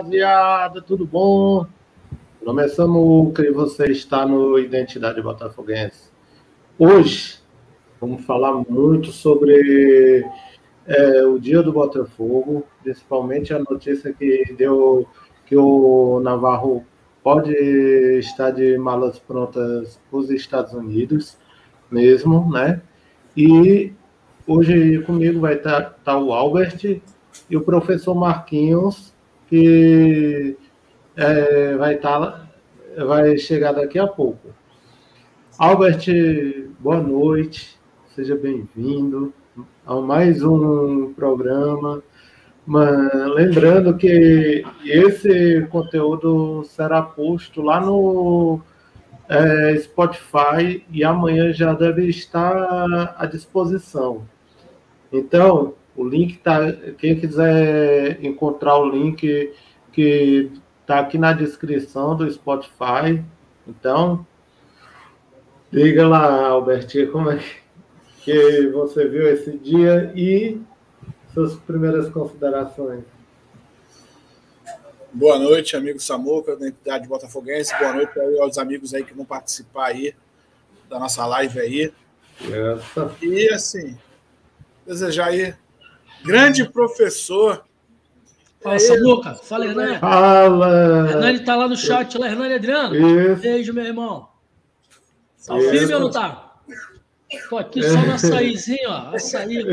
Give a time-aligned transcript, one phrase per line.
[0.00, 1.66] Rapaziada, tudo bom?
[2.40, 6.10] Meu nome é Samuca e você está no Identidade Botafoguense.
[6.78, 7.38] Hoje
[8.00, 10.24] vamos falar muito sobre
[10.86, 15.06] é, o dia do Botafogo, principalmente a notícia que deu
[15.44, 16.82] que o Navarro
[17.22, 17.52] pode
[18.18, 21.36] estar de malas prontas para os Estados Unidos
[21.90, 22.80] mesmo, né?
[23.36, 23.92] E
[24.46, 27.02] hoje comigo vai estar, tá, tá o Albert
[27.50, 29.09] e o professor Marquinhos,
[29.50, 30.56] que
[31.16, 34.48] é, vai estar tá, vai chegar daqui a pouco.
[35.58, 36.06] Albert,
[36.78, 37.76] boa noite,
[38.14, 39.34] seja bem-vindo
[39.84, 42.00] a mais um programa.
[42.64, 48.60] Mas, lembrando que esse conteúdo será posto lá no
[49.28, 54.22] é, Spotify e amanhã já deve estar à disposição.
[55.12, 56.72] Então, o link tá.
[56.96, 59.52] Quem quiser encontrar o link
[59.92, 63.22] que está aqui na descrição do Spotify.
[63.68, 64.26] Então,
[65.70, 67.38] diga lá, Albertinho, como é
[68.22, 70.58] que você viu esse dia e
[71.34, 73.04] suas primeiras considerações.
[75.12, 77.76] Boa noite, amigo Samuca, da entidade botafoguense.
[77.78, 80.14] Boa noite aos amigos aí que vão participar aí
[80.88, 81.92] da nossa live aí.
[82.40, 83.14] Essa.
[83.20, 83.98] E assim,
[84.86, 85.54] desejar aí
[86.24, 87.64] grande professor.
[88.60, 89.34] Fala, Samuca.
[89.34, 89.98] Fala, Hernani.
[89.98, 91.08] Fala.
[91.10, 92.94] Hernani tá lá no chat, lá, Hernani Adriano.
[92.94, 93.42] Isso.
[93.42, 94.28] Beijo, meu irmão.
[95.46, 96.50] Tá firme ou não tá?
[97.48, 99.14] Tô aqui só no açaizinho, ó.
[99.14, 99.64] Açaí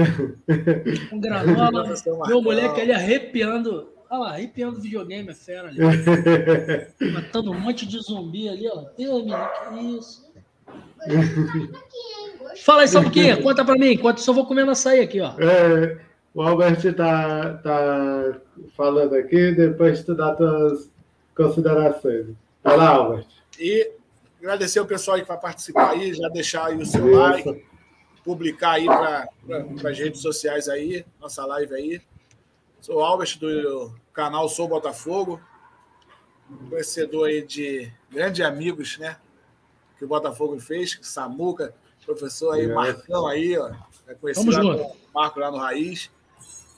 [1.10, 1.94] com granola.
[2.28, 3.90] Meu moleque ali arrepiando.
[4.10, 5.80] Olha lá, arrepiando videogame, é fera ali.
[7.12, 8.86] Matando um monte de zumbi ali, ó.
[8.98, 10.28] Deus, menino, que isso?
[12.64, 15.34] Fala aí, Samuquinha, conta pra mim, enquanto eu vou comendo açaí aqui, ó.
[15.38, 15.98] É,
[16.38, 18.40] o Albert tá, tá
[18.76, 20.90] falando aqui, depois tu dá tuas
[21.36, 22.28] considerações.
[22.64, 23.28] Vai lá, Albert.
[23.60, 23.98] E
[24.40, 27.20] Agradecer o pessoal que vai participar aí, já deixar aí o seu Isso.
[27.20, 27.66] like,
[28.24, 29.28] publicar aí para
[29.90, 32.02] as redes sociais aí, nossa live aí.
[32.80, 35.42] Sou o Albert do canal Sou Botafogo,
[36.70, 39.18] conhecedor aí de grandes amigos, né?
[39.98, 41.74] Que o Botafogo fez, Samuca,
[42.06, 43.72] professor aí, Marcão aí, ó.
[44.08, 46.12] É conhecido lá Marco lá no Raiz.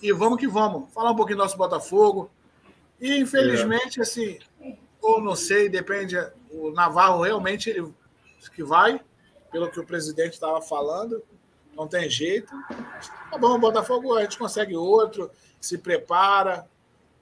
[0.02, 0.92] E vamos que vamos.
[0.94, 2.30] Falar um pouquinho do nosso Botafogo.
[3.00, 4.04] E, infelizmente, é.
[4.04, 4.40] assim,
[5.02, 6.18] ou não sei, depende
[6.52, 7.94] o Navarro realmente ele
[8.54, 9.02] que vai,
[9.52, 11.22] pelo que o presidente estava falando,
[11.76, 12.54] não tem jeito.
[13.30, 16.68] Tá bom, o Botafogo a gente consegue outro, se prepara,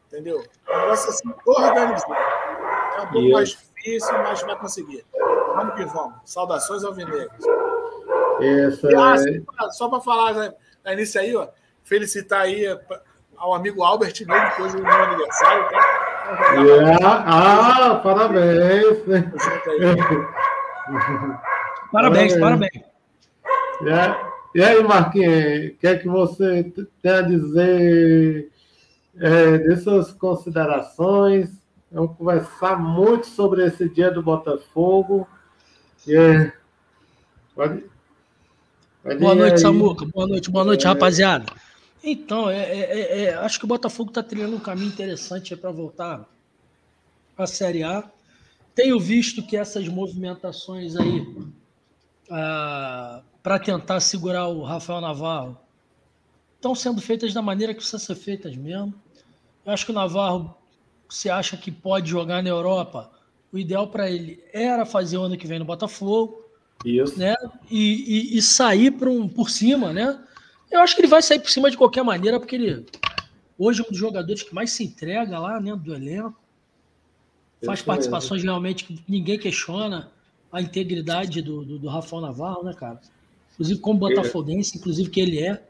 [0.07, 0.43] entendeu?
[0.69, 2.13] Um negócio assim, organizado.
[2.13, 5.05] É um pouco mais difícil, mas vai conseguir.
[5.55, 6.15] Vamos que vamos.
[6.25, 7.45] Saudações ao Vinegros.
[8.41, 10.53] Essa e, ah, Só para falar né,
[10.93, 11.47] início aí, ó,
[11.87, 12.65] felicitar aí
[13.37, 16.07] ao amigo Albert, né, depois do meu aniversário, tá?
[16.55, 16.97] Yeah.
[17.01, 18.97] Ah, parabéns.
[21.91, 22.83] Parabéns, parabéns.
[23.81, 24.33] Yeah.
[24.53, 28.51] E aí, Marquinhos, o que é que você tem a dizer
[29.19, 31.49] é, dessas considerações?
[31.89, 35.25] Vamos conversar muito sobre esse dia do Botafogo.
[36.05, 36.51] Yeah.
[37.55, 37.85] Pode,
[39.01, 39.59] pode boa noite, aí.
[39.59, 40.05] Samuca.
[40.05, 40.89] Boa noite, boa noite, é...
[40.89, 41.45] rapaziada.
[42.09, 45.71] Então, é, é, é, é, acho que o Botafogo está trilhando um caminho interessante para
[45.71, 46.25] voltar
[47.37, 48.09] à Série A.
[48.73, 51.27] Tenho visto que essas movimentações aí
[52.31, 55.57] ah, para tentar segurar o Rafael Navarro
[56.55, 58.93] estão sendo feitas da maneira que precisam ser feitas mesmo.
[59.65, 60.55] Eu acho que o Navarro
[61.09, 63.11] se acha que pode jogar na Europa.
[63.51, 66.41] O ideal para ele era fazer o ano que vem no Botafogo.
[66.85, 67.19] Isso.
[67.19, 67.35] Né?
[67.69, 70.17] E, e, e sair por, um, por cima, né?
[70.71, 72.85] Eu acho que ele vai sair por cima de qualquer maneira, porque ele
[73.57, 76.39] hoje é um dos jogadores que mais se entrega lá dentro do elenco.
[77.65, 80.11] Faz participações realmente que ninguém questiona
[80.51, 83.01] a integridade do, do, do Rafael Navarro, né, cara?
[83.53, 85.63] Inclusive como botafoguense, inclusive que ele é.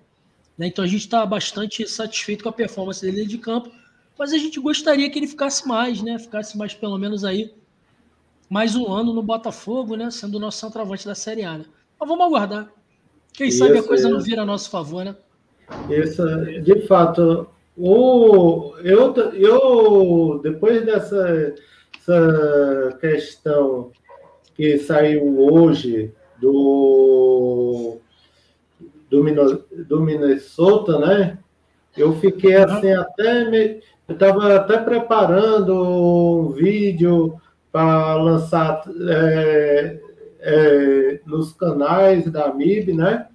[0.58, 0.68] Né?
[0.68, 3.72] Então a gente está bastante satisfeito com a performance dele de campo,
[4.18, 6.18] mas a gente gostaria que ele ficasse mais, né?
[6.20, 7.54] Ficasse mais pelo menos aí
[8.50, 10.10] mais um ano no Botafogo, né?
[10.10, 11.66] Sendo o nosso centroavante da Série A, né?
[12.00, 12.70] Mas vamos aguardar.
[13.38, 15.16] Quem sabe a coisa não vira a nosso favor, né?
[15.90, 16.26] Isso,
[16.64, 17.48] de fato.
[17.78, 21.54] O, eu, eu, depois dessa
[23.00, 23.92] questão
[24.56, 26.12] que saiu hoje
[26.42, 28.00] do,
[29.08, 29.24] do,
[29.88, 31.38] do Minnesota, né?
[31.96, 37.40] Eu fiquei assim até me, eu estava até preparando um vídeo
[37.72, 40.00] para lançar é,
[40.40, 43.28] é, nos canais da MIB, né?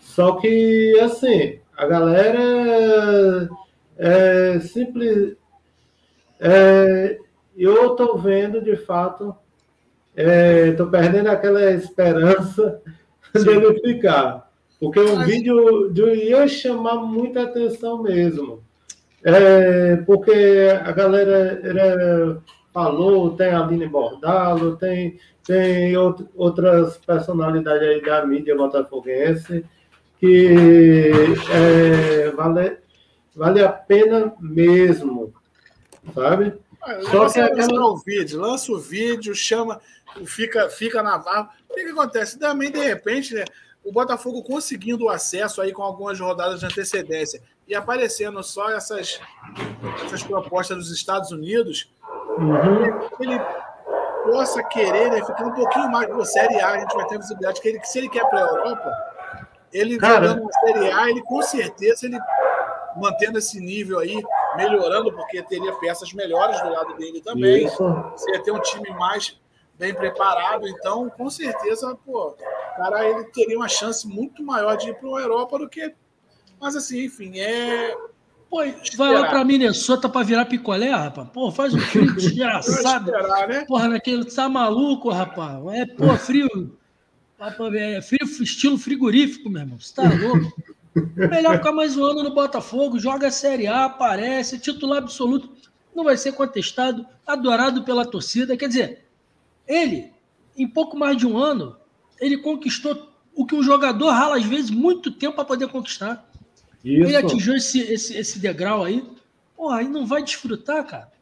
[0.00, 3.48] Só que, assim, a galera
[3.96, 5.36] é simples,
[6.40, 7.18] é,
[7.56, 9.34] eu estou vendo, de fato,
[10.14, 12.80] estou é, perdendo aquela esperança
[13.36, 13.44] Sim.
[13.44, 14.50] dele ficar.
[14.78, 18.62] Porque o vídeo ia chamar muita atenção mesmo.
[19.24, 22.42] É, porque a galera era,
[22.74, 29.64] falou, tem a Aline Bordalo, tem, tem outras personalidades aí da mídia botafoguense
[30.18, 31.14] que
[31.52, 32.78] é, vale,
[33.36, 35.32] vale a pena mesmo,
[36.12, 36.54] sabe?
[37.10, 37.90] Só que aquela...
[37.90, 39.80] o vídeo, lança o vídeo, chama,
[40.24, 41.50] fica, fica na barra.
[41.68, 42.38] O que, que acontece?
[42.38, 43.44] Também, de repente, né,
[43.84, 49.20] o Botafogo conseguindo o acesso aí com algumas rodadas de antecedência e aparecendo só essas,
[50.04, 51.92] essas propostas dos Estados Unidos,
[52.38, 53.08] uhum.
[53.20, 53.40] ele
[54.24, 57.60] possa querer, né, ficar um pouquinho mais na Série A, a gente vai ter visibilidade
[57.60, 58.92] que, ele, se ele quer para a Europa,
[59.72, 60.28] ele Cara...
[60.28, 62.18] jogando na Série A, ele com certeza ele
[62.96, 64.22] mantendo esse nível aí,
[64.56, 67.66] melhorando, porque teria peças melhores do lado dele também.
[67.66, 67.84] Isso.
[68.12, 69.38] Você ia ter um time mais
[69.76, 72.36] bem preparado, então com certeza, pô,
[72.76, 75.94] cara, ele teria uma chance muito maior de ir para a Europa do que.
[76.60, 77.94] Mas assim, enfim, é.
[78.48, 78.58] Pô,
[78.96, 81.28] vai lá para Minnesota para virar picolé, rapaz.
[81.30, 83.10] Pô, faz um frio desgraçado.
[83.10, 83.64] esperar, né?
[83.66, 84.24] Porra, naquele.
[84.24, 85.60] Tá maluco, rapaz?
[85.72, 86.78] É, pô, frio.
[87.38, 89.78] É frio, estilo frigorífico, meu irmão.
[89.78, 90.52] Você tá louco?
[91.16, 95.50] Melhor ficar mais um ano no Botafogo, joga a Série A, aparece, titular absoluto,
[95.94, 98.56] não vai ser contestado, adorado pela torcida.
[98.56, 99.04] Quer dizer,
[99.66, 100.12] ele,
[100.56, 101.76] em pouco mais de um ano,
[102.20, 106.30] ele conquistou o que um jogador rala, às vezes, muito tempo para poder conquistar.
[106.84, 107.08] Isso.
[107.08, 109.04] Ele atingiu esse, esse, esse degrau aí.
[109.56, 111.12] Porra, aí não vai desfrutar, cara.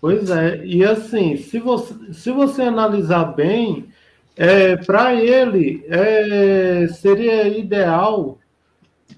[0.00, 3.88] Pois é, e assim, se você, se você analisar bem,
[4.36, 8.38] é, para ele é, seria ideal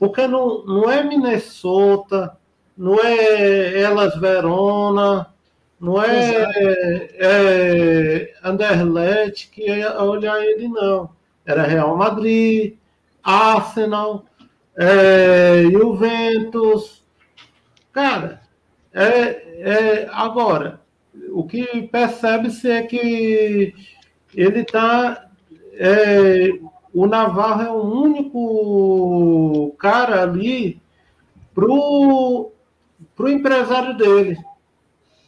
[0.00, 2.34] porque não, não é Minnesota,
[2.76, 5.26] não é Elas Verona,
[5.78, 11.10] não é, é Anderlecht que ia olhar ele, não.
[11.44, 12.76] Era Real Madrid,
[13.22, 14.24] Arsenal,
[14.76, 17.04] é, Juventus.
[17.92, 18.40] Cara,
[18.92, 19.04] é,
[19.60, 20.80] é, agora,
[21.30, 23.74] o que percebe-se é que
[24.34, 25.30] ele está
[25.74, 26.50] é,
[26.92, 30.80] o Navarro é o único cara ali
[31.54, 32.52] pro,
[33.14, 34.38] pro empresário dele.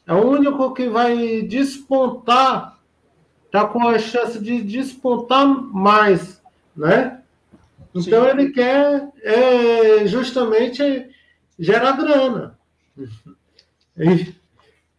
[0.06, 2.78] É o único que vai despontar,
[3.50, 6.42] tá com a chance de despontar mais,
[6.76, 7.21] né?
[7.94, 8.30] Então Sim.
[8.30, 11.08] ele quer é, justamente
[11.58, 12.58] gerar grana.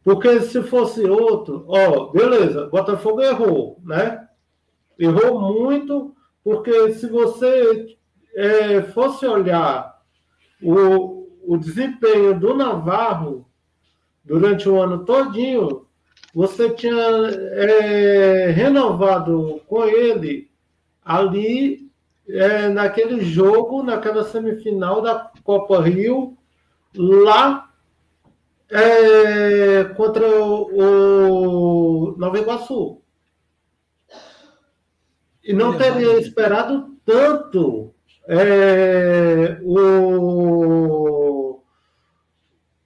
[0.04, 4.28] Porque se fosse outro, ó, beleza, Botafogo errou, né?
[5.00, 6.13] Errou muito,
[6.44, 7.98] porque se você
[8.36, 9.98] é, fosse olhar
[10.62, 13.48] o, o desempenho do Navarro
[14.24, 15.88] durante o ano todinho,
[16.33, 20.50] você tinha é, renovado com ele
[21.04, 21.82] ali
[22.27, 26.37] é, naquele jogo, naquela semifinal da Copa Rio,
[26.95, 27.69] lá
[28.69, 33.01] é, contra o, o Nova Iguaçu.
[35.44, 37.94] E não teria esperado tanto
[38.27, 41.61] é, o,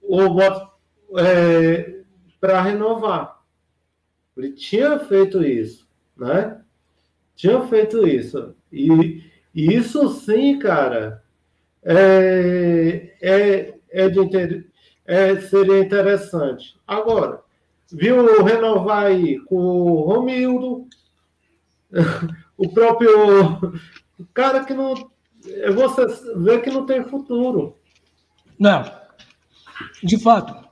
[0.02, 2.02] o é,
[2.40, 3.38] para renovar.
[4.36, 6.60] Ele tinha feito isso, né?
[7.38, 8.52] Tinha feito isso.
[8.70, 9.22] E,
[9.54, 11.22] e isso sim, cara,
[11.84, 14.66] é, é, é de inter,
[15.06, 16.74] é, seria interessante.
[16.84, 17.40] Agora,
[17.92, 20.88] viu renovar aí com o Romildo,
[22.58, 23.72] o próprio
[24.34, 24.94] cara que não.
[25.74, 26.06] Você
[26.38, 27.78] vê que não tem futuro.
[28.58, 28.82] Não.
[30.02, 30.68] De fato.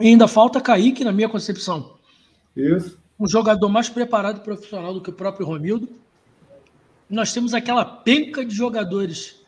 [0.00, 1.98] Ainda falta Kaique, na minha concepção.
[2.56, 3.01] Isso.
[3.22, 5.88] Um jogador mais preparado e profissional do que o próprio Romildo.
[7.08, 9.40] Nós temos aquela penca de jogadores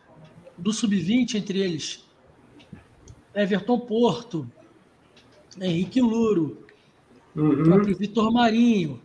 [0.57, 2.05] do sub-20, entre eles
[3.35, 4.49] Everton Porto,
[5.61, 6.65] Henrique Luro,
[7.35, 7.51] uhum.
[7.51, 9.03] o próprio Vitor Marinho,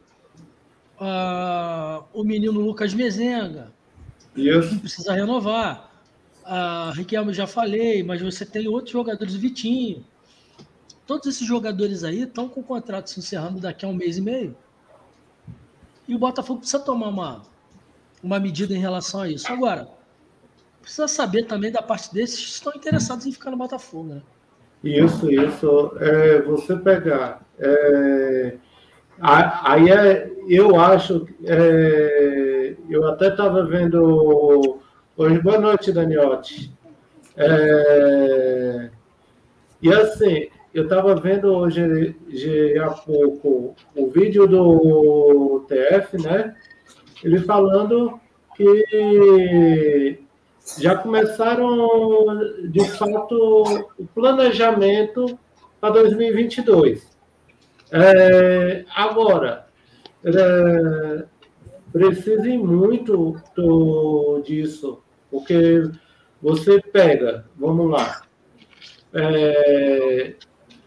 [1.01, 3.71] uh, o menino Lucas Mezenga,
[4.35, 5.89] que precisa renovar.
[6.43, 10.05] Uh, Riquelme já falei, mas você tem outros jogadores, o Vitinho.
[11.09, 14.21] Todos esses jogadores aí estão com o contrato se encerrando daqui a um mês e
[14.21, 14.55] meio.
[16.07, 17.41] E o Botafogo precisa tomar uma,
[18.21, 19.51] uma medida em relação a isso.
[19.51, 19.87] Agora,
[20.79, 24.07] precisa saber também da parte desses que estão interessados em ficar no Botafogo.
[24.07, 24.21] Né?
[24.83, 25.93] Isso, isso.
[25.99, 27.41] É, você pegar.
[27.57, 28.57] É,
[29.19, 33.97] Aí é, eu acho, é, eu até estava vendo
[35.17, 36.71] hoje, boa noite, Daniotti.
[37.35, 38.91] É,
[39.81, 42.15] e assim, eu estava vendo hoje
[42.79, 46.55] há pouco o vídeo do TF, né?
[47.23, 48.19] Ele falando
[48.55, 50.19] que
[50.77, 53.63] já começaram, de fato,
[53.97, 55.39] o planejamento
[55.79, 57.09] para 2022.
[57.91, 59.65] É, agora,
[60.23, 61.25] é,
[61.91, 65.89] precisem muito do, disso, porque
[66.41, 68.21] você pega, vamos lá,
[69.13, 70.35] é,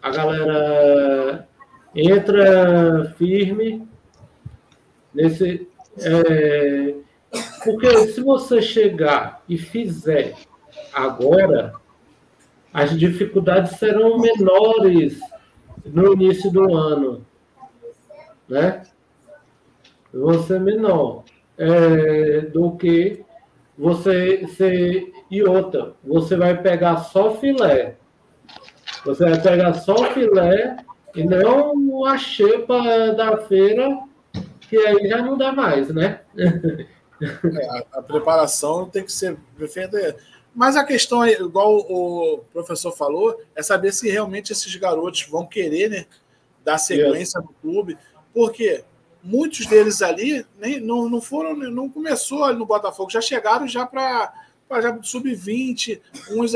[0.03, 1.47] a galera
[1.95, 3.87] entra firme
[5.13, 5.67] nesse.
[5.97, 6.95] É,
[7.63, 10.35] porque se você chegar e fizer
[10.93, 11.73] agora,
[12.73, 15.19] as dificuldades serão menores
[15.85, 17.25] no início do ano,
[18.49, 18.83] né?
[20.13, 21.23] Vão ser menor
[21.57, 23.23] é, do que
[23.77, 25.93] você ser e outra.
[26.03, 27.95] Você vai pegar só filé.
[29.05, 30.77] Você vai pegar só filé
[31.15, 33.99] e não a xepa da feira,
[34.61, 36.21] que aí já não dá mais, né?
[37.21, 39.37] É, a, a, preparação tem que ser
[39.69, 40.17] feita.
[40.53, 45.45] Mas a questão, é, igual o professor falou, é saber se realmente esses garotos vão
[45.45, 46.05] querer né,
[46.63, 47.97] dar sequência no clube,
[48.33, 48.83] porque
[49.23, 53.85] muitos deles ali nem, não, não foram, não começou ali no Botafogo, já chegaram já
[53.85, 54.33] para
[55.01, 56.53] sub-20, uns,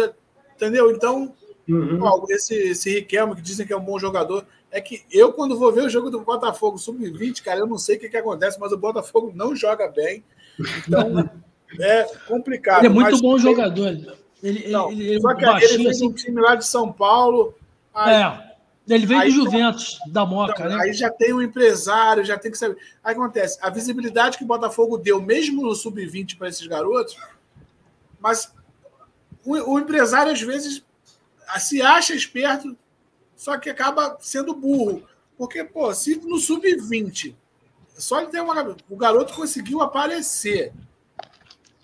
[0.55, 0.91] entendeu?
[0.91, 1.33] Então,
[1.73, 2.25] uhum.
[2.29, 5.71] esse, esse Riquelme, que dizem que é um bom jogador, é que eu, quando vou
[5.71, 8.71] ver o jogo do Botafogo sub-20, cara, eu não sei o que, que acontece, mas
[8.71, 10.23] o Botafogo não joga bem.
[10.59, 11.29] Então,
[11.79, 12.79] é complicado.
[12.79, 13.97] Ele é muito bom jogador.
[14.43, 16.07] Ele, não, ele, ele, só que ele fez assim.
[16.07, 17.55] um time lá de São Paulo.
[17.93, 18.47] Aí, é.
[18.87, 20.83] Ele veio do Juventus, da Moca, então, né?
[20.83, 22.77] Aí já tem um empresário, já tem que saber.
[23.03, 27.17] Aí acontece, a visibilidade que o Botafogo deu, mesmo no sub-20 para esses garotos,
[28.17, 28.53] mas
[29.43, 30.85] o, o, empresário às vezes
[31.59, 32.77] se acha esperto,
[33.35, 35.03] só que acaba sendo burro.
[35.37, 37.35] Porque, pô, se no sub-20
[37.97, 38.75] só ele tem uma.
[38.89, 40.71] O garoto conseguiu aparecer.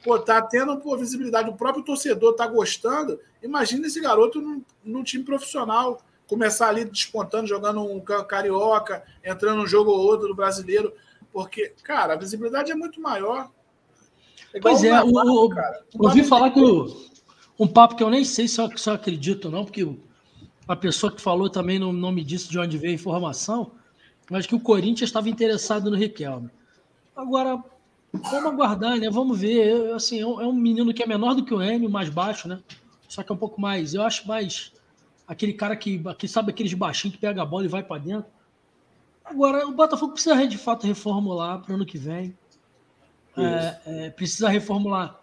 [0.03, 3.19] Pô, tá tendo pô, visibilidade, o próprio torcedor tá gostando.
[3.41, 9.67] Imagina esse garoto num, num time profissional, começar ali despontando, jogando um carioca, entrando um
[9.67, 10.93] jogo ou outro do brasileiro.
[11.31, 13.49] Porque, cara, a visibilidade é muito maior.
[14.53, 16.85] É pois é, o, o, o ouvi falar que o,
[17.59, 19.87] um papo que eu nem sei se eu, se eu acredito ou não, porque
[20.67, 23.71] a pessoa que falou também não, não me disse de onde veio a informação
[24.29, 26.49] mas que o Corinthians estava interessado no Riquelme.
[27.15, 27.61] Agora,
[28.11, 29.09] vamos aguardar, né?
[29.09, 29.93] Vamos ver.
[29.93, 32.59] Assim, é, é um menino que é menor do que o Enio, mais baixo, né?
[33.07, 33.93] Só que é um pouco mais.
[33.93, 34.71] Eu acho mais
[35.27, 38.25] aquele cara que, que sabe aqueles baixinhos que pega a bola e vai para dentro.
[39.23, 42.35] Agora, o Botafogo precisa de fato reformular para o ano que vem.
[43.37, 45.19] É, é, precisa reformular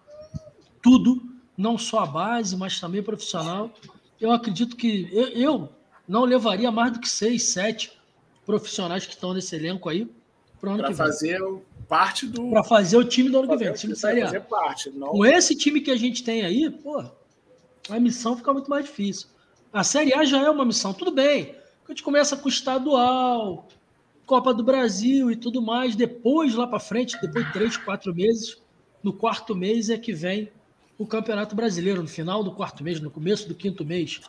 [0.83, 1.23] tudo,
[1.61, 3.71] não só a base, mas também profissional.
[4.19, 5.69] Eu acredito que eu, eu
[6.09, 7.93] não levaria mais do que seis, sete
[8.47, 10.11] profissionais que estão nesse elenco aí
[10.59, 11.39] para ano fazer
[11.87, 12.51] parte do.
[12.51, 14.41] Para fazer o time do ano que vem, time Série A.
[14.41, 15.09] Parte, não...
[15.09, 17.05] Com esse time que a gente tem aí, pô,
[17.89, 19.29] a missão fica muito mais difícil.
[19.73, 21.55] A Série A já é uma missão, tudo bem.
[21.87, 23.69] A gente começa com o estadual,
[24.25, 25.95] Copa do Brasil e tudo mais.
[25.95, 28.57] Depois, lá para frente, depois de três, quatro meses,
[29.03, 30.51] no quarto mês é que vem
[31.01, 34.21] o Campeonato Brasileiro, no final do quarto mês, no começo do quinto mês.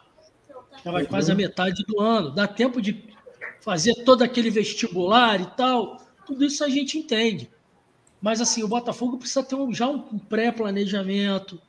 [0.86, 2.32] Já vai quase a metade do ano.
[2.32, 3.10] Dá tempo de
[3.60, 7.52] fazer todo aquele vestibular e tal, tudo isso a gente entende.
[8.22, 11.62] Mas assim, o Botafogo precisa ter um, já um pré-planejamento,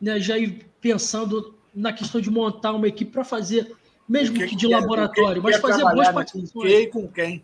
[0.00, 0.18] né?
[0.18, 3.76] já ir pensando na questão de montar uma equipe para fazer,
[4.08, 6.52] mesmo que, que, de laboratório, mas fazer boas participações.
[6.52, 7.42] Com quem, com quem?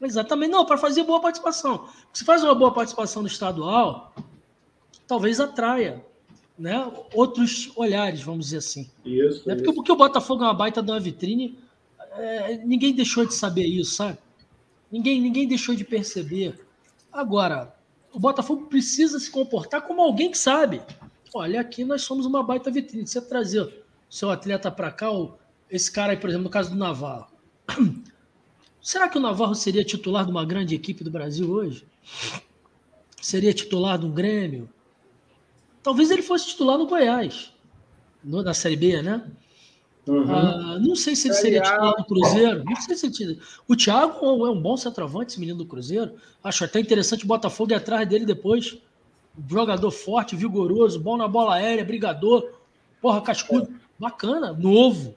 [0.00, 1.88] Exatamente, não, para fazer boa participação.
[2.12, 4.14] Se faz uma boa participação no estadual,
[5.08, 6.04] talvez atraia
[6.58, 8.90] né, outros olhares, vamos dizer assim.
[9.04, 9.54] Isso, né?
[9.54, 11.58] Porque, porque o Botafogo é uma baita de uma vitrine
[12.16, 14.18] é, ninguém deixou de saber isso, sabe?
[14.90, 16.58] Ninguém, ninguém deixou de perceber.
[17.12, 17.74] Agora,
[18.12, 20.80] o Botafogo precisa se comportar como alguém que sabe.
[21.34, 23.06] Olha, aqui nós somos uma baita vitrine.
[23.06, 25.38] Você trazer seu atleta para cá, ou
[25.70, 27.26] esse cara aí, por exemplo, no caso do Navarro.
[28.80, 31.86] Será que o Navarro seria titular de uma grande equipe do Brasil hoje?
[33.20, 34.70] Seria titular de um Grêmio?
[35.86, 37.52] Talvez ele fosse titular no Goiás,
[38.24, 39.22] no, na Série B, né?
[40.04, 40.34] Uhum.
[40.34, 42.64] Ah, não sei se ele seria titular do Cruzeiro.
[42.64, 43.38] Não sei se ele...
[43.68, 46.16] O Thiago é um bom centroavante, esse menino do Cruzeiro.
[46.42, 48.76] Acho até interessante o Botafogo ir atrás dele depois.
[49.48, 52.50] Jogador forte, vigoroso, bom na bola aérea, brigador.
[53.00, 53.72] Porra, cascudo.
[53.96, 55.14] Bacana, novo.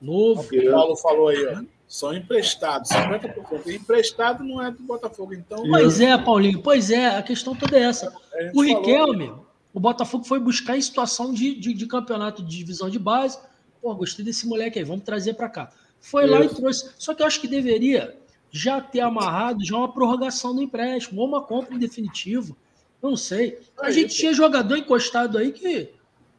[0.00, 0.42] Novo.
[0.42, 1.60] O que o Paulo falou aí, ó.
[1.88, 3.66] São emprestados, 50%.
[3.66, 5.68] Emprestado não é do Botafogo, então.
[5.68, 8.14] Pois é, Paulinho, pois é, a questão toda é essa.
[8.54, 9.53] O Riquelme, falou...
[9.74, 13.38] o Botafogo foi buscar em situação de, de, de campeonato de divisão de base
[13.84, 15.70] Pô, gostei desse moleque aí, vamos trazer para cá.
[16.00, 16.32] Foi Isso.
[16.32, 16.90] lá e trouxe.
[16.96, 18.16] Só que eu acho que deveria
[18.50, 22.56] já ter amarrado já uma prorrogação do empréstimo, ou uma compra em definitivo.
[23.02, 23.58] Eu não sei.
[23.78, 25.90] A gente tinha jogador encostado aí que,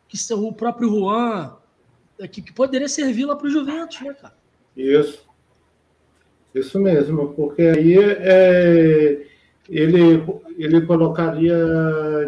[0.07, 1.55] que o próprio Juan,
[2.31, 4.35] que, que poderia servir lá para o Juventus, né, cara?
[4.75, 5.23] Isso.
[6.55, 9.27] Isso mesmo, porque aí é,
[9.69, 10.23] ele,
[10.57, 11.55] ele colocaria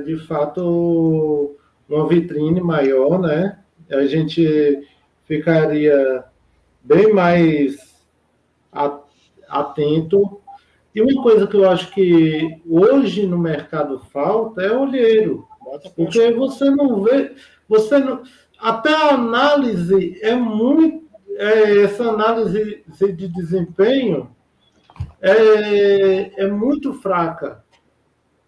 [0.06, 1.56] de fato
[1.88, 3.60] uma vitrine maior, né?
[3.90, 4.84] A gente
[5.26, 6.24] ficaria
[6.84, 7.78] bem mais
[9.48, 10.42] atento.
[10.94, 15.48] E uma coisa que eu acho que hoje no mercado falta é olheiro.
[15.96, 17.34] Porque você não vê,
[17.68, 18.24] você não,
[18.58, 21.06] até a análise é muito,
[21.38, 24.36] é, essa análise de desempenho
[25.22, 27.64] é, é muito fraca.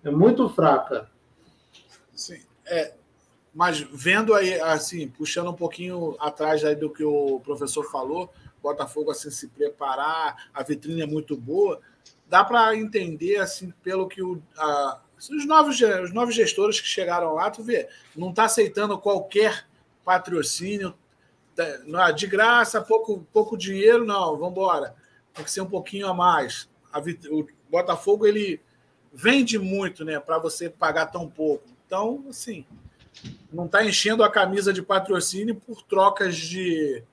[0.03, 1.09] É muito fraca.
[2.13, 2.41] Sim.
[2.65, 2.93] É,
[3.53, 9.11] mas vendo aí, assim, puxando um pouquinho atrás aí do que o professor falou, Botafogo
[9.11, 11.79] assim se preparar, a vitrine é muito boa.
[12.27, 17.33] Dá para entender assim pelo que o, a, os novos os novos gestores que chegaram
[17.33, 19.65] lá, tu vê, não está aceitando qualquer
[20.05, 20.93] patrocínio
[21.55, 24.95] tá, de graça, pouco pouco dinheiro, não, vamos embora.
[25.33, 26.69] Tem que ser um pouquinho a mais.
[26.91, 28.61] A, o Botafogo ele
[29.13, 31.67] vende muito, né, para você pagar tão pouco.
[31.85, 32.65] Então, assim,
[33.51, 37.03] não está enchendo a camisa de patrocínio por trocas de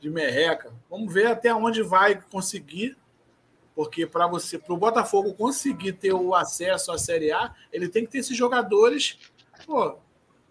[0.00, 0.72] de merreca.
[0.88, 2.96] Vamos ver até onde vai conseguir,
[3.74, 8.04] porque para você, para o Botafogo conseguir ter o acesso à Série A, ele tem
[8.04, 9.18] que ter esses jogadores
[9.66, 9.98] pô,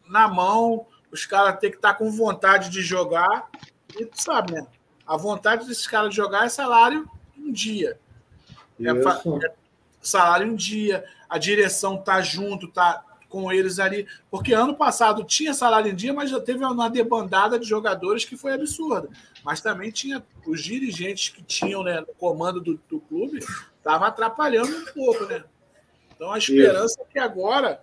[0.08, 3.50] na mão, os caras têm que estar tá com vontade de jogar.
[4.00, 4.68] E tu sabe, né?
[5.10, 8.00] A vontade desses caras de jogar é salário em dia.
[8.80, 9.54] É, é,
[10.00, 14.08] salário em dia, a direção tá junto, tá com eles ali.
[14.30, 18.38] Porque ano passado tinha salário em dia, mas já teve uma debandada de jogadores que
[18.38, 19.10] foi absurda.
[19.44, 23.40] Mas também tinha os dirigentes que tinham né, no comando do, do clube,
[23.80, 25.44] estava atrapalhando um pouco, né?
[26.16, 27.02] Então a esperança Isso.
[27.02, 27.82] é que agora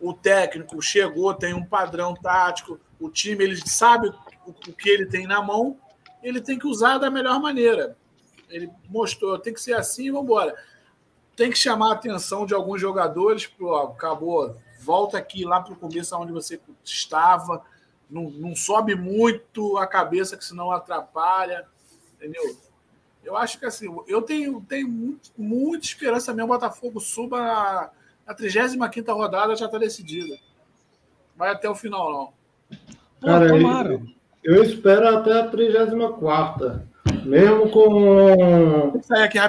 [0.00, 4.08] o técnico chegou, tem um padrão tático, o time ele sabe
[4.44, 5.78] o, o que ele tem na mão,
[6.24, 7.96] ele tem que usar da melhor maneira.
[8.48, 10.54] Ele mostrou, tem que ser assim, vamos embora
[11.36, 13.46] tem que chamar a atenção de alguns jogadores.
[13.46, 17.62] Pô, acabou, volta aqui lá para o começo, onde você estava.
[18.08, 21.66] Não, não sobe muito a cabeça, que senão atrapalha.
[22.16, 22.56] Entendeu?
[23.22, 26.52] Eu acho que assim, eu tenho, tenho muito, muita esperança mesmo.
[26.52, 27.90] O Botafogo suba na,
[28.26, 30.38] na 35 rodada, já está decidida.
[31.36, 32.78] Vai até o final, não.
[33.20, 34.06] Cara, Pô, eu,
[34.44, 38.92] eu espero até a 34 mesmo com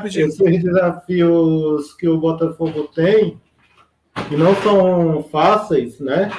[0.05, 3.39] esses desafios que o Botafogo tem,
[4.27, 6.31] que não são fáceis, né?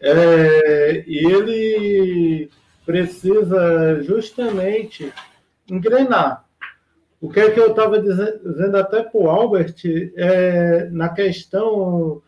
[0.00, 2.50] É, ele
[2.84, 5.12] precisa justamente
[5.70, 6.44] engrenar.
[7.20, 9.74] O que é que eu estava dizendo até para o Albert
[10.16, 12.22] é, na questão,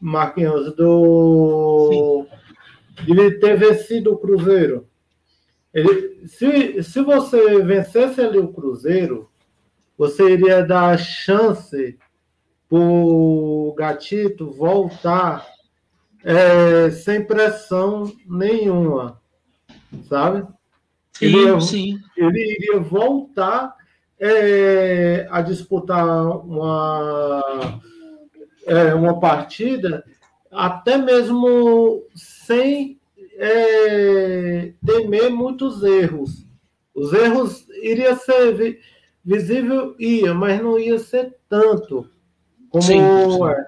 [0.00, 2.26] Marquinhos, do
[3.04, 3.14] Sim.
[3.14, 4.86] de ter vencido o Cruzeiro.
[5.72, 9.30] Ele, se, se você vencesse ali o Cruzeiro,
[9.96, 11.98] você iria dar chance
[12.68, 15.46] para o Gatito voltar
[16.24, 19.20] é, sem pressão nenhuma,
[20.08, 20.46] sabe?
[21.12, 21.98] Sim, ele sim.
[22.16, 23.74] Ele iria voltar
[24.18, 26.06] é, a disputar
[26.46, 27.80] uma,
[28.66, 30.04] é, uma partida
[30.50, 33.00] até mesmo sem
[33.42, 36.46] é, temer muitos erros.
[36.94, 38.78] Os erros iria ser
[39.24, 42.08] visível, ia, mas não ia ser tanto
[42.70, 43.48] como sim, sim.
[43.48, 43.66] é.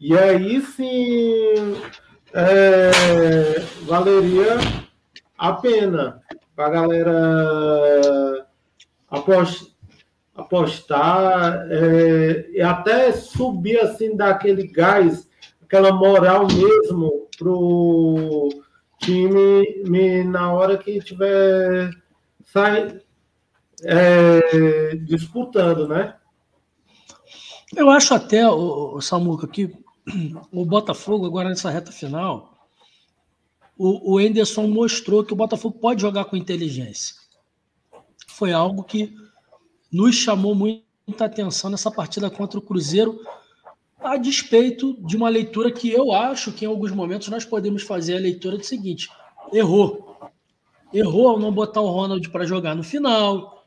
[0.00, 1.76] E aí sim
[2.32, 4.56] é, valeria
[5.36, 6.22] a pena
[6.56, 8.46] para a galera
[10.34, 15.28] apostar é, e até subir assim daquele gás,
[15.62, 18.48] aquela moral mesmo pro
[19.02, 21.90] time me, na hora que tiver
[22.44, 23.00] sai,
[23.82, 26.16] é, disputando, né?
[27.76, 29.74] Eu acho até, o, o Samuca, que
[30.52, 32.68] o Botafogo, agora nessa reta final,
[33.76, 37.16] o, o Enderson mostrou que o Botafogo pode jogar com inteligência.
[38.28, 39.14] Foi algo que
[39.90, 43.20] nos chamou muita atenção nessa partida contra o Cruzeiro,
[44.02, 48.16] a despeito de uma leitura que eu acho que em alguns momentos nós podemos fazer
[48.16, 49.08] a leitura do seguinte:
[49.52, 50.16] errou.
[50.92, 53.66] Errou ao não botar o Ronald para jogar no final.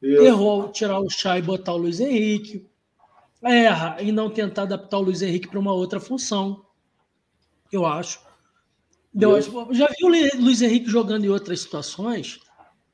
[0.00, 2.68] Errou ao tirar o Chá e botar o Luiz Henrique.
[3.42, 6.64] Erra em não tentar adaptar o Luiz Henrique para uma outra função.
[7.70, 8.20] Eu acho.
[9.12, 9.40] Deu,
[9.72, 12.40] já vi o Luiz Henrique jogando em outras situações.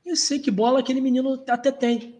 [0.05, 2.19] Eu sei que bola aquele menino até tem.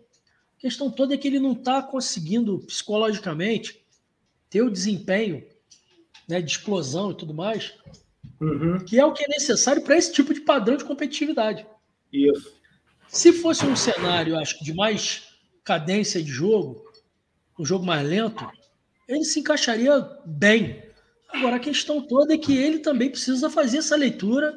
[0.57, 3.83] A questão toda é que ele não está conseguindo psicologicamente
[4.49, 5.43] ter o desempenho
[6.27, 7.73] né, de explosão e tudo mais,
[8.39, 8.79] uhum.
[8.79, 11.65] que é o que é necessário para esse tipo de padrão de competitividade.
[12.11, 12.53] Isso.
[13.07, 15.29] Se fosse um cenário, acho que de mais
[15.63, 16.83] cadência de jogo,
[17.57, 18.47] um jogo mais lento,
[19.07, 20.83] ele se encaixaria bem.
[21.27, 24.53] Agora, a questão toda é que ele também precisa fazer essa leitura.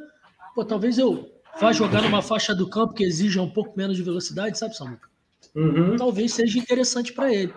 [0.55, 4.02] Pô, talvez eu vá jogar numa faixa do campo que exija um pouco menos de
[4.02, 5.09] velocidade, sabe, Samuca?
[5.55, 5.96] Uhum.
[5.96, 7.52] Talvez seja interessante para ele.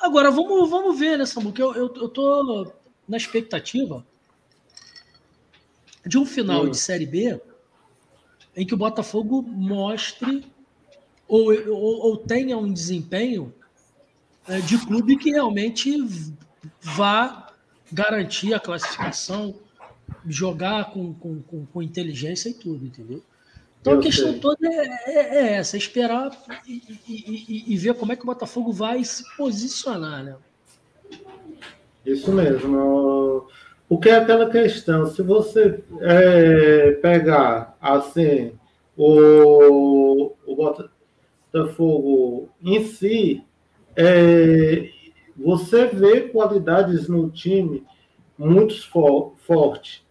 [0.00, 1.60] Agora, vamos, vamos ver, né, Samuca?
[1.60, 2.72] Eu, eu, eu tô
[3.06, 4.06] na expectativa
[6.06, 6.70] de um final uhum.
[6.70, 7.40] de Série B
[8.56, 10.46] em que o Botafogo mostre
[11.28, 13.54] ou, ou, ou tenha um desempenho
[14.48, 15.96] é, de clube que realmente
[16.80, 17.52] vá
[17.92, 19.54] garantir a classificação,
[20.26, 23.22] jogar com, com, com, com inteligência e tudo, entendeu?
[23.80, 24.40] Então Eu a questão sei.
[24.40, 26.30] toda é, é, é, essa, esperar
[26.68, 30.36] e, e, e, ver como é que o Botafogo vai se posicionar, né?
[32.04, 33.46] Isso mesmo.
[33.88, 35.06] O que é aquela questão?
[35.06, 38.52] Se você é, pegar assim
[38.96, 40.74] o, o
[41.52, 43.42] Botafogo em si,
[43.96, 44.90] é,
[45.36, 47.82] você vê qualidades no time
[48.36, 50.04] muito for, forte.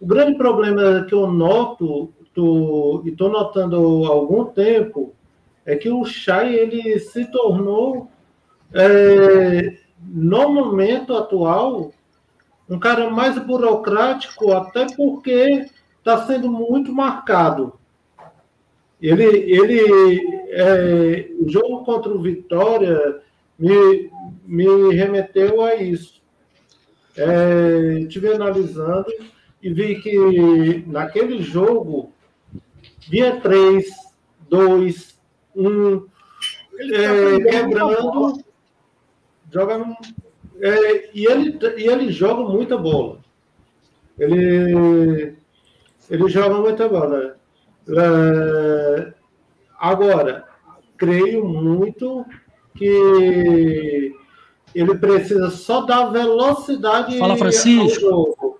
[0.00, 5.14] O grande problema que eu noto tô, e estou notando há algum tempo
[5.64, 8.08] é que o Chay ele se tornou
[8.74, 11.92] é, no momento atual
[12.68, 15.66] um cara mais burocrático, até porque
[15.98, 17.74] está sendo muito marcado.
[19.00, 23.20] Ele, ele é, o jogo contra o Vitória
[23.58, 24.10] me,
[24.44, 26.22] me remeteu a isso.
[27.16, 29.06] É, estive analisando
[29.62, 32.12] e vi que naquele jogo
[33.08, 33.86] vinha 3,
[34.48, 35.18] 2,
[35.56, 36.06] 1,
[36.78, 38.44] é, quebrando,
[39.50, 39.96] joga,
[40.60, 43.20] é, e, ele, e ele joga muita bola.
[44.18, 45.36] Ele,
[46.10, 47.36] ele joga muita bola.
[47.88, 49.12] É,
[49.78, 50.46] agora,
[50.96, 52.24] creio muito
[52.76, 54.14] que
[54.74, 58.51] ele precisa só dar velocidade Fala, Francisco.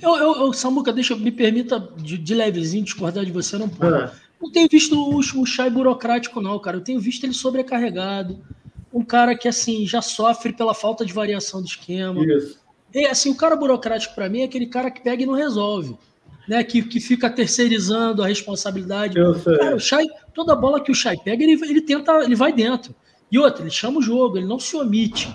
[0.00, 3.94] Eu, eu, eu, Samuca, deixa, me permita de, de levezinho discordar de você, não pode.
[3.94, 4.10] É.
[4.40, 6.76] Não tenho visto o, o Chay burocrático, não, cara.
[6.76, 8.38] Eu tenho visto ele sobrecarregado.
[8.92, 12.24] Um cara que, assim, já sofre pela falta de variação do esquema.
[12.24, 12.58] Isso.
[12.94, 15.96] E, assim, o cara burocrático, para mim, é aquele cara que pega e não resolve
[16.48, 19.18] né, que, que fica terceirizando a responsabilidade.
[19.18, 19.58] Eu sei.
[19.58, 22.94] Cara, o Chay, toda bola que o Chay pega, ele, ele tenta, ele vai dentro.
[23.30, 25.28] E outra, ele chama o jogo, ele não se omite.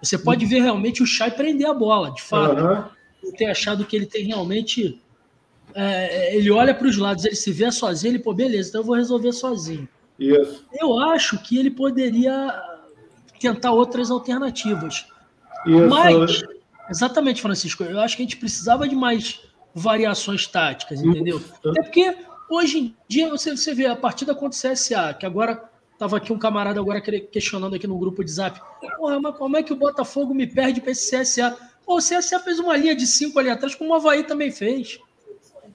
[0.00, 2.62] Você pode ver realmente o Chay prender a bola, de fato.
[2.62, 2.84] Uhum.
[3.22, 5.00] Eu tenho achado que ele tem realmente.
[5.74, 8.86] É, ele olha para os lados, ele se vê sozinho, ele, pô, beleza, então eu
[8.86, 9.88] vou resolver sozinho.
[10.18, 10.66] Isso.
[10.78, 12.52] Eu acho que ele poderia
[13.40, 15.06] tentar outras alternativas.
[15.66, 15.88] Isso.
[15.88, 16.42] Mas,
[16.90, 19.40] exatamente, Francisco, eu acho que a gente precisava de mais
[19.74, 21.42] variações táticas, entendeu?
[21.64, 22.16] Até porque
[22.50, 26.32] hoje em dia você, você vê a partida contra o CSA, que agora tava aqui
[26.32, 28.60] um camarada agora questionando aqui no grupo de Zap.
[28.96, 31.56] Porra, mas como é que o Botafogo me perde para esse CSA?
[31.84, 34.98] Pô, o CSA fez uma linha de cinco ali atrás, como o Havaí também fez.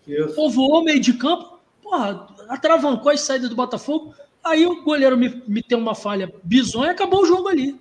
[0.07, 0.35] Isso.
[0.35, 4.13] Povoou meio de campo, porra, atravancou as saídas do Botafogo.
[4.43, 7.79] Aí o goleiro me, me tem uma falha bizonha e acabou o jogo ali.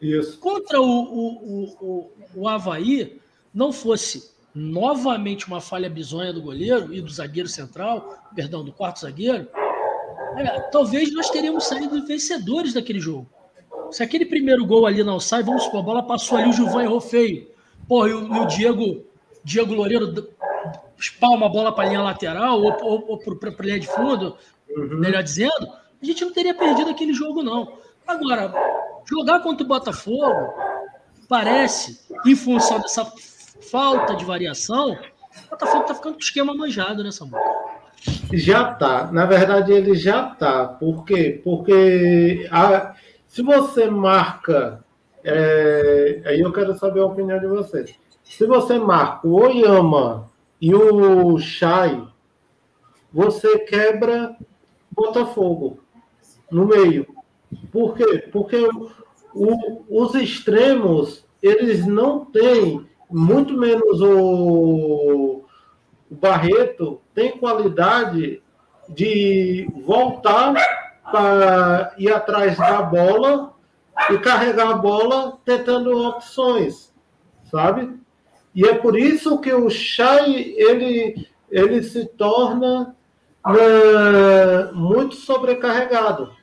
[0.00, 0.38] Isso.
[0.38, 3.18] Contra o, o, o, o, Havaí,
[3.52, 9.00] não fosse novamente uma falha bizonha do goleiro e do zagueiro central, perdão, do quarto
[9.00, 9.48] zagueiro,
[10.36, 13.28] olha, talvez nós teríamos saído vencedores daquele jogo.
[13.90, 16.82] Se aquele primeiro gol ali não sai, vamos supor, a bola passou ali, o Gilvan
[16.82, 17.53] errou feio.
[17.88, 19.04] Porra, e o, e o Diego,
[19.44, 20.12] Diego Loureiro
[20.98, 24.36] espalma a bola para a linha lateral ou, ou, ou para a linha de fundo,
[24.70, 24.98] uhum.
[24.98, 25.68] melhor dizendo,
[26.02, 27.78] a gente não teria perdido aquele jogo, não.
[28.06, 28.52] Agora,
[29.08, 30.54] jogar contra o Botafogo
[31.28, 33.10] parece, em função dessa
[33.70, 37.64] falta de variação, o Botafogo tá ficando com o esquema manjado nessa boca.
[38.32, 39.10] Já tá.
[39.10, 40.66] Na verdade, ele já tá.
[40.66, 41.40] Por quê?
[41.42, 42.94] Porque a,
[43.26, 44.83] se você marca.
[45.24, 47.94] É, aí eu quero saber a opinião de vocês.
[48.22, 52.06] Se você marca o Oyama e o Shai,
[53.10, 54.36] você quebra
[54.90, 55.78] Botafogo
[56.50, 57.06] no meio.
[57.72, 58.28] Por quê?
[58.30, 58.68] Porque
[59.34, 65.44] o, os extremos, eles não têm muito menos o,
[66.10, 68.42] o Barreto tem qualidade
[68.88, 70.54] de voltar
[71.10, 73.53] para ir atrás da bola
[74.10, 76.92] e carregar a bola tentando opções,
[77.50, 77.98] sabe?
[78.54, 82.94] E é por isso que o Chay ele, ele se torna
[83.44, 86.34] né, muito sobrecarregado.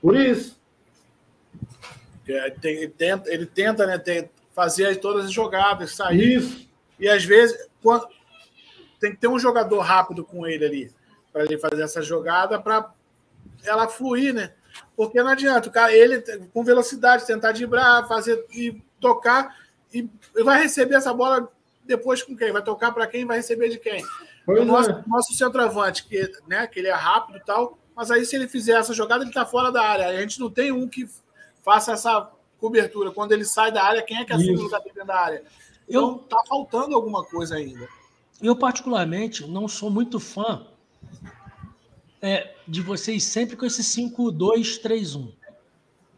[0.00, 0.58] Por isso.
[2.28, 4.00] É, ele tenta, ele tenta né,
[4.52, 6.36] fazer todas as jogadas, sair.
[6.36, 6.68] Isso.
[7.00, 8.06] E às vezes quando,
[9.00, 10.92] tem que ter um jogador rápido com ele ali
[11.32, 12.92] para ele fazer essa jogada para
[13.64, 14.52] ela fluir, né?
[14.98, 16.20] Porque não adianta o cara, ele
[16.52, 19.56] com velocidade tentar driblar, fazer e tocar
[19.94, 20.08] e
[20.42, 21.48] vai receber essa bola
[21.84, 22.50] depois com quem?
[22.50, 23.24] Vai tocar para quem?
[23.24, 24.04] Vai receber de quem?
[24.44, 25.04] Pois o nosso, é.
[25.06, 28.72] nosso centroavante, que, né, que ele é rápido e tal, mas aí se ele fizer
[28.72, 30.08] essa jogada, ele está fora da área.
[30.08, 31.08] A gente não tem um que
[31.62, 33.12] faça essa cobertura.
[33.12, 35.44] Quando ele sai da área, quem é que assume o lugar dentro da área?
[35.88, 37.86] Então, eu, tá faltando alguma coisa ainda.
[38.42, 40.66] Eu, particularmente, não sou muito fã
[42.20, 45.32] é, de vocês sempre com esse 5-2-3-1.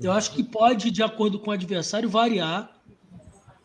[0.00, 2.74] Eu acho que pode, de acordo com o adversário, variar.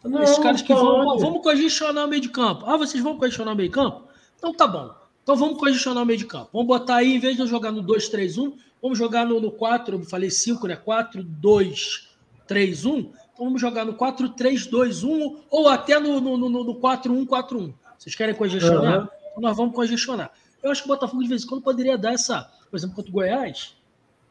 [0.04, 1.18] Não, Esses caras que vão.
[1.18, 2.66] Vamos congestionar o meio de campo.
[2.68, 4.04] Ah, vocês vão congestionar o meio de campo?
[4.38, 4.94] Então tá bom.
[5.24, 6.50] Então vamos congestionar o meio de campo.
[6.54, 9.96] Vamos botar aí, em vez de eu jogar no 2-3-1, vamos jogar no, no 4,
[9.96, 10.76] eu falei 5, né?
[10.76, 12.06] 4-2-3-1.
[13.34, 17.74] Então vamos jogar no 4-3-2-1 ou até no, no, no, no 4-1-4-1.
[17.98, 19.00] Vocês querem congestionar?
[19.00, 19.08] Uhum.
[19.32, 20.32] Então nós vamos congestionar.
[20.66, 23.12] Eu acho que o Botafogo de vez em quando poderia dar essa, por exemplo, contra
[23.12, 23.76] o Goiás.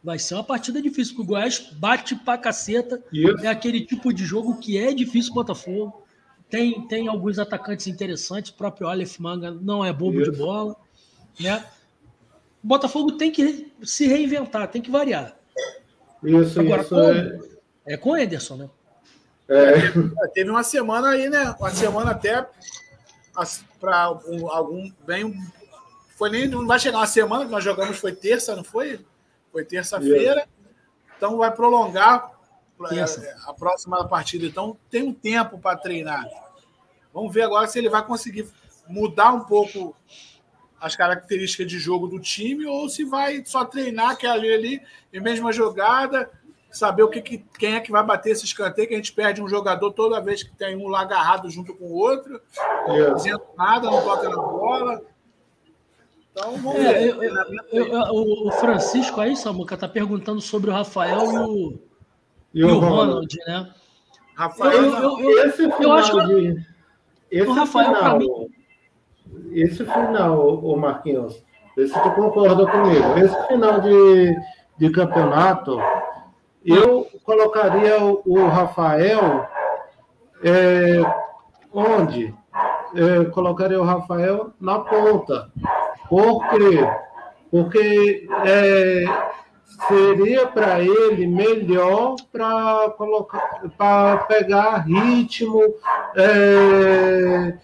[0.03, 3.01] Vai ser uma partida difícil, porque o Goiás bate pra caceta.
[3.12, 3.47] Isso.
[3.47, 6.05] É aquele tipo de jogo que é difícil o Botafogo.
[6.51, 10.33] Tem, tem alguns atacantes interessantes, o próprio Aleph Manga não é bobo Isso.
[10.33, 10.75] de bola.
[11.38, 11.64] Né?
[12.64, 15.37] O Botafogo tem que se reinventar, tem que variar.
[16.20, 17.12] Isso, Agora, isso como?
[17.87, 17.94] É...
[17.94, 18.70] é com o Ederson, né?
[19.49, 20.29] É.
[20.35, 21.55] Teve uma semana aí, né?
[21.61, 22.44] Uma semana até
[23.81, 24.18] para
[24.51, 25.33] algum bem
[26.16, 29.05] foi nem, não vai chegar uma semana que nós jogamos, foi terça, não foi?
[29.50, 30.46] Foi terça-feira.
[31.16, 32.31] Então vai prolongar
[32.92, 33.05] é,
[33.46, 34.46] a próxima partida.
[34.46, 36.24] Então tem um tempo para treinar.
[37.12, 38.48] Vamos ver agora se ele vai conseguir
[38.88, 39.96] mudar um pouco
[40.81, 44.83] as características de jogo do time ou se vai só treinar que é ali, ali
[45.12, 46.31] em mesma jogada,
[46.70, 49.40] saber o que, que, quem é que vai bater esse escanteio, que a gente perde
[49.40, 52.40] um jogador toda vez que tem um lá agarrado junto com o outro,
[52.87, 55.03] não dizendo nada, não toca na bola.
[56.35, 57.16] Então, vamos é, ver.
[57.73, 61.79] Eu, eu, o Francisco aí, Samuca, tá perguntando sobre o Rafael e o,
[62.53, 63.73] e, e o Ronald, né?
[64.35, 66.66] Rafael, eu, eu, esse final eu acho que de,
[67.31, 68.51] esse o Rafael, final, mim...
[69.53, 71.40] esse final, o Marquinhos,
[71.77, 73.16] vê se tu concorda comigo.
[73.16, 74.37] Esse final de,
[74.77, 75.79] de campeonato,
[76.64, 79.49] eu colocaria o, o Rafael
[80.42, 81.01] é,
[81.73, 82.35] onde?
[82.97, 85.49] É, colocaria o Rafael na ponta.
[86.08, 86.86] Por quê?
[87.50, 89.04] Porque é,
[89.88, 95.60] seria para ele melhor para colocar para pegar ritmo,
[96.16, 97.58] é,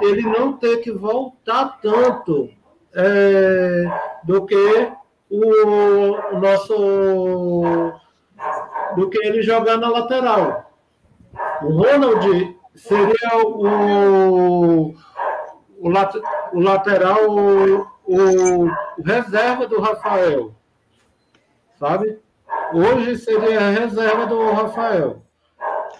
[0.00, 2.50] ele não ter que voltar tanto
[2.94, 3.84] é,
[4.24, 4.92] do que
[5.30, 7.92] o, o, nosso
[8.96, 10.70] do que ele jogar na lateral.
[11.62, 14.94] O Ronald seria o
[15.82, 16.14] o, lat,
[16.52, 18.70] o lateral, o, o, o,
[19.04, 20.54] reserva do Rafael.
[21.78, 22.18] Sabe?
[22.72, 25.22] Hoje seria a reserva do Rafael.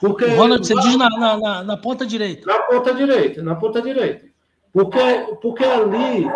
[0.00, 2.46] Porque, o Ronald, você diz na, na, na, ponta direita.
[2.46, 4.26] Na ponta direita, na ponta direita.
[4.72, 6.30] Porque, porque ali,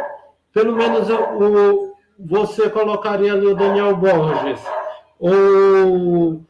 [0.52, 4.60] pelo menos o, você colocaria ali o Daniel Borges,
[5.18, 6.40] ou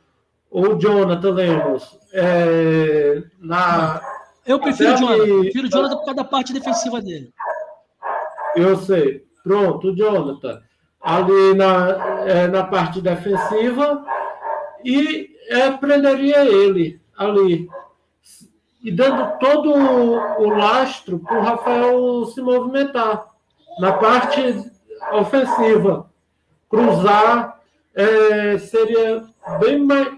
[0.50, 4.00] o Jonathan Lemos, é, na,
[4.46, 5.24] eu prefiro o Jonathan.
[5.24, 5.40] Que...
[5.40, 7.33] Prefiro o Jonathan por causa da parte defensiva dele.
[8.57, 9.25] Eu sei.
[9.42, 10.62] Pronto, o Jonathan.
[11.01, 14.05] Ali na, é, na parte defensiva
[14.85, 17.69] e é, prenderia ele ali.
[18.83, 23.27] E dando todo o lastro para o Rafael se movimentar.
[23.79, 24.40] Na parte
[25.12, 26.11] ofensiva.
[26.69, 27.61] Cruzar
[27.95, 29.25] é, seria
[29.61, 30.09] bem mais,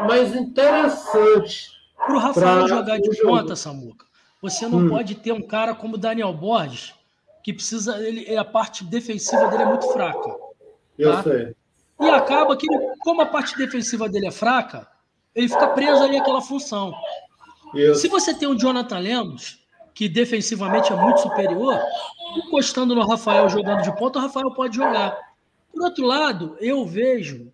[0.00, 4.06] mais interessante para o Rafael jogar de ponta, Samuca,
[4.40, 4.88] você não hum.
[4.88, 6.94] pode ter um cara como o Daniel Borges,
[7.48, 7.96] que precisa.
[8.06, 10.36] Ele, a parte defensiva dele é muito fraca.
[10.98, 11.22] Eu tá?
[11.22, 11.56] sei.
[12.00, 12.66] E acaba que,
[13.00, 14.86] como a parte defensiva dele é fraca,
[15.34, 16.92] ele fica preso ali àquela função.
[17.74, 18.02] Isso.
[18.02, 21.80] Se você tem o Jonathan Lemos, que defensivamente é muito superior,
[22.36, 25.16] encostando no Rafael jogando de ponta, o Rafael pode jogar.
[25.72, 27.50] Por outro lado, eu vejo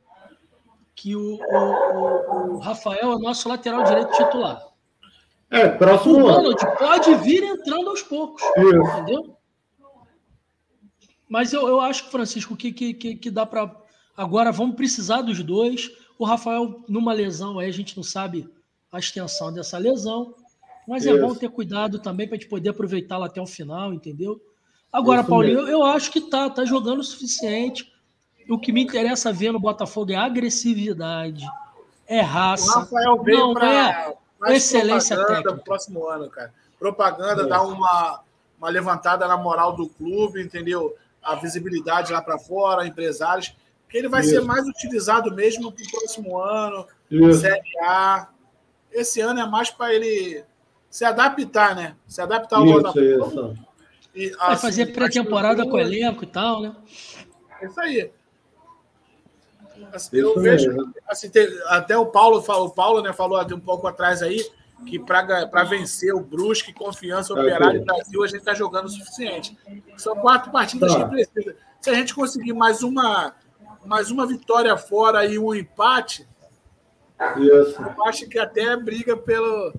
[0.94, 4.60] que o, o, o, Rafael é nosso lateral direito titular.
[5.50, 6.76] É, próximo o Ronald ano.
[6.76, 8.42] pode vir entrando aos poucos.
[8.42, 8.98] Isso.
[8.98, 9.36] Entendeu?
[11.34, 13.68] Mas eu, eu acho, Francisco, que, que, que, que dá para.
[14.16, 15.90] Agora vamos precisar dos dois.
[16.16, 18.48] O Rafael, numa lesão aí, a gente não sabe
[18.92, 20.32] a extensão dessa lesão.
[20.86, 24.40] Mas é bom ter cuidado também para a gente poder aproveitá-la até o final, entendeu?
[24.92, 27.92] Agora, Isso Paulinho, eu, eu acho que tá, tá jogando o suficiente.
[28.48, 31.44] O que me interessa ver no Botafogo é agressividade,
[32.06, 32.78] é raça.
[32.78, 34.14] O Rafael veio não pra,
[34.46, 35.50] é excelência técnica.
[35.50, 36.54] No próximo ano, cara.
[36.78, 37.46] Propaganda é.
[37.48, 38.20] dá uma,
[38.56, 40.94] uma levantada na moral do clube, entendeu?
[41.24, 43.54] A visibilidade lá para fora, empresários.
[43.88, 44.30] Que ele vai Isso.
[44.30, 47.40] ser mais utilizado mesmo para o próximo ano, Isso.
[47.40, 48.28] Série A.
[48.92, 50.44] Esse ano é mais para ele
[50.90, 51.96] se adaptar, né?
[52.06, 53.00] Se adaptar ao Botafogo.
[53.00, 53.58] Isso.
[54.14, 56.76] E, assim, vai fazer pré-temporada com o elenco e tal, né?
[57.62, 58.10] Isso aí.
[59.92, 60.70] Assim, eu vejo,
[61.08, 64.44] assim, tem, até o Paulo, o Paulo né, falou um pouco atrás aí
[64.84, 68.90] que para vencer o Brusque, Confiança, o Operário e Brasil, a gente está jogando o
[68.90, 69.56] suficiente.
[69.96, 71.04] São quatro partidas tá.
[71.04, 71.56] que precisa.
[71.80, 73.34] Se a gente conseguir mais uma,
[73.84, 76.26] mais uma vitória fora e um empate,
[77.36, 77.80] Isso.
[77.80, 79.74] eu acho que até briga pelo.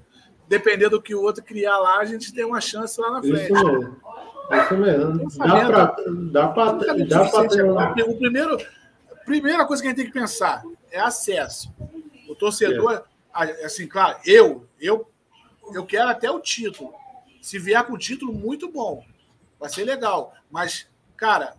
[0.47, 3.51] Dependendo do que o outro criar lá, a gente tem uma chance lá na frente.
[3.51, 3.97] Isso mesmo.
[4.51, 5.27] Isso mesmo.
[6.31, 6.75] Dá para.
[7.07, 7.63] Dá para ter.
[7.63, 8.57] O primeiro
[9.25, 11.73] primeira coisa que a gente tem que pensar é acesso.
[12.29, 13.03] O torcedor, é.
[13.35, 15.11] Assim, claro, eu, eu,
[15.73, 16.93] eu quero até o título.
[17.41, 19.05] Se vier com título, muito bom.
[19.59, 20.33] Vai ser legal.
[20.49, 21.55] Mas, cara,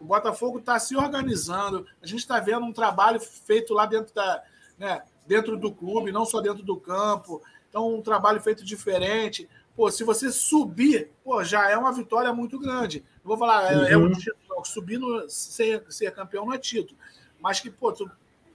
[0.00, 1.86] o Botafogo está se organizando.
[2.02, 4.42] A gente está vendo um trabalho feito lá dentro da,
[4.76, 7.40] né, dentro do clube, não só dentro do campo.
[7.68, 9.48] Então, um trabalho feito diferente.
[9.74, 13.04] Pô, se você subir, pô, já é uma vitória muito grande.
[13.24, 14.42] Não vou falar, é, é um título.
[14.64, 16.98] Subir no, ser, ser campeão não é título.
[17.40, 18.08] Mas que, pô, tu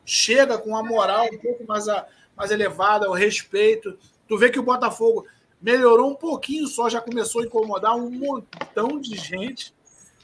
[0.05, 3.97] chega com a moral um pouco mais, a, mais elevada, o respeito.
[4.27, 5.25] Tu vê que o Botafogo
[5.61, 9.73] melhorou um pouquinho só, já começou a incomodar um montão de gente.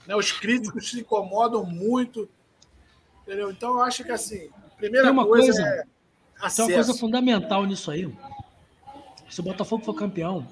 [0.05, 0.15] Né?
[0.15, 2.29] Os críticos se incomodam muito.
[3.23, 3.49] Entendeu?
[3.49, 5.83] Então, eu acho que assim, a primeira uma coisa, coisa é.
[6.39, 6.67] Acesso.
[6.67, 8.13] Tem uma coisa fundamental nisso aí.
[9.29, 10.47] Se o Botafogo for campeão,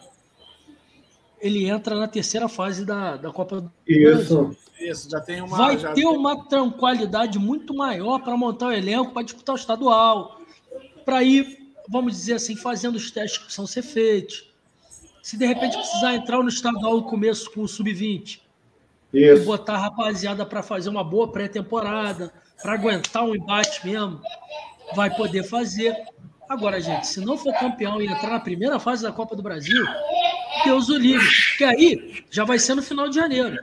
[1.39, 4.56] ele entra na terceira fase da, da Copa do Isso.
[4.80, 5.58] Isso, já tem uma.
[5.58, 6.08] Vai ter tem...
[6.08, 10.41] uma tranquilidade muito maior para montar o elenco para disputar o estadual.
[11.06, 14.52] Para ir, vamos dizer assim, fazendo os testes que precisam ser feitos.
[15.22, 18.40] Se de repente precisar entrar no estadual no começo com o sub-20
[19.14, 24.22] e botar a rapaziada para fazer uma boa pré-temporada, para aguentar um embate mesmo,
[24.96, 25.96] vai poder fazer.
[26.50, 29.86] Agora, gente, se não for campeão e entrar na primeira fase da Copa do Brasil,
[30.66, 31.28] Deus o livre.
[31.50, 33.58] Porque aí já vai ser no final de janeiro.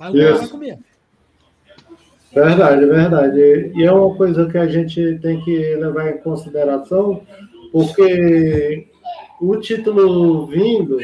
[0.00, 0.78] Aí o vai comer.
[2.32, 3.72] Verdade, verdade.
[3.74, 7.22] E é uma coisa que a gente tem que levar em consideração,
[7.72, 8.88] porque
[9.40, 10.98] o título vindo,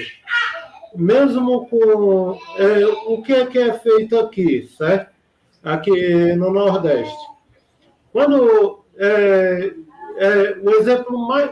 [0.95, 5.13] mesmo com é, o que é que é feito aqui, certo?
[5.63, 7.17] Aqui no Nordeste.
[8.13, 9.73] Quando é,
[10.17, 11.51] é, o exemplo mais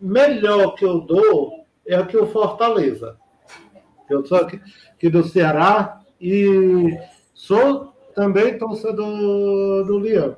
[0.00, 3.16] melhor que eu dou é aqui o Fortaleza.
[4.10, 4.60] Eu sou aqui,
[4.92, 6.96] aqui do Ceará e
[7.34, 10.36] sou também torcedor do Leão.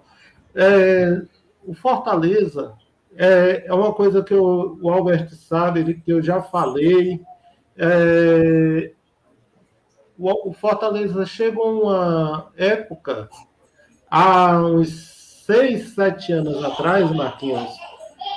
[0.53, 1.23] É,
[1.65, 2.75] o Fortaleza
[3.17, 7.23] é, é, uma coisa que eu, o Albert sabe, que eu já falei.
[7.77, 8.91] É,
[10.19, 13.29] o, o Fortaleza chegou uma época,
[14.11, 17.71] há uns seis, sete anos atrás, Marquinhos,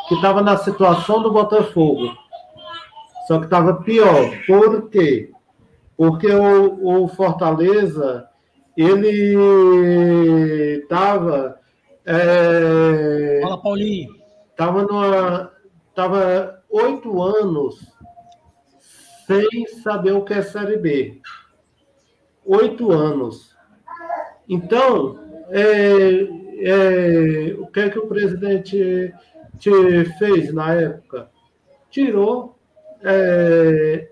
[0.08, 2.16] que estava na situação do Botafogo.
[3.28, 4.32] Só que estava pior.
[4.46, 5.32] Por quê?
[5.98, 8.28] Porque o, o Fortaleza,
[8.76, 11.60] ele estava...
[12.06, 14.16] É, Fala, Paulinho.
[14.52, 15.52] Estava numa...
[15.90, 17.92] Estava oito anos
[19.28, 21.22] sem saber o que é Série B.
[22.46, 23.56] Oito anos.
[24.48, 25.20] Então,
[25.50, 26.28] é,
[26.64, 29.14] é, o que é que o presidente
[29.58, 31.30] te fez na época?
[31.90, 32.58] Tirou
[33.04, 34.08] é,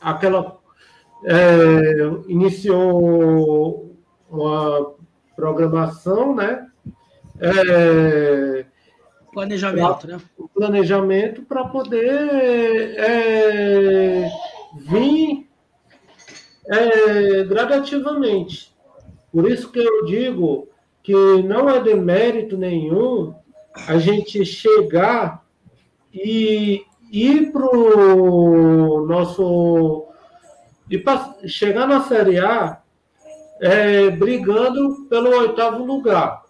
[0.00, 0.58] aquela.
[1.26, 1.94] É,
[2.28, 3.83] iniciou
[4.42, 4.94] uma
[5.36, 6.66] programação, né?
[7.40, 8.64] É,
[9.32, 10.22] planejamento, pra, né?
[10.54, 14.30] Planejamento para poder é,
[14.76, 15.48] vir
[16.66, 18.74] é, gradativamente.
[19.32, 20.68] Por isso que eu digo
[21.02, 21.12] que
[21.42, 23.34] não é demérito nenhum
[23.88, 25.44] a gente chegar
[26.12, 30.06] e ir para o nosso.
[30.88, 32.83] e pra, chegar na Série A
[33.60, 36.42] é, brigando pelo oitavo lugar.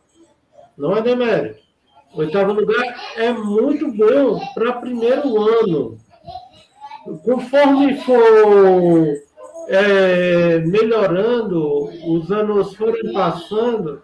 [0.77, 1.63] Não é demérito.
[2.15, 2.85] Oitavo lugar
[3.17, 5.99] é muito bom para primeiro ano.
[7.25, 9.19] Conforme for
[9.69, 14.03] é, melhorando, os anos forem passando,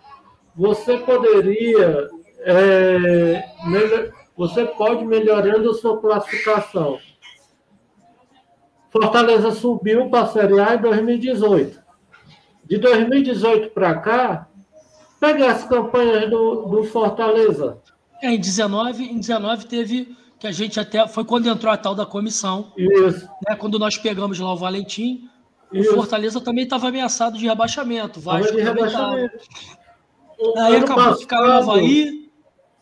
[0.54, 2.08] você poderia,
[2.40, 6.98] é, melhor, você pode melhorando a sua classificação.
[8.90, 11.79] Fortaleza subiu para a Série A em 2018.
[12.70, 14.48] De 2018 para cá,
[15.18, 17.78] pega as campanhas do, do Fortaleza.
[18.22, 21.96] É, em 19, em 19 teve que a gente até foi quando entrou a tal
[21.96, 22.72] da comissão.
[22.76, 23.28] Isso.
[23.44, 25.28] Né, quando nós pegamos lá o Valentim,
[25.72, 25.90] Isso.
[25.90, 28.20] o Fortaleza também estava ameaçado de rebaixamento.
[28.20, 29.36] Vasco de rebaixamento.
[30.56, 32.30] Aí acabou passado, que caiu o Havaí,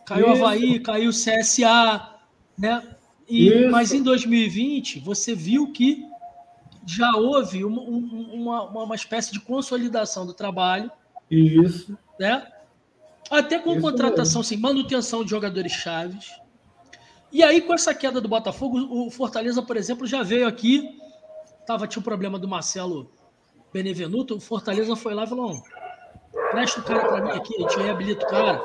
[0.04, 2.10] caiu o Havaí, caiu o CSA,
[2.58, 2.82] né?
[3.26, 6.07] E, mas em 2020, você viu que
[6.88, 10.90] já houve uma, uma, uma espécie de consolidação do trabalho.
[11.30, 11.96] Isso.
[12.18, 12.46] Né?
[13.30, 16.30] Até com Isso contratação, assim, manutenção de jogadores chaves.
[17.30, 20.98] E aí, com essa queda do Botafogo, o Fortaleza, por exemplo, já veio aqui.
[21.66, 23.10] Tava, tinha o problema do Marcelo
[23.70, 24.36] Benevenuto.
[24.36, 25.62] O Fortaleza foi lá e falou:
[26.50, 28.58] presta o cara para mim aqui, a gente reabilita o cara.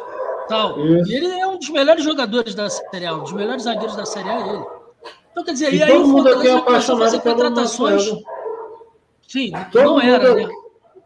[0.47, 0.80] Tal.
[0.80, 4.05] E ele é um dos melhores jogadores da Série A, um dos melhores zagueiros da
[4.05, 4.82] Série A ele.
[5.34, 8.03] Então, quer dizer, e, e aí o Fortaleza começou a fazer contratações.
[9.27, 10.47] Sim, todo não era, né?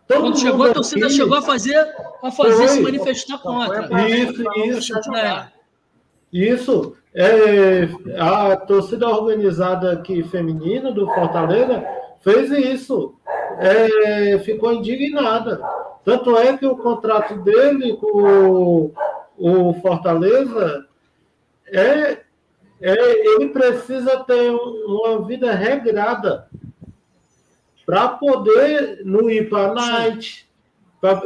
[0.06, 3.90] Quando chegou, a torcida aqui, chegou a fazer, a fazer se manifestar contra.
[4.08, 5.16] Isso, isso.
[5.16, 5.48] É.
[6.32, 6.96] Isso.
[7.14, 11.86] É, a torcida organizada aqui feminina do Fortaleza
[12.20, 13.16] fez isso.
[13.60, 15.62] É, ficou indignada.
[16.04, 18.94] Tanto é que o contrato dele com
[19.38, 20.86] o, o Fortaleza
[21.72, 22.24] é, é,
[22.80, 26.48] ele precisa ter uma vida regrada
[27.86, 30.48] para poder não ir para a night,
[31.00, 31.22] para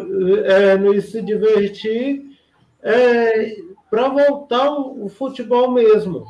[0.45, 2.37] é, não ir se divertir,
[2.81, 3.55] é,
[3.89, 6.25] para voltar o, o, futebol mesmo.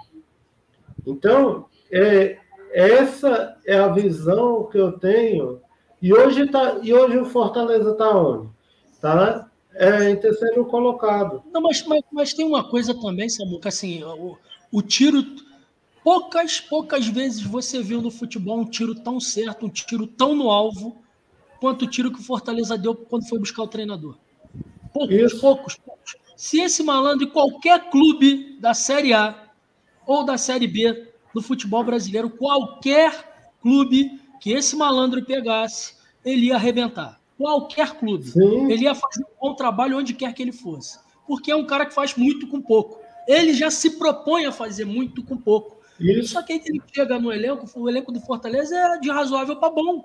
[1.06, 2.38] Então, é,
[2.72, 5.60] essa é a visão que eu tenho.
[6.02, 8.50] E hoje, tá, e hoje o Fortaleza está onde?
[8.92, 11.44] Está é, em terceiro colocado.
[11.52, 14.38] Não, mas, mas, mas tem uma coisa também, Samuca, assim, o,
[14.72, 15.26] o tiro.
[16.04, 20.50] Poucas, poucas vezes você viu no futebol um tiro tão certo, um tiro tão no
[20.50, 21.00] alvo,
[21.60, 24.18] quanto o tiro que o Fortaleza deu quando foi buscar o treinador.
[24.92, 26.16] Poucos, poucos, poucos.
[26.36, 29.52] Se esse malandro em qualquer clube da Série A
[30.08, 35.94] ou da Série B do futebol brasileiro, qualquer clube que esse malandro pegasse,
[36.26, 37.22] ele ia arrebentar.
[37.38, 38.26] Qualquer clube.
[38.26, 38.72] Sim.
[38.72, 41.00] Ele ia fazer um bom trabalho onde quer que ele fosse.
[41.28, 43.01] Porque é um cara que faz muito com pouco.
[43.28, 45.82] Ele já se propõe a fazer muito com pouco.
[46.00, 46.34] Isso.
[46.34, 49.70] Só que aí ele chega no elenco, o elenco do Fortaleza é de razoável para
[49.70, 50.04] bom.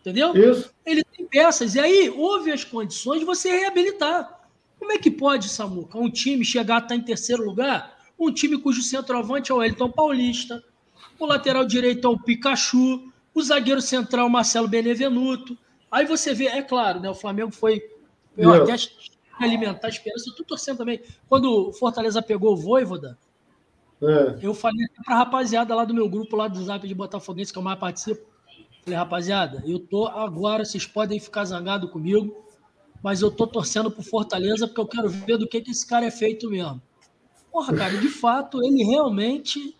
[0.00, 0.34] Entendeu?
[0.34, 0.72] Isso.
[0.84, 1.74] Ele tem peças.
[1.74, 4.40] E aí houve as condições de você reabilitar.
[4.78, 7.98] Como é que pode, Samuca, um time chegar a estar em terceiro lugar?
[8.18, 10.62] Um time cujo centroavante é o Elton Paulista,
[11.18, 15.56] o lateral direito é o Pikachu, o zagueiro central Marcelo Benevenuto.
[15.90, 17.08] Aí você vê, é claro, né?
[17.08, 17.82] O Flamengo foi.
[18.36, 18.74] Eu até
[19.44, 20.30] alimentar a esperança.
[20.30, 21.00] Eu tô torcendo também.
[21.28, 23.18] Quando o Fortaleza pegou o Voivoda,
[24.02, 24.38] é.
[24.42, 27.58] eu falei para a rapaziada lá do meu grupo, lá do Zap de Botafoguense, que
[27.58, 28.26] eu mais participo.
[28.84, 32.44] Falei, rapaziada, eu tô agora, vocês podem ficar zangados comigo,
[33.00, 36.04] mas eu tô torcendo pro Fortaleza porque eu quero ver do que, que esse cara
[36.04, 36.82] é feito mesmo.
[37.52, 39.76] Porra, cara, de fato, ele realmente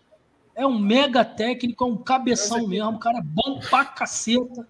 [0.55, 4.67] é um mega técnico, é um cabeção mesmo, um cara bom pra caceta.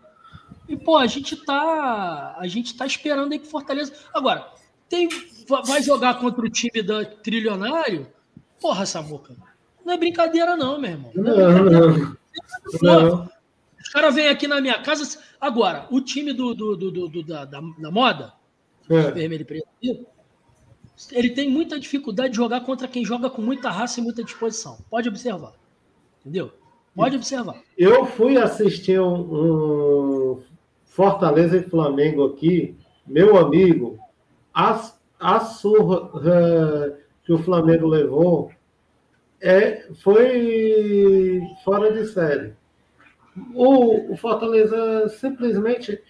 [0.67, 2.35] E, pô, a gente tá.
[2.37, 3.93] A gente tá esperando aí que Fortaleza.
[4.13, 4.49] Agora,
[4.93, 5.09] tem,
[5.65, 8.05] vai jogar contra o time da Trilionário?
[8.61, 9.35] Porra, Samuca.
[9.83, 11.11] Não é brincadeira, não, meu irmão.
[11.15, 11.61] Não, é
[12.83, 13.29] não, não.
[13.81, 15.19] Os caras vêm aqui na minha casa.
[15.41, 18.33] Agora, o time do, do, do, do da, da, da, moda,
[18.87, 19.11] é.
[19.11, 19.67] vermelho e preto,
[21.11, 24.77] ele tem muita dificuldade de jogar contra quem joga com muita raça e muita disposição.
[24.91, 25.53] Pode observar.
[26.21, 26.53] Entendeu?
[26.95, 27.59] Pode observar.
[27.75, 30.43] Eu fui assistir um, um
[30.85, 33.99] Fortaleza e Flamengo aqui, meu amigo,
[34.53, 38.51] a, a surra uh, que o Flamengo levou
[39.41, 42.53] é, foi fora de série.
[43.53, 46.01] O, o Fortaleza simplesmente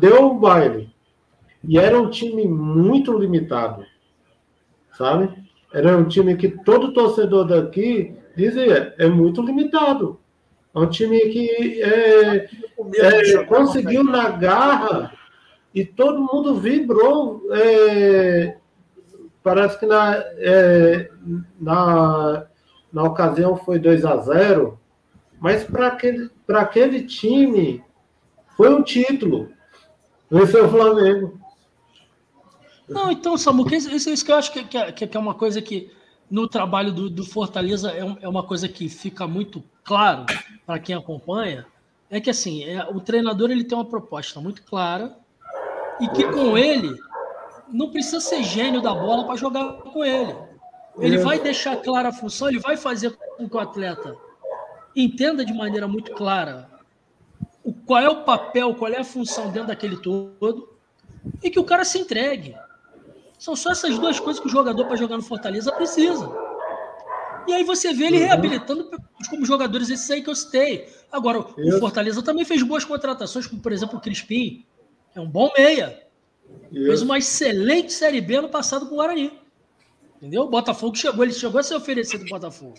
[0.00, 0.90] deu um baile.
[1.62, 3.84] E era um time muito limitado,
[4.96, 5.28] sabe?
[5.72, 10.18] Era um time que todo torcedor daqui dizia, é muito limitado.
[10.74, 12.48] É um time que é,
[12.96, 15.12] é, conseguiu na garra
[15.74, 17.42] e todo mundo vibrou.
[17.52, 18.56] É,
[19.42, 21.10] parece que na, é,
[21.60, 22.46] na,
[22.92, 24.78] na ocasião foi 2 a 0
[25.40, 27.82] mas para aquele, aquele time
[28.56, 29.50] foi um título.
[30.30, 31.40] Venceu o Flamengo.
[32.88, 35.92] Não, então, Samuca, isso, isso que eu acho que, que, que é uma coisa que
[36.30, 40.26] no trabalho do, do Fortaleza é, um, é, uma coisa que fica muito claro
[40.66, 41.66] para quem acompanha,
[42.10, 45.16] é que assim, é, o treinador ele tem uma proposta muito clara
[46.00, 46.94] e que com ele
[47.72, 50.34] não precisa ser gênio da bola para jogar com ele.
[50.98, 54.16] Ele vai deixar clara a função, ele vai fazer com que o atleta
[54.96, 56.68] entenda de maneira muito clara
[57.86, 60.76] qual é o papel, qual é a função dentro daquele todo,
[61.42, 62.54] e que o cara se entregue.
[63.38, 66.30] São só essas duas coisas que o jogador para jogar no Fortaleza precisa.
[67.46, 68.26] E aí você vê ele uhum.
[68.26, 68.90] reabilitando
[69.30, 70.86] como jogadores esses aí que eu citei.
[71.10, 74.66] Agora, o Fortaleza também fez boas contratações, como por exemplo o Crispim.
[75.18, 76.00] É um bom meia.
[76.70, 76.86] Isso.
[76.86, 79.32] Fez uma excelente Série B no passado com o Guarani.
[80.16, 80.42] Entendeu?
[80.42, 82.74] O Botafogo chegou, ele chegou a ser oferecido do Botafogo.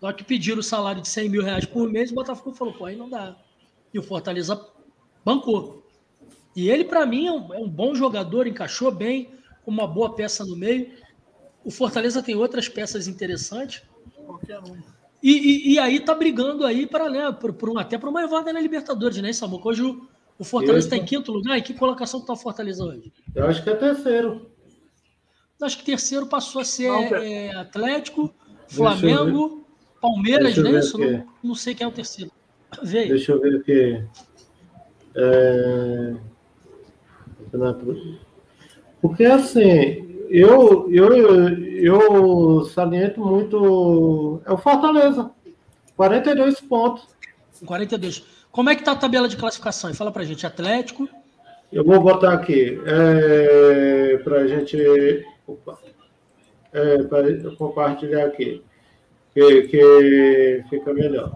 [0.00, 2.86] Só que pediram o salário de 100 mil reais por mês, o Botafogo falou, pô,
[2.86, 3.36] aí não dá.
[3.92, 4.64] E o Fortaleza
[5.24, 5.84] bancou.
[6.54, 9.30] E ele, para mim, é um, é um, bom jogador, encaixou bem,
[9.64, 10.92] com uma boa peça no meio.
[11.64, 13.82] O Fortaleza tem outras peças interessantes.
[14.24, 14.76] Qualquer um.
[15.20, 18.22] E, e, e, aí tá brigando aí para né, por, por um, até para uma
[18.22, 19.68] evada na Libertadores, né, Samuco?
[19.68, 20.08] Hoje o,
[20.38, 21.56] o Fortaleza está em quinto lugar.
[21.56, 23.12] Em que colocação está o Fortaleza hoje?
[23.34, 24.50] Eu acho que é terceiro.
[25.60, 28.34] Acho que terceiro passou a ser não, é, Atlético,
[28.66, 29.64] Flamengo,
[30.00, 30.98] Palmeiras, não é isso?
[30.98, 32.32] Não, não, sei quem é o terceiro.
[32.82, 33.10] Veio.
[33.10, 34.04] Deixa eu ver aqui.
[35.14, 36.14] É...
[39.00, 44.42] Porque assim, eu, eu, eu saliento muito.
[44.44, 45.30] É o Fortaleza.
[45.94, 47.06] 42 pontos.
[47.64, 48.24] 42.
[48.52, 49.92] Como é que tá a tabela de classificação?
[49.94, 51.08] Fala pra gente, Atlético.
[51.72, 52.78] Eu vou botar aqui.
[52.84, 54.76] É, pra gente.
[55.46, 55.78] Opa,
[56.70, 58.62] é, para compartilhar aqui.
[59.32, 61.34] Que, que fica melhor.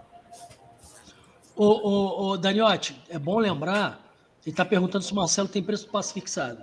[1.56, 3.98] Ô, ô Daniotti, é bom lembrar.
[4.44, 6.62] Ele está perguntando se o Marcelo tem preço do passe fixado.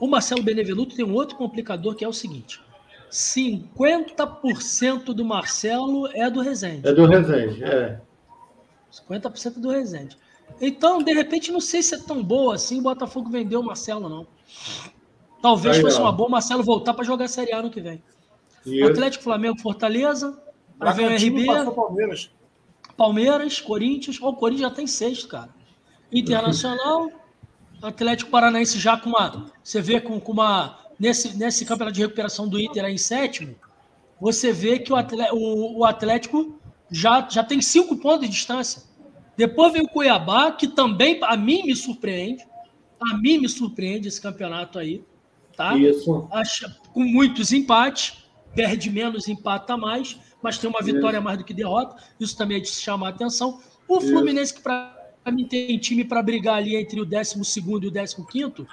[0.00, 2.62] O Marcelo Benevenuto tem um outro complicador que é o seguinte:
[3.10, 6.88] 50% do Marcelo é do Rezende.
[6.88, 8.00] É do Rezende, é.
[8.92, 10.16] 50% do Rezende.
[10.60, 14.08] Então, de repente, não sei se é tão boa assim o Botafogo vendeu o Marcelo,
[14.08, 14.26] não.
[15.40, 16.04] Talvez Aí, fosse não.
[16.04, 18.02] uma boa o Marcelo voltar para jogar a Série A no que vem.
[18.84, 20.38] Atlético, Flamengo, Fortaleza.
[20.78, 21.74] Aí vem o RB.
[21.74, 22.30] Palmeiras.
[22.96, 24.18] Palmeiras, Corinthians.
[24.20, 25.48] Oh, o Corinthians já tem sexto, cara.
[26.12, 27.10] Internacional.
[27.82, 29.46] Atlético Paranaense já com uma.
[29.62, 30.78] Você vê com, com uma.
[30.98, 33.56] Nesse, nesse campeonato de recuperação do Inter aí em sétimo,
[34.20, 36.59] você vê que o Atlético, o, o Atlético
[36.90, 38.82] já, já tem cinco pontos de distância.
[39.36, 42.46] Depois vem o Cuiabá, que também, a mim, me surpreende.
[43.00, 45.04] A mim me surpreende esse campeonato aí.
[45.56, 45.76] Tá?
[45.76, 46.28] Isso.
[46.30, 48.24] Acha, com muitos empates,
[48.54, 51.24] perde menos, empata mais, mas tem uma vitória Isso.
[51.24, 52.02] mais do que derrota.
[52.18, 53.60] Isso também é de chamar a atenção.
[53.88, 54.94] O Fluminense, que para
[55.32, 57.40] mim tem time para brigar ali entre o 12 e
[58.20, 58.66] o 15,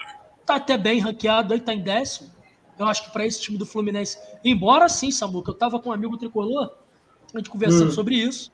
[0.46, 2.30] tá até bem ranqueado, aí tá em décimo.
[2.78, 5.94] Eu acho que para esse time do Fluminense, embora sim, Samuca, eu tava com um
[5.94, 6.78] amigo tricolor,
[7.34, 7.94] a gente conversando hum.
[7.94, 8.52] sobre isso,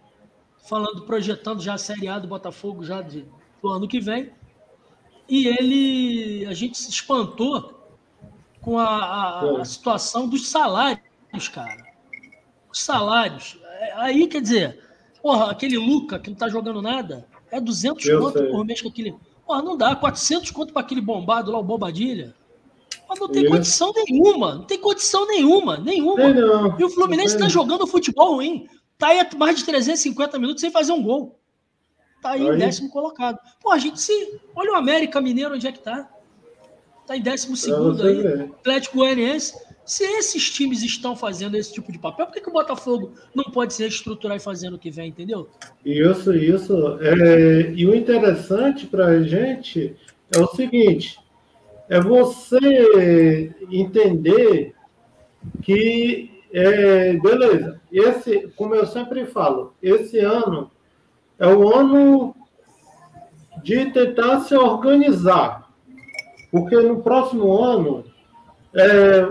[0.68, 3.26] falando, projetando já a Série A do Botafogo já de,
[3.62, 4.32] do ano que vem.
[5.28, 7.88] E ele, a gente se espantou
[8.62, 11.84] com a, a, a situação dos salários, cara.
[12.72, 13.58] Os salários.
[13.80, 14.80] É, aí, quer dizer,
[15.22, 18.50] porra, aquele Luca que não tá jogando nada, é 200 eu conto sei.
[18.50, 19.16] por mês com aquele.
[19.46, 19.96] Porra, não dá.
[19.96, 22.34] 400 conto para aquele bombado lá, o Bobadilha.
[23.08, 23.52] Mas não tem Isso.
[23.52, 24.56] condição nenhuma.
[24.56, 25.78] Não tem condição nenhuma.
[25.78, 26.34] Nenhuma.
[26.34, 28.68] Não, e o Fluminense está jogando futebol ruim.
[28.98, 31.40] Tá aí mais de 350 minutos sem fazer um gol.
[32.22, 32.56] Tá aí, aí.
[32.56, 33.38] em décimo colocado.
[33.62, 34.40] Pô, a gente se.
[34.56, 36.10] Olha o América Mineiro onde é que tá.
[37.06, 38.44] Tá em décimo segundo aí.
[38.44, 39.54] Atlético Goianiense.
[39.86, 43.44] Se esses times estão fazendo esse tipo de papel, por que, que o Botafogo não
[43.44, 45.50] pode se reestruturar e fazer no que vem, entendeu?
[45.84, 46.98] Isso, isso.
[47.02, 49.94] É, e o interessante para a gente
[50.34, 51.20] é o seguinte:
[51.94, 54.74] é você entender
[55.62, 60.72] que, é, beleza, esse, como eu sempre falo, esse ano
[61.38, 62.36] é o ano
[63.64, 65.70] de tentar se organizar,
[66.52, 68.04] porque no próximo ano
[68.74, 69.28] é,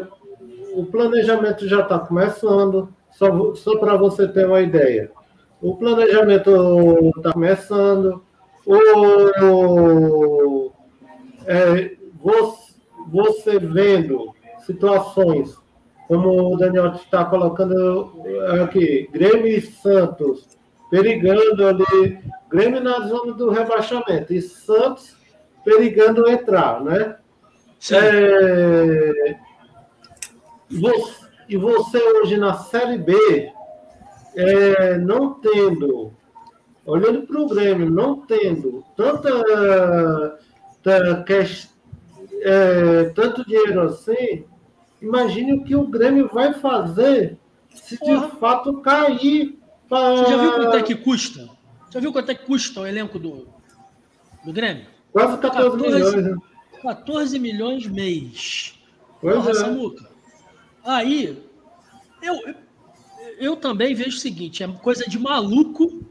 [0.72, 5.10] o planejamento já está começando, só, só para você ter uma ideia.
[5.60, 8.22] O planejamento está começando,
[8.64, 10.70] o,
[11.44, 12.72] é, você,
[13.08, 15.60] você vendo situações
[16.08, 18.12] como o Daniel está colocando
[18.62, 20.46] aqui, Grêmio e Santos
[20.90, 22.18] perigando ali,
[22.50, 25.16] Grêmio na zona do rebaixamento e Santos
[25.64, 27.16] perigando entrar, né?
[27.90, 29.36] É,
[31.48, 33.14] e você hoje na Série B,
[34.36, 36.12] é, não tendo,
[36.84, 40.38] olhando para o Grêmio, não tendo tanta,
[40.82, 41.24] tanta
[42.42, 44.44] é, tanto dinheiro assim,
[45.00, 47.38] imagine o que o Grêmio vai fazer
[47.74, 48.28] se Porra.
[48.28, 49.58] de fato cair.
[49.88, 50.16] Pra...
[50.16, 51.48] Você já viu quanto é que custa?
[51.90, 53.46] Já viu quanto é que custa o elenco do,
[54.44, 54.86] do Grêmio?
[55.12, 56.24] Quase 14, 14 milhões.
[56.24, 56.36] Né?
[56.82, 58.78] 14 milhões mês.
[59.20, 59.54] Pois Porra, é.
[59.54, 60.10] Samuca.
[60.84, 61.38] Aí,
[62.22, 62.54] eu,
[63.38, 66.02] eu também vejo o seguinte: é coisa de maluco.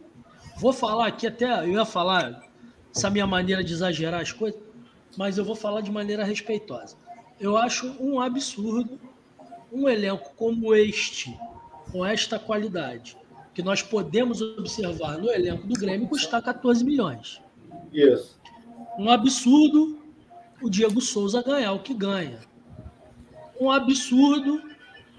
[0.58, 2.44] Vou falar aqui até, eu ia falar
[2.96, 4.60] essa minha maneira de exagerar as coisas,
[5.18, 6.96] mas eu vou falar de maneira respeitosa.
[7.40, 9.00] Eu acho um absurdo
[9.72, 11.38] um elenco como este,
[11.92, 13.18] com esta qualidade,
[13.54, 17.42] que nós podemos observar no elenco do Grêmio, custar 14 milhões.
[17.94, 18.40] Isso.
[18.98, 20.02] Um absurdo
[20.62, 22.40] o Diego Souza ganhar o que ganha.
[23.60, 24.62] Um absurdo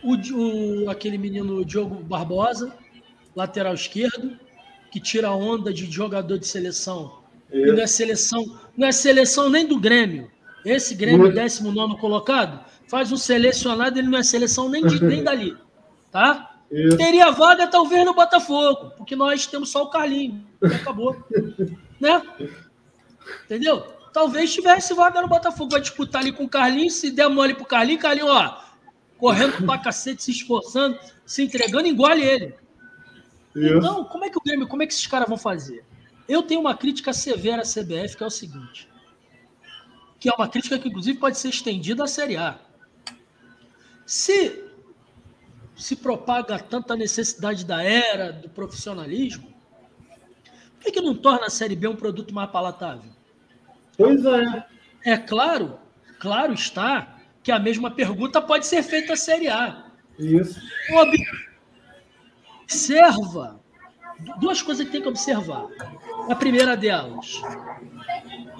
[0.03, 2.76] o, o aquele menino Diogo Barbosa,
[3.34, 4.38] lateral esquerdo,
[4.90, 7.21] que tira a onda de jogador de seleção.
[7.53, 7.68] Isso.
[7.68, 10.30] E não é seleção, não é seleção nem do Grêmio.
[10.64, 15.57] Esse Grêmio, 19 colocado, faz um selecionado, ele não é seleção nem, de, nem dali.
[16.11, 16.57] Tá?
[16.70, 16.96] Isso.
[16.96, 20.46] Teria vaga talvez no Botafogo, porque nós temos só o Carlinho.
[20.62, 21.16] Acabou.
[22.00, 22.22] né?
[23.44, 23.82] Entendeu?
[24.12, 25.70] Talvez tivesse vaga no Botafogo.
[25.70, 26.90] Vai disputar ali com o Carlinho.
[26.90, 28.59] Se der mole pro Carlinho, Carlinho, ó,
[29.18, 32.55] correndo pra cacete, se esforçando, se entregando, engole ele.
[33.55, 33.76] Isso.
[33.76, 35.84] Então, como é que o Grêmio, como é que esses caras vão fazer?
[36.28, 38.88] Eu tenho uma crítica severa à CBF, que é o seguinte:
[40.18, 42.58] que é uma crítica que, inclusive, pode ser estendida à Série A.
[44.06, 44.62] Se
[45.76, 49.52] se propaga tanta necessidade da era, do profissionalismo,
[50.74, 53.10] por que, que não torna a Série B um produto mais palatável?
[53.96, 54.66] Pois é.
[55.04, 55.78] É claro,
[56.20, 59.86] claro está, que a mesma pergunta pode ser feita à Série A.
[60.18, 60.60] Isso.
[62.62, 63.61] Observa
[64.38, 65.66] duas coisas que tem que observar.
[66.28, 67.40] A primeira delas,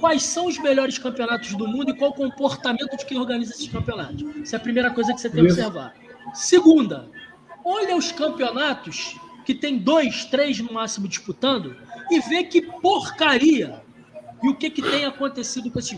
[0.00, 3.68] quais são os melhores campeonatos do mundo e qual o comportamento de quem organiza esses
[3.68, 4.24] campeonatos.
[4.42, 5.94] Essa é a primeira coisa que você tem que observar.
[6.34, 7.08] Segunda,
[7.64, 11.76] olha os campeonatos que tem dois, três no máximo disputando
[12.10, 13.82] e vê que porcaria
[14.42, 15.96] e o que, que tem acontecido com esse.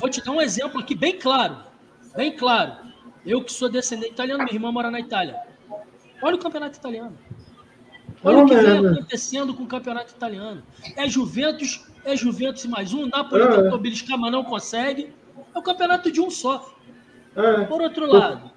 [0.00, 1.58] Vou te dar um exemplo aqui bem claro.
[2.16, 2.86] Bem claro.
[3.24, 5.36] Eu que sou descendente italiano, minha irmã mora na Itália.
[6.22, 7.18] Olha o campeonato italiano.
[8.26, 10.60] Olha o que vem acontecendo com o campeonato italiano.
[10.96, 13.06] É Juventus, é Juventus e mais um.
[13.06, 13.62] Napoli é.
[13.62, 15.12] tentou beliscar, mas não consegue.
[15.54, 16.74] É o campeonato de um só.
[17.36, 17.64] É.
[17.64, 18.50] Por outro lado,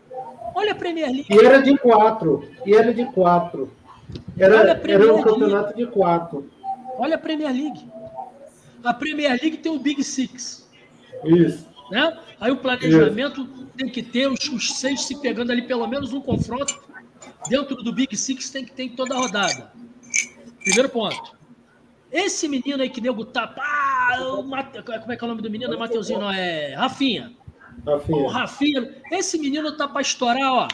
[0.56, 1.28] olha a Premier League.
[1.30, 2.50] E era de quatro.
[2.66, 3.72] E era de quatro.
[4.38, 6.50] Era, era um campeonato de quatro.
[6.98, 7.88] Olha a Premier League.
[8.84, 10.68] A Premier League tem o Big Six.
[11.24, 11.68] Isso.
[11.92, 12.18] Né?
[12.40, 13.68] Aí o planejamento Isso.
[13.78, 16.90] tem que ter os, os seis se pegando ali, pelo menos um confronto
[17.48, 19.72] dentro do Big Six tem que ter toda a rodada.
[20.64, 21.38] Primeiro ponto.
[22.12, 23.62] Esse menino aí que nego tapa.
[23.62, 24.82] Ah, Mate...
[24.82, 25.74] Como é que é o nome do menino?
[25.74, 27.34] É Mateuzinho, não, é Rafinha.
[27.86, 28.18] Rafinha.
[28.18, 28.96] O Rafinha.
[29.12, 30.68] Esse menino tá para estourar, ó.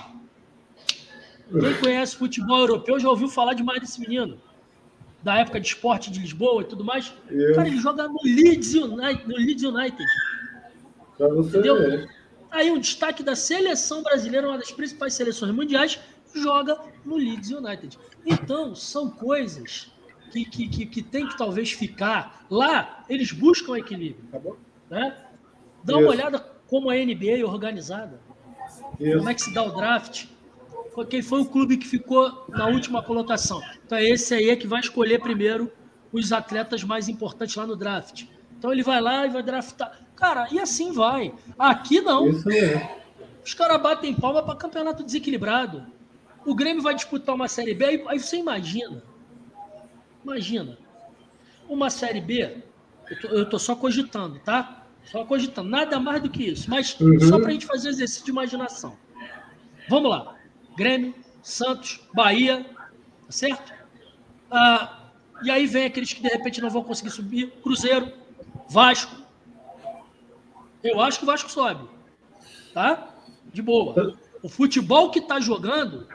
[1.51, 4.39] Quem conhece futebol europeu já ouviu falar demais desse menino.
[5.21, 7.13] Da época de esporte de Lisboa e tudo mais.
[7.53, 9.27] Cara, ele joga no Leeds United.
[9.27, 10.05] No Leeds United.
[11.19, 11.77] Entendeu?
[11.77, 12.09] Ver.
[12.49, 15.99] Aí um destaque da seleção brasileira, uma das principais seleções mundiais,
[16.41, 17.97] joga no Leeds United.
[18.25, 19.91] Então, são coisas
[20.31, 22.45] que, que, que, que tem que talvez ficar.
[22.49, 24.25] Lá, eles buscam equilíbrio.
[24.31, 24.55] Tá bom?
[24.89, 25.15] Né?
[25.83, 26.01] Dá Isso.
[26.01, 28.19] uma olhada como a NBA é organizada.
[28.99, 29.17] Isso.
[29.17, 30.25] Como é que se dá o draft.
[31.09, 33.61] Quem foi o clube que ficou na última colocação.
[33.85, 35.71] Então, é esse aí é que vai escolher primeiro
[36.11, 38.23] os atletas mais importantes lá no draft.
[38.57, 39.99] Então, ele vai lá e vai draftar.
[40.15, 41.33] Cara, e assim vai.
[41.59, 42.29] Aqui não.
[42.29, 42.97] Isso é.
[43.45, 45.85] Os caras batem palma para campeonato desequilibrado.
[46.45, 49.01] O Grêmio vai disputar uma Série B, aí, aí você imagina.
[50.23, 50.77] Imagina.
[51.67, 52.57] Uma Série B,
[53.09, 54.83] eu tô, eu tô, só cogitando, tá?
[55.05, 56.69] Só cogitando, nada mais do que isso.
[56.69, 57.19] Mas uhum.
[57.19, 58.95] só para a gente fazer exercício de imaginação.
[59.89, 60.35] Vamos lá.
[60.77, 63.73] Grêmio, Santos, Bahia, tá certo?
[64.51, 65.09] Ah,
[65.43, 67.51] e aí vem aqueles que de repente não vão conseguir subir.
[67.63, 68.11] Cruzeiro,
[68.69, 69.15] Vasco.
[70.83, 71.89] Eu acho que o Vasco sobe.
[72.73, 73.09] Tá?
[73.51, 74.15] De boa.
[74.43, 76.07] O futebol que está jogando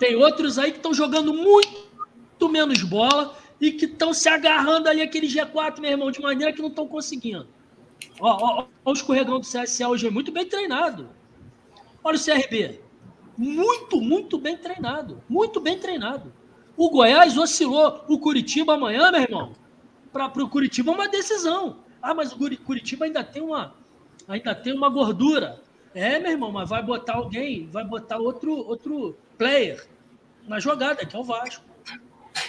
[0.00, 5.02] tem outros aí que estão jogando muito menos bola e que estão se agarrando ali
[5.02, 7.46] aquele G4, meu irmão, de maneira que não estão conseguindo.
[8.18, 11.10] Ó, o escorregão do CSA hoje é muito bem treinado.
[12.02, 12.80] Olha o CRB.
[13.36, 15.22] Muito, muito bem treinado.
[15.28, 16.32] Muito bem treinado.
[16.78, 18.02] O Goiás oscilou.
[18.08, 19.52] O Curitiba amanhã, meu irmão.
[20.10, 21.76] Para o Curitiba é uma decisão.
[22.00, 23.74] Ah, mas o Curitiba ainda tem uma,
[24.26, 25.60] ainda tem uma gordura.
[25.94, 29.86] É, meu irmão, mas vai botar alguém, vai botar outro, outro player
[30.46, 31.64] na jogada, que é o Vasco.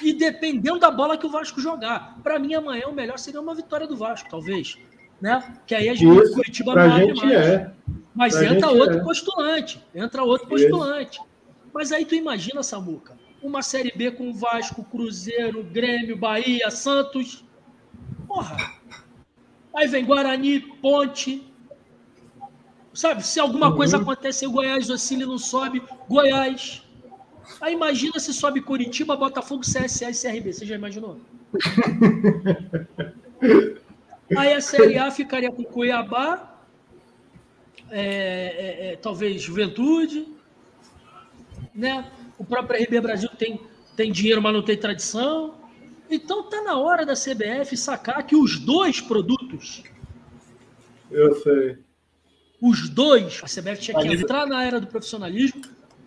[0.01, 2.17] E dependendo da bola que o Vasco jogar.
[2.23, 4.77] Para mim, amanhã o melhor seria uma vitória do Vasco, talvez.
[5.19, 5.55] Né?
[5.65, 7.31] Que aí a gente Isso, Curitiba abre mais.
[7.31, 7.71] É.
[8.13, 9.03] Mas pra entra outro é.
[9.03, 9.83] postulante.
[9.93, 11.19] Entra outro postulante.
[11.19, 11.27] Isso.
[11.73, 17.45] Mas aí tu imagina, Samuca, uma Série B com Vasco, Cruzeiro, Grêmio, Bahia, Santos.
[18.27, 18.57] Porra!
[19.75, 21.50] Aí vem Guarani, Ponte,
[22.93, 23.75] Sabe, se alguma uhum.
[23.77, 26.83] coisa acontecer, o Goiás oscila e não sobe, Goiás.
[27.59, 30.53] Aí imagina se sobe Curitiba, Botafogo, CSA e CRB.
[30.53, 31.19] Você já imaginou?
[34.37, 36.57] Aí a Série A ficaria com Cuiabá,
[37.89, 40.27] é, é, é, talvez Juventude,
[41.75, 42.09] né?
[42.37, 43.59] O próprio RB Brasil tem,
[43.95, 45.55] tem dinheiro, mas não tem tradição.
[46.09, 49.83] Então tá na hora da CBF sacar que os dois produtos.
[51.09, 51.77] Eu sei.
[52.61, 55.61] Os dois, a CBF tinha que entrar na era do profissionalismo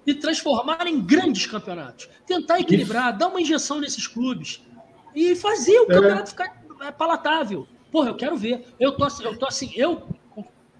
[0.06, 2.08] e transformar em grandes campeonatos.
[2.26, 3.18] Tentar equilibrar, Isso.
[3.18, 4.62] dar uma injeção nesses clubes
[5.14, 5.94] e fazer o é.
[5.94, 6.26] campeonato é.
[6.26, 7.66] ficar palatável.
[7.90, 8.66] Porra, eu quero ver.
[8.78, 10.08] Eu tô, eu tô assim, eu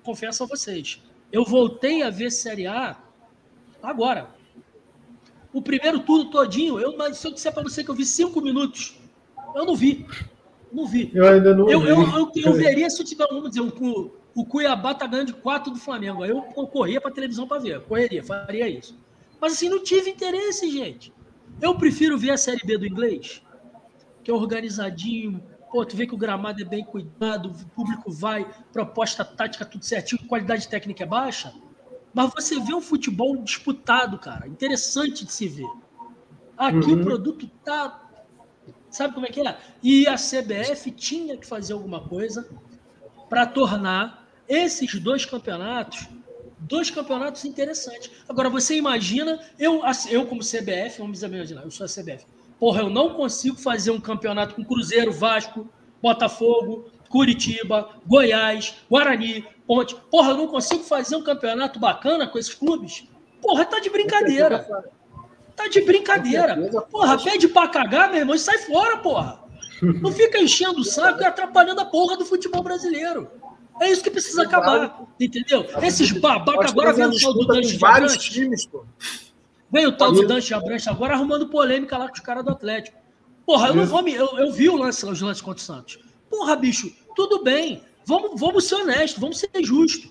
[0.02, 1.02] confesso a vocês,
[1.32, 2.96] eu voltei a ver Série A
[3.82, 4.28] agora.
[5.52, 8.96] O primeiro turno todinho, eu, se eu disser para você que eu vi cinco minutos
[9.54, 10.04] eu não vi.
[10.72, 11.10] Não vi.
[11.14, 11.88] Eu ainda não eu, vi.
[11.88, 15.34] Eu, eu, eu, veria se eu tiver, vamos dizer, um, o Cuiabá tá ganhando de
[15.34, 16.22] 4 do Flamengo.
[16.22, 17.80] Aí eu corria para televisão para ver.
[17.82, 18.98] Correria, faria isso.
[19.40, 21.12] Mas assim, não tive interesse, gente.
[21.60, 23.42] Eu prefiro ver a Série B do inglês,
[24.22, 25.42] que é organizadinho.
[25.70, 29.84] Pô, tu vê que o gramado é bem cuidado, o público vai, proposta tática tudo
[29.84, 31.52] certinho, qualidade técnica é baixa.
[32.12, 34.46] Mas você vê um futebol disputado, cara.
[34.46, 35.68] Interessante de se ver.
[36.56, 37.00] Aqui uhum.
[37.00, 38.04] o produto tá
[38.94, 39.58] Sabe como é que é?
[39.82, 42.48] E a CBF tinha que fazer alguma coisa
[43.28, 46.08] para tornar esses dois campeonatos
[46.66, 48.10] dois campeonatos interessantes.
[48.28, 52.24] Agora, você imagina, eu, eu como CBF, vamos imaginar, eu sou a CBF.
[52.58, 55.68] Porra, eu não consigo fazer um campeonato com Cruzeiro, Vasco,
[56.00, 59.94] Botafogo, Curitiba, Goiás, Guarani, Ponte.
[60.10, 63.06] Porra, eu não consigo fazer um campeonato bacana com esses clubes?
[63.40, 64.66] Porra, tá de brincadeira.
[65.54, 66.56] Tá de brincadeira.
[66.90, 69.44] Porra, pede pra cagar, meu irmão, e sai fora, porra.
[69.82, 73.30] Não fica enchendo o saco e atrapalhando a porra do futebol brasileiro.
[73.80, 75.66] É isso que precisa acabar, entendeu?
[75.82, 78.84] Esses babacas agora vem o tal do Dante vários times, pô.
[79.70, 82.96] Vem o tal do Dante Abranche agora arrumando polêmica lá com os caras do Atlético.
[83.44, 84.14] Porra, eu não vou me.
[84.14, 85.98] Eu, eu vi o lance, os lances contra o Santos.
[86.30, 87.82] Porra, bicho, tudo bem.
[88.06, 90.10] Vamos, vamos ser honestos, vamos ser justos.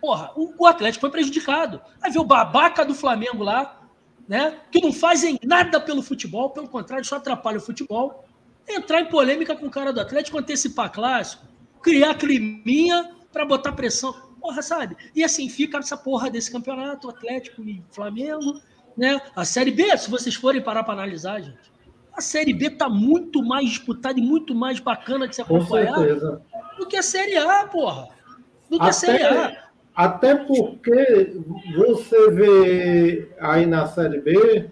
[0.00, 1.80] Porra, o, o Atlético foi prejudicado.
[2.00, 3.80] Aí vê o babaca do Flamengo lá,
[4.28, 8.24] né, que não fazem nada pelo futebol, pelo contrário, só atrapalha o futebol,
[8.68, 11.46] entrar em polêmica com o cara do Atlético, antecipar clássico,
[11.84, 14.12] criar climinha para botar pressão.
[14.40, 14.96] Porra, sabe?
[15.14, 18.60] E assim fica essa porra desse campeonato, Atlético e Flamengo,
[18.96, 19.20] né?
[19.36, 21.72] A Série B, se vocês forem parar para analisar, gente,
[22.12, 25.94] a Série B tá muito mais disputada e muito mais bacana de se acompanhar
[26.78, 28.08] do que a Série A, porra.
[28.68, 28.88] Do que Até...
[28.88, 29.64] a Série A.
[29.94, 31.36] Até porque
[31.76, 34.68] você vê aí na Série B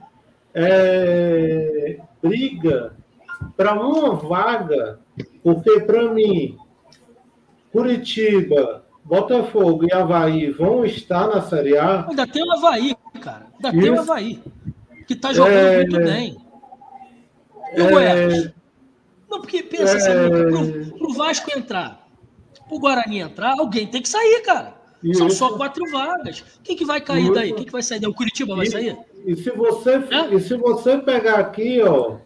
[0.52, 2.94] é, briga
[3.56, 4.98] para uma vaga,
[5.42, 6.58] porque para mim,
[7.72, 12.06] Curitiba, Botafogo e Havaí vão estar na Série A.
[12.06, 13.46] Ainda tem o Havaí, cara.
[13.54, 13.80] Ainda Isso.
[13.80, 14.42] tem o Havaí,
[15.06, 16.36] que está jogando é, muito bem.
[17.74, 18.52] E o é, Goiás?
[19.30, 22.06] Não, porque pensa assim, é, para o Vasco entrar,
[22.68, 24.74] para o Guarani entrar, alguém tem que sair, cara.
[25.02, 25.18] Isso.
[25.18, 26.44] São só quatro vagas.
[26.62, 27.32] Quem que vai cair Isso.
[27.32, 27.52] daí?
[27.54, 28.10] Quem que vai sair daí?
[28.10, 28.96] O Curitiba vai e, sair?
[29.24, 30.34] E se você, é?
[30.34, 32.18] e se você pegar aqui, ó.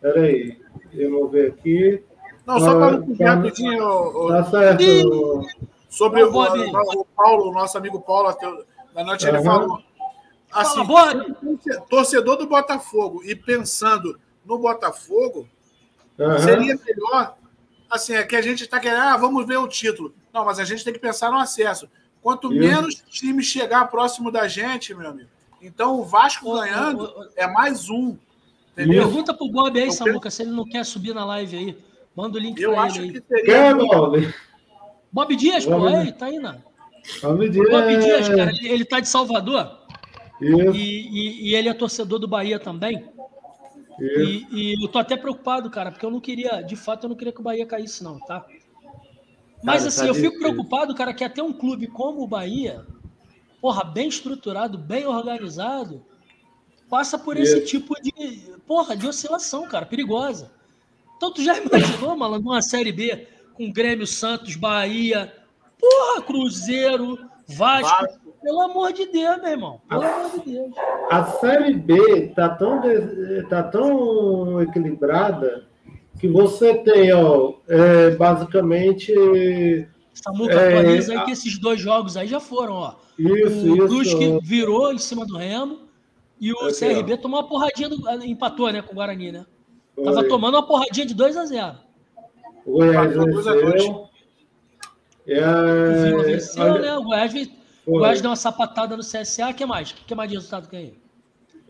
[0.00, 0.58] Peraí,
[0.92, 2.02] eu vou ver aqui.
[2.46, 4.28] Não, só para não tá, rapidinho.
[4.28, 4.82] Tá certo.
[4.82, 5.64] E...
[5.88, 8.36] Sobre o, o, o, Paulo, o nosso amigo Paulo,
[8.94, 9.34] na noite uhum.
[9.34, 9.82] ele falou.
[10.50, 11.24] Assim, Fala,
[11.88, 15.48] torcedor do Botafogo e pensando no Botafogo,
[16.18, 16.38] uhum.
[16.38, 17.36] seria melhor.
[17.90, 20.14] Assim, é que a gente está querendo, ah, vamos ver o título.
[20.32, 21.88] Não, mas a gente tem que pensar no acesso.
[22.20, 22.60] Quanto Isso.
[22.60, 25.28] menos time chegar próximo da gente, meu amigo.
[25.60, 28.16] Então o Vasco ô, ganhando ô, ô, é mais um.
[28.72, 29.04] Entendeu?
[29.04, 31.78] Pergunta pro Bob aí, Samuca, se ele não quer subir na live aí.
[32.16, 33.12] Manda o link eu pra ele aí.
[33.12, 33.54] Que seria...
[33.54, 34.34] É, Bob?
[35.12, 35.80] Bob Dias, Bob...
[35.80, 36.62] pô, aí, tá aí, né?
[37.22, 39.78] Bob Dias, Bob Dias cara, ele, ele tá de Salvador.
[40.40, 40.76] Isso.
[40.76, 43.04] E, e, e ele é torcedor do Bahia também.
[44.00, 47.16] E, e, eu tô até preocupado, cara, porque eu não queria, de fato, eu não
[47.16, 48.44] queria que o Bahia caísse, não, tá?
[49.62, 52.84] Mas cara, assim, tá eu fico preocupado, cara, que até um clube como o Bahia,
[53.60, 56.04] porra, bem estruturado, bem organizado,
[56.88, 58.12] passa por esse tipo de,
[58.66, 60.50] porra, de oscilação, cara, perigosa.
[61.16, 65.32] Então tu já imaginou, malandro, uma Série B com Grêmio, Santos, Bahia,
[65.78, 67.88] porra, Cruzeiro, Vasco.
[67.88, 68.24] Vasco.
[68.42, 69.80] Pelo amor de Deus, meu irmão.
[69.88, 70.74] Pelo a, amor de Deus.
[71.10, 72.82] A Série B tá tão,
[73.48, 75.64] tá tão equilibrada
[76.18, 79.12] que você tem, ó, é, basicamente.
[80.12, 82.94] Samuca, é, atualiza aí que esses dois jogos aí já foram, ó.
[83.18, 85.80] Isso, o Brusque virou em cima do Remo
[86.40, 87.16] e o Aqui, CRB ó.
[87.16, 89.46] tomou uma porradinha, do, empatou, né, com o Guarani, né?
[89.94, 90.04] Foi.
[90.04, 91.76] Tava tomando uma porradinha de 2 a 0
[92.66, 94.08] O Goiás venceu.
[95.26, 96.14] É...
[96.14, 96.80] O venceu, Olha...
[96.80, 96.96] né?
[96.96, 97.50] O Goiás,
[97.86, 99.50] o Goiás deu uma sapatada no CSA.
[99.50, 99.90] O que mais?
[99.90, 100.94] O que mais de resultado que aí?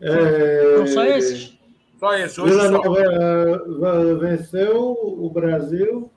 [0.01, 0.77] É...
[0.77, 1.57] Não só esses?
[1.99, 2.41] Só esse.
[2.41, 6.11] Hoje Vila Nova eh, venceu o Brasil.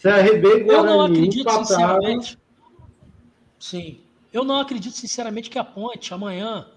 [0.00, 1.64] CRB e Guarani Eu não acredito, empataram.
[1.64, 2.38] sinceramente.
[3.58, 4.00] Sim.
[4.32, 6.68] Eu não acredito, sinceramente, que a Ponte amanhã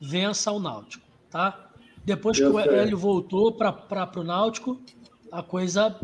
[0.00, 1.69] vença o Náutico, tá?
[2.04, 4.80] Depois que o Hélio voltou para o Náutico,
[5.30, 5.94] a coisa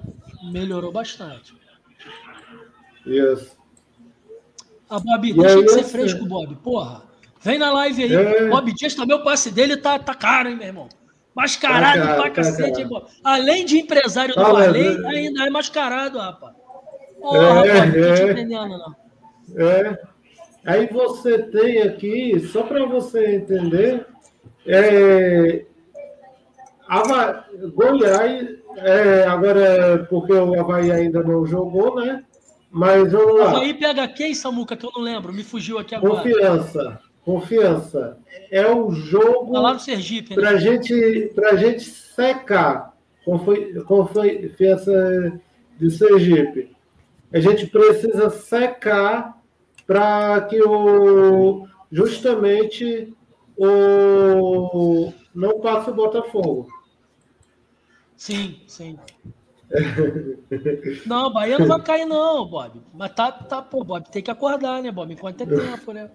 [0.53, 1.55] melhorou bastante.
[3.05, 3.57] Isso.
[4.89, 6.55] A Bob, deixa de ser fresco, Bob.
[6.57, 7.03] Porra.
[7.41, 8.15] Vem na live aí.
[8.15, 8.49] É.
[8.49, 10.89] Bob Dias também, o passe dele tá, tá caro, hein, meu irmão?
[11.35, 13.07] Mascarado tá pra tá cacete, hein, Bob?
[13.23, 14.71] Além de empresário do tá
[15.09, 16.55] ainda é mascarado, rapaz.
[17.21, 17.87] Porra, é, Bob, é.
[17.87, 18.97] não tô te entendendo, não.
[19.57, 19.99] É.
[20.65, 24.07] Aí você tem aqui, só para você entender,
[24.67, 25.65] é,
[26.89, 32.25] Ava, Goiás, é, agora porque o Havaí ainda não jogou, né?
[32.71, 33.51] Mas vamos lá.
[33.51, 36.15] Havaí pega quem, Samuca, que eu não lembro, me fugiu aqui agora.
[36.15, 38.19] Confiança, confiança.
[38.51, 40.43] É o jogo lá no Sergipe, né?
[40.43, 42.95] para gente, a gente secar.
[43.87, 45.41] Confiança
[45.79, 46.71] de Sergipe.
[47.33, 49.37] A gente precisa secar
[49.85, 53.13] para que o justamente
[53.57, 56.69] o não passe o Botafogo.
[58.17, 58.99] Sim, sim.
[61.07, 62.81] não, Bahia não vai cair, não, Bob.
[62.95, 65.13] Mas tá, tá, pô, Bob, tem que acordar, né, Bob?
[65.13, 66.11] Enquanto é tempo, né?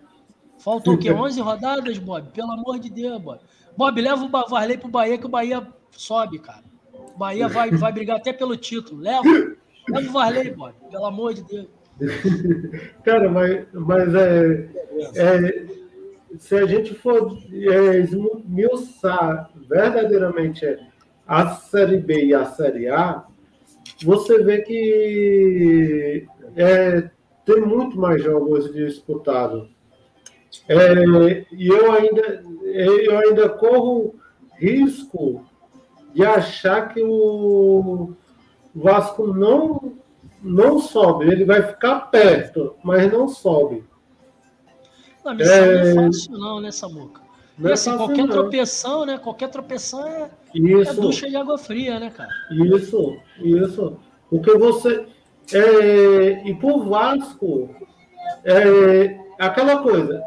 [0.59, 1.11] Faltam o quê?
[1.11, 2.29] 11 rodadas, Bob?
[2.31, 3.39] Pelo amor de Deus, Bob.
[3.75, 6.63] Bob, leva o Varley pro Bahia que o Bahia sobe, cara.
[6.93, 9.01] O Bahia vai, vai brigar até pelo título.
[9.01, 9.23] Leva.
[9.89, 10.73] Leva o Varley, Bob.
[10.89, 11.67] Pelo amor de Deus.
[13.03, 14.69] Cara, mas, mas é,
[15.15, 15.67] é,
[16.39, 20.65] se a gente for é, esmiuçar verdadeiramente
[21.31, 23.23] a Série B e a Série A,
[24.03, 26.27] você vê que
[26.57, 27.09] é,
[27.45, 29.69] tem muito mais jogos disputados.
[30.67, 34.15] É, e eu ainda, eu ainda corro
[34.57, 35.45] risco
[36.13, 38.11] de achar que o
[38.75, 39.93] Vasco não
[40.43, 43.85] não sobe, ele vai ficar perto, mas não sobe.
[45.23, 45.93] A missão é...
[45.93, 47.20] não é fácil, não, né, Samuca?
[47.61, 48.29] Não e é assim, qualquer não.
[48.29, 49.19] tropeção, né?
[49.19, 50.91] Qualquer tropeção é, isso.
[50.91, 52.31] é ducha de água fria, né, cara?
[52.51, 53.97] Isso, isso.
[54.29, 55.05] Porque você.
[55.53, 57.69] É, e por Vasco,
[58.43, 60.23] é, aquela coisa.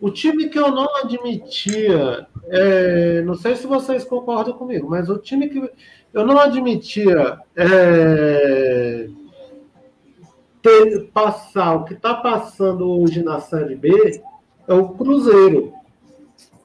[0.00, 5.18] O time que eu não admitia, é, não sei se vocês concordam comigo, mas o
[5.18, 5.70] time que
[6.12, 9.08] eu não admitia é,
[10.62, 14.22] ter, passar o que está passando hoje na Série B
[14.68, 15.75] é o Cruzeiro.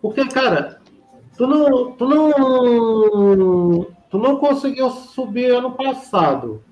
[0.01, 0.81] Porque, cara,
[1.37, 6.63] tu não, tu não, tu não conseguiu subir ano passado.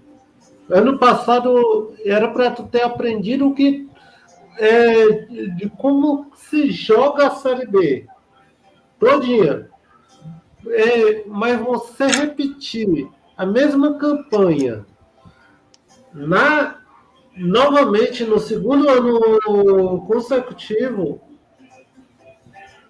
[0.69, 3.89] Ano passado era para tu ter aprendido o que
[4.57, 5.07] é,
[5.55, 8.07] de como se joga a Série B.
[8.99, 9.69] Todinha.
[10.67, 13.07] É, mas você repetir
[13.37, 14.85] a mesma campanha
[16.13, 16.79] na
[17.37, 21.21] novamente no segundo ano consecutivo,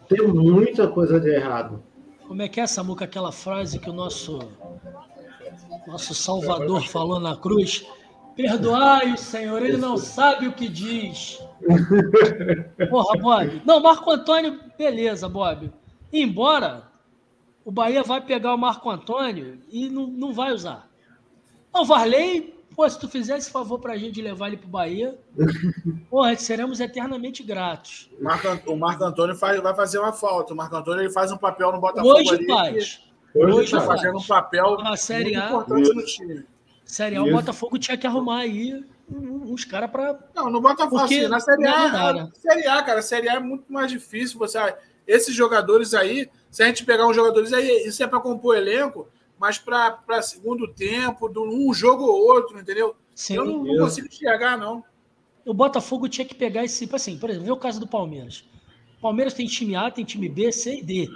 [0.09, 1.81] tem muita coisa de errado.
[2.27, 4.39] Como é que é, Samuca, aquela frase que o nosso
[5.87, 7.85] nosso Salvador falou na cruz?
[8.35, 11.39] Perdoai o Senhor, ele não sabe o que diz.
[12.89, 13.61] Porra, Bob.
[13.65, 15.71] Não, Marco Antônio, beleza, Bob.
[16.11, 16.83] Embora
[17.65, 20.89] o Bahia vai pegar o Marco Antônio e não, não vai usar.
[21.73, 25.19] O Varley Pô, se tu fizer esse favor pra gente levar ele pro Bahia,
[26.09, 28.09] porra, seremos eternamente gratos.
[28.21, 30.53] Marco, o Marco Antônio faz, vai fazer uma falta.
[30.53, 32.17] O Marco Antônio ele faz um papel no Botafogo.
[32.17, 33.01] Hoje ali, faz.
[33.35, 36.45] Hoje, hoje tá fazendo um papel na Série A, importante no time.
[36.85, 40.17] Série A, o Botafogo tinha que arrumar aí uns caras para.
[40.33, 42.29] Não, no Botafogo, assim, na Série A, né?
[42.33, 44.39] Série A, cara, Série A é muito mais difícil.
[44.39, 44.57] Você,
[45.05, 49.09] esses jogadores aí, se a gente pegar uns jogadores aí, isso é para compor elenco
[49.39, 52.95] mas para segundo tempo, de um jogo ou outro, entendeu?
[53.15, 54.83] Sim, eu não, não consigo enxergar, não.
[55.45, 56.85] O Botafogo tinha que pegar esse.
[56.85, 58.43] Tipo assim, por exemplo, vê o caso do Palmeiras.
[58.97, 61.09] O Palmeiras tem time A, tem time B, C e D.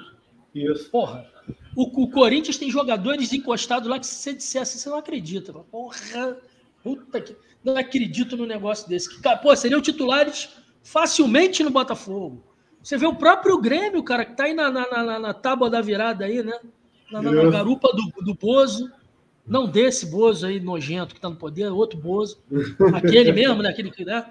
[0.55, 0.89] Isso.
[0.89, 1.30] Porra.
[1.76, 5.51] O, o Corinthians tem jogadores encostados lá que se você disser assim, você não acredita.
[5.53, 6.38] Porra,
[6.82, 7.36] puta que.
[7.63, 9.09] Não acredito no negócio desse.
[9.09, 10.49] Que, pô, seriam titulares
[10.82, 12.43] facilmente no Botafogo.
[12.82, 15.80] Você vê o próprio Grêmio, cara, que tá aí na, na, na, na tábua da
[15.80, 16.59] virada aí, né?
[17.11, 18.91] Na, garupa do, do Bozo.
[19.45, 22.37] Não desse Bozo aí nojento que tá no poder, outro Bozo.
[22.93, 23.69] Aquele mesmo, né?
[23.69, 24.25] Aquele que, né?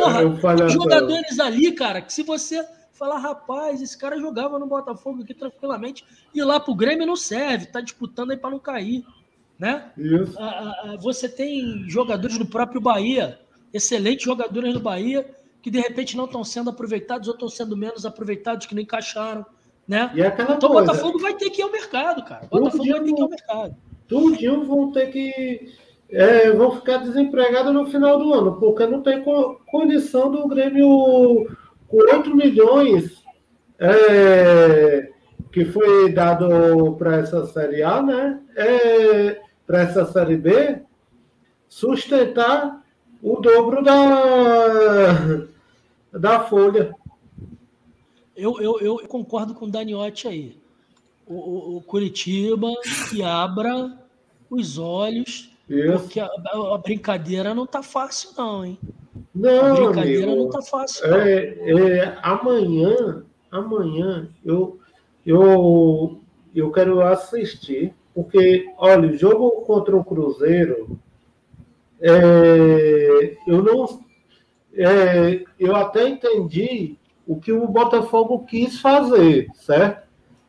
[0.00, 2.66] Porra, jogadores ali, cara, que se você
[2.96, 6.04] falar, rapaz, esse cara jogava no Botafogo aqui tranquilamente,
[6.34, 9.04] e lá pro Grêmio não serve, tá disputando aí para não cair.
[9.58, 9.90] Né?
[9.96, 10.36] Isso.
[11.00, 13.38] Você tem jogadores do próprio Bahia,
[13.72, 15.28] excelentes jogadores do Bahia,
[15.62, 19.44] que de repente não estão sendo aproveitados ou estão sendo menos aproveitados, que não encaixaram.
[19.86, 20.10] Né?
[20.14, 22.46] E é então o Botafogo vai ter que ir ao mercado, cara.
[22.50, 23.76] O Botafogo vai ter que ir ao mercado.
[24.08, 25.74] Tudinho vão ter que,
[26.10, 29.24] é, vão ficar desempregados no final do ano, porque não tem
[29.66, 31.48] condição do Grêmio
[31.88, 33.22] com 8 milhões
[33.78, 35.10] é,
[35.52, 38.40] que foi dado para essa Série A, né?
[38.56, 40.82] É, para essa Série B,
[41.68, 42.82] sustentar
[43.22, 45.46] o dobro da,
[46.12, 46.94] da folha.
[48.36, 50.56] Eu, eu, eu concordo com o Daniotti aí.
[51.26, 52.72] O, o, o Curitiba
[53.10, 53.98] que abra
[54.50, 55.98] os olhos, Isso.
[56.00, 58.78] porque a, a, brincadeira não tá fácil, não, hein?
[59.34, 61.08] Não, a brincadeira amigo, não tá fácil.
[61.08, 61.16] Não.
[61.18, 64.78] É, é, amanhã, amanhã eu,
[65.24, 66.20] eu,
[66.54, 70.98] eu quero assistir, porque, olha, o jogo contra o Cruzeiro,
[72.00, 74.04] é, eu não.
[74.74, 80.06] É, eu até entendi o que o Botafogo quis fazer, certo?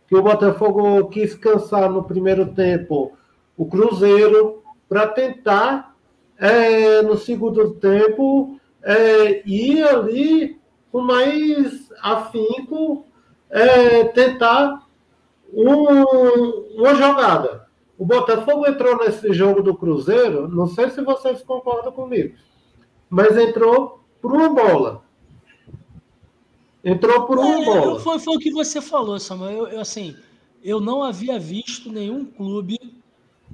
[0.08, 3.14] Que o Botafogo quis cansar no primeiro tempo
[3.58, 5.96] o Cruzeiro para tentar,
[6.38, 10.60] é, no segundo tempo, é, ir ali
[10.92, 13.06] com mais afinco,
[13.50, 14.88] é, tentar
[15.52, 16.04] um,
[16.78, 17.68] uma jogada.
[17.98, 22.36] O Botafogo entrou nesse jogo do Cruzeiro, não sei se vocês concordam comigo,
[23.10, 25.07] mas entrou por uma bola.
[26.88, 28.00] Entrou por uma é, bola.
[28.00, 29.52] Foi, foi, o que você falou, Samuel.
[29.52, 30.16] Eu, eu, assim,
[30.64, 32.80] eu não havia visto nenhum clube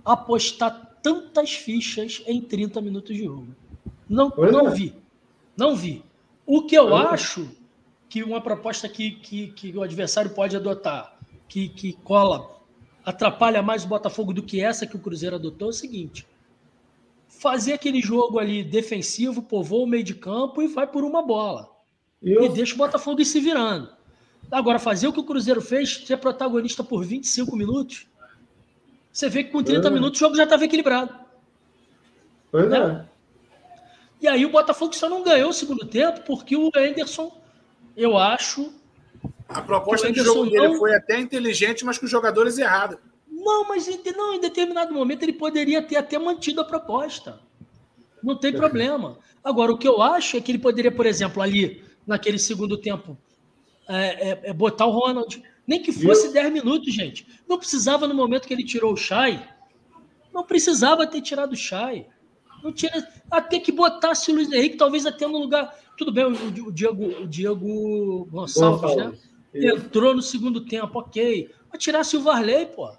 [0.06, 3.48] apostar tantas fichas em 30 minutos de jogo.
[4.08, 4.72] Não, não é.
[4.72, 4.96] vi.
[5.58, 6.04] Não vi.
[6.46, 7.08] O que eu é.
[7.08, 7.50] acho
[8.08, 11.18] que uma proposta que, que, que o adversário pode adotar,
[11.48, 12.62] que, que cola,
[13.04, 16.28] atrapalha mais o Botafogo do que essa que o Cruzeiro adotou, é o seguinte:
[17.28, 21.73] fazer aquele jogo ali defensivo, povoa o meio de campo e vai por uma bola.
[22.24, 23.90] E deixa o Botafogo ir se virando.
[24.50, 28.08] Agora, fazer o que o Cruzeiro fez, ser protagonista por 25 minutos,
[29.12, 29.92] você vê que com 30 é.
[29.92, 31.14] minutos o jogo já estava equilibrado.
[32.52, 33.08] Pois né?
[33.10, 33.14] é.
[34.22, 37.36] E aí o Botafogo só não ganhou o segundo tempo porque o Anderson,
[37.96, 38.74] eu acho.
[39.50, 40.76] A proposta de jogo dele não...
[40.78, 42.98] foi até inteligente, mas com os jogadores errados.
[43.28, 47.40] Não, mas em, não, em determinado momento ele poderia ter até mantido a proposta.
[48.24, 49.18] Não tem problema.
[49.44, 53.18] Agora, o que eu acho é que ele poderia, por exemplo, ali, naquele segundo tempo,
[53.88, 57.26] é, é, é botar o Ronald, nem que fosse 10 minutos, gente.
[57.48, 59.42] Não precisava no momento que ele tirou o Chay.
[60.34, 62.08] Não precisava ter tirado o Chay.
[62.64, 62.92] Não tinha.
[63.30, 65.74] Até que botasse o Luiz Henrique, talvez até no lugar.
[65.98, 69.14] Tudo bem, o, Diego, o Diego Gonçalves, né?
[69.54, 71.50] Entrou no segundo tempo, ok.
[71.72, 72.92] Mas tirasse o Varley, pô.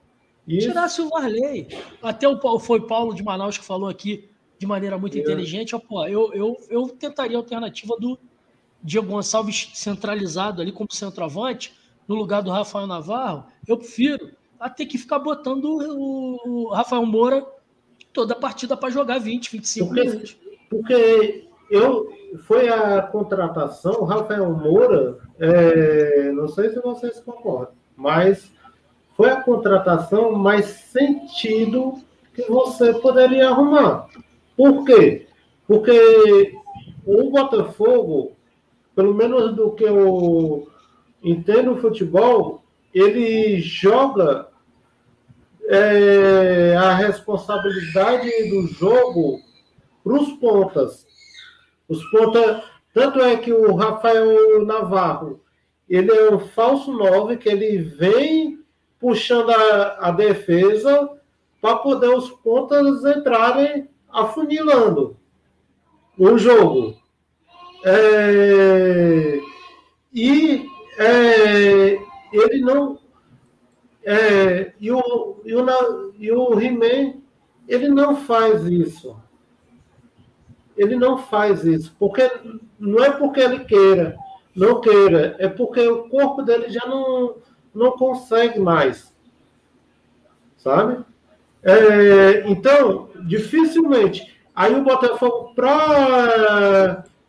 [0.46, 0.68] Isso.
[0.68, 1.68] Tirasse o Varley.
[2.02, 4.28] Até o, foi Paulo de Manaus que falou aqui
[4.58, 5.74] de maneira muito inteligente.
[5.74, 8.18] Ó, pô, eu, eu, eu tentaria a alternativa do
[8.84, 11.72] Diego Gonçalves centralizado ali como centroavante
[12.06, 14.30] no lugar do Rafael Navarro, eu prefiro
[14.60, 17.44] a ter que ficar botando o, Rafael Moura
[18.12, 20.36] toda a partida para jogar 20, 25 porque, minutos.
[20.68, 22.12] Porque eu,
[22.44, 28.52] foi a contratação, o Rafael Moura, é, não sei se vocês concordam, mas
[29.16, 31.94] foi a contratação mais sentido
[32.34, 34.08] que você poderia arrumar.
[34.56, 35.26] Por quê?
[35.66, 36.54] Porque
[37.06, 38.33] o Botafogo,
[38.94, 40.68] pelo menos do que eu
[41.22, 44.48] entendo o futebol, ele joga
[45.66, 49.40] é, a responsabilidade do jogo
[50.02, 51.06] para os pontas.
[51.88, 55.40] Os pontas, tanto é que o Rafael Navarro,
[55.88, 58.62] ele é um falso 9 que ele vem
[59.00, 61.10] puxando a, a defesa
[61.60, 65.16] para poder os pontas entrarem afunilando
[66.18, 66.96] o jogo.
[67.84, 69.40] É,
[70.12, 70.66] e
[70.98, 71.98] é,
[72.32, 72.98] ele não.
[74.02, 77.20] É, e o, e o, e o He-Man,
[77.68, 79.16] ele não faz isso.
[80.76, 81.94] Ele não faz isso.
[81.98, 82.30] Porque
[82.78, 84.16] não é porque ele queira,
[84.54, 87.36] não queira, é porque o corpo dele já não,
[87.74, 89.14] não consegue mais.
[90.56, 91.04] Sabe?
[91.62, 94.34] É, então, dificilmente.
[94.54, 96.73] Aí o Botafogo para.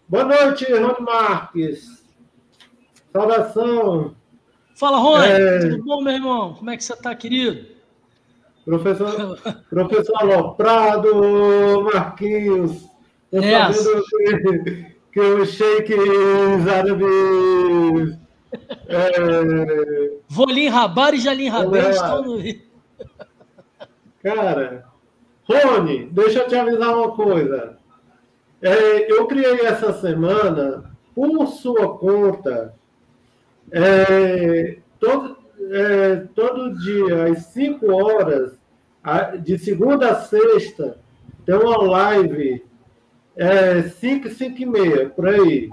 [0.08, 2.06] Boa noite, Rony Marques.
[3.12, 4.16] Saudação.
[4.76, 5.26] Fala, Rony.
[5.26, 5.60] É...
[5.60, 6.54] Tudo bom, meu irmão?
[6.54, 7.66] Como é que você está, querido?
[8.64, 12.86] Professor, professor Aloprado, Marquinhos.
[13.32, 13.74] Estou é.
[13.74, 15.94] sabendo que, que o Sheik
[16.72, 18.18] árabes.
[18.88, 20.18] É...
[20.30, 22.44] Volim Rabar e Jalim Rabar estão no
[24.22, 24.86] Cara,
[25.48, 27.78] Rony, deixa eu te avisar uma coisa.
[28.66, 32.74] É, eu criei essa semana, por sua conta,
[33.72, 35.38] é, todo,
[35.70, 38.58] é, todo dia, às 5 horas,
[39.44, 40.98] de segunda a sexta,
[41.46, 42.66] ter uma live
[43.36, 45.70] é, 5, 5 e meia, por aí,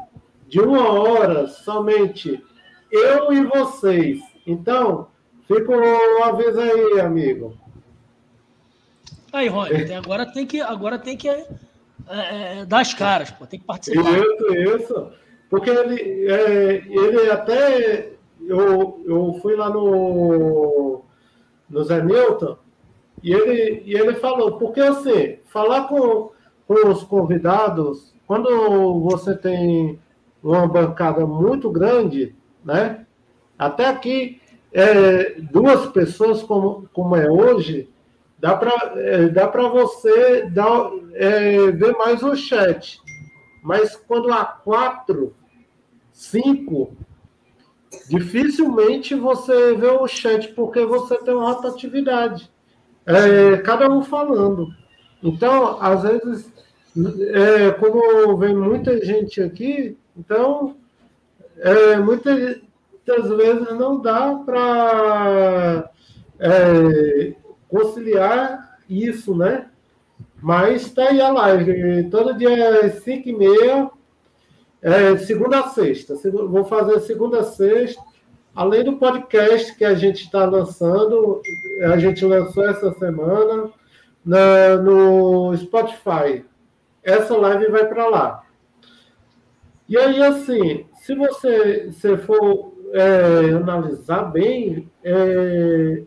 [0.47, 2.45] de uma hora somente
[2.90, 4.20] eu e vocês.
[4.47, 5.09] Então,
[5.49, 7.57] fica um aviso aí, amigo.
[9.32, 11.30] Aí, Rony, agora tem que, agora tem que
[12.09, 14.18] é, é, dar as caras, pô, tem que participar.
[14.18, 15.12] Isso, isso.
[15.49, 18.12] Porque ele, é, ele até.
[18.40, 21.03] Eu, eu fui lá no,
[21.70, 22.57] no Zé Milton
[23.22, 26.32] e ele, e ele falou, porque assim, falar com,
[26.66, 29.99] com os convidados, quando você tem
[30.43, 32.34] uma bancada muito grande,
[32.64, 33.07] né?
[33.57, 34.40] Até aqui,
[34.72, 37.88] é, duas pessoas como, como é hoje,
[38.43, 43.01] dá para é, dá você dar, é, ver mais o chat.
[43.62, 45.32] Mas quando há quatro,
[46.12, 46.97] cinco,
[48.09, 52.51] dificilmente você vê o chat, porque você tem uma rotatividade.
[53.07, 54.66] É, cada um falando.
[55.22, 56.53] Então, às vezes,
[57.32, 60.76] é, como vem muita gente aqui, então,
[61.59, 65.90] é, muitas, muitas vezes não dá para
[66.40, 67.34] é,
[67.72, 69.70] conciliar isso, né?
[70.40, 73.90] Mas está aí a live, todo dia às 5 e meia,
[74.82, 76.14] é, segunda a sexta.
[76.30, 78.02] Vou fazer segunda a sexta,
[78.54, 81.40] além do podcast que a gente está lançando,
[81.84, 83.70] a gente lançou essa semana
[84.24, 86.44] na, no Spotify.
[87.02, 88.42] Essa live vai para lá.
[89.88, 96.02] E aí, assim, se você se for é, analisar bem, é,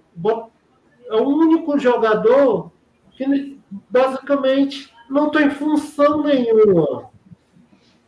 [1.07, 2.71] é o único jogador
[3.11, 7.09] que basicamente não tem função nenhuma.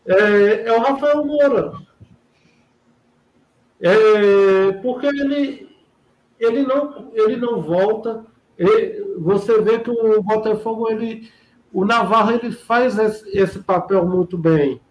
[0.06, 1.74] É, é o Rafael Moura.
[3.80, 5.70] É, porque ele,
[6.40, 8.26] ele, não, ele não volta.
[8.58, 11.30] Ele, você vê que o Botafogo, ele,
[11.72, 14.82] o Navarro, ele faz esse, esse papel muito bem.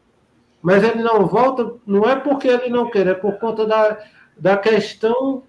[0.62, 3.98] Mas ele não volta, não é porque ele não quer, é por conta da,
[4.36, 5.44] da questão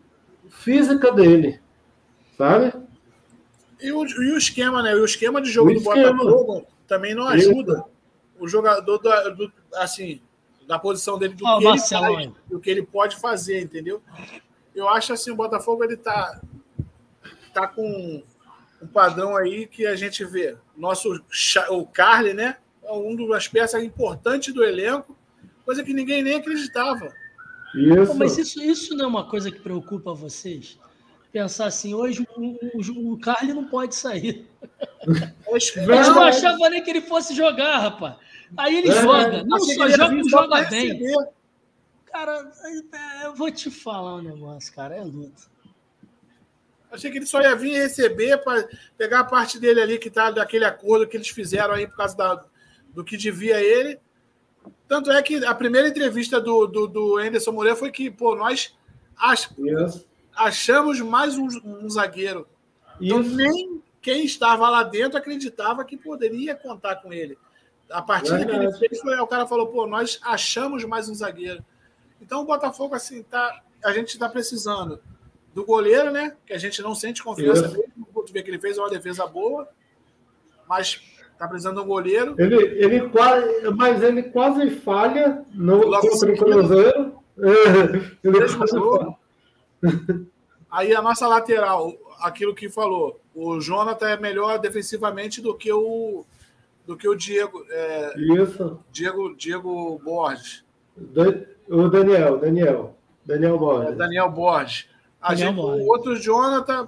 [0.47, 1.59] física dele,
[2.37, 2.73] sabe?
[3.81, 4.95] E o, e o esquema, né?
[4.95, 6.13] O esquema de jogo o do esquema.
[6.13, 7.85] Botafogo também não ajuda Isso.
[8.39, 10.21] o jogador do, do, assim,
[10.67, 14.01] da posição dele do, oh, que ele faz, do que ele pode fazer, entendeu?
[14.75, 16.39] Eu acho assim, o Botafogo ele tá,
[17.53, 18.23] tá com
[18.81, 20.55] um padrão aí que a gente vê.
[20.75, 21.21] Nosso
[21.69, 22.57] o Carly, né?
[22.83, 25.17] É uma das peças importantes do elenco,
[25.65, 27.11] coisa que ninguém nem acreditava.
[27.75, 28.15] Isso.
[28.15, 30.79] Mas isso, isso não é uma coisa que preocupa vocês?
[31.31, 34.47] Pensar assim, hoje o, o, o Carly não pode sair.
[35.75, 38.15] Eu não achava nem que ele fosse jogar, rapaz.
[38.55, 39.43] Aí ele é, joga.
[39.43, 40.99] Não só joga, joga bem.
[42.05, 42.51] Cara,
[42.93, 44.95] é, eu vou te falar um negócio, cara.
[44.95, 45.43] É luta.
[46.89, 48.67] Achei que ele só ia vir receber para
[48.97, 52.15] pegar a parte dele ali que tá daquele acordo que eles fizeram aí por causa
[52.15, 52.45] da,
[52.93, 53.99] do que devia ele.
[54.87, 58.73] Tanto é que a primeira entrevista do, do, do Anderson Moreira foi que, pô, nós
[59.17, 60.06] ach, yes.
[60.37, 62.47] Achamos mais um, um zagueiro.
[62.99, 67.37] Então, nem quem estava lá dentro acreditava que poderia contar com ele.
[67.89, 71.15] A partir é que ele fez, foi, o cara falou, pô, nós achamos mais um
[71.15, 71.63] zagueiro.
[72.21, 74.99] Então o Botafogo, assim, tá, a gente está precisando
[75.53, 76.35] do goleiro, né?
[76.45, 77.91] Que a gente não sente confiança nele.
[78.25, 79.69] Tu vê que ele fez uma defesa boa,
[80.67, 81.01] mas
[81.37, 82.35] Tá precisando de um goleiro.
[82.37, 87.13] Ele, ele quase, mas ele quase falha no Logo contra o Cruzeiro.
[87.37, 87.47] É,
[88.27, 88.79] ele quase
[90.69, 96.25] Aí a nossa lateral, aquilo que falou, o Jonathan é melhor defensivamente do que o
[96.85, 97.65] do que o Diego.
[97.69, 98.79] É, Isso.
[98.91, 100.63] Diego, Diego Borges.
[101.67, 102.97] o Daniel, Daniel.
[103.25, 103.91] Daniel Borges.
[103.91, 104.89] É, Daniel Borges.
[105.21, 105.85] A Daniel gente, Borges.
[105.85, 106.87] O outro Jonathan,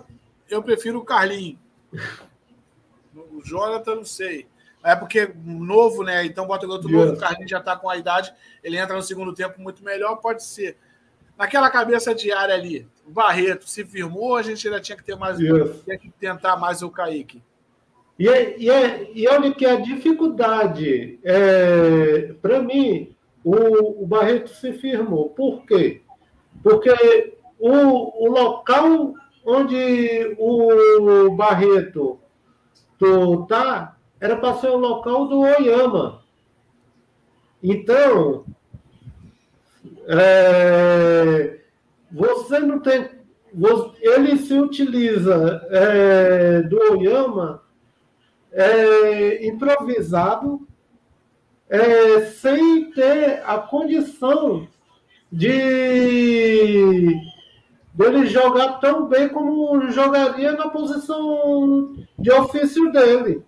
[0.49, 1.59] eu prefiro o Carlinho.
[3.13, 4.47] O Jonathan, não sei.
[4.81, 6.25] É porque novo, né?
[6.25, 8.33] Então bota o outro novo, o Carlinhos já está com a idade,
[8.63, 10.77] ele entra no segundo tempo muito melhor, pode ser.
[11.39, 15.15] Naquela cabeça de área ali, o Barreto se firmou, a gente ainda tinha que ter
[15.15, 17.41] mais tinha que tentar mais o Kaique.
[18.19, 24.49] E, é, e, é, e olha que a dificuldade, é, para mim, o, o Barreto
[24.49, 25.29] se firmou.
[25.29, 26.01] Por quê?
[26.61, 29.13] Porque o, o local
[29.45, 32.19] onde o Barreto
[33.47, 36.21] tá, era para ser o local do Oyama.
[37.63, 38.43] Então,
[40.11, 41.59] é,
[42.11, 43.07] você não tem.
[44.01, 47.63] Ele se utiliza é, do Oyama
[48.51, 50.67] é, improvisado,
[51.69, 54.67] é, sem ter a condição
[55.31, 57.15] de
[57.93, 63.43] dele jogar tão bem como jogaria na posição de ofício dele.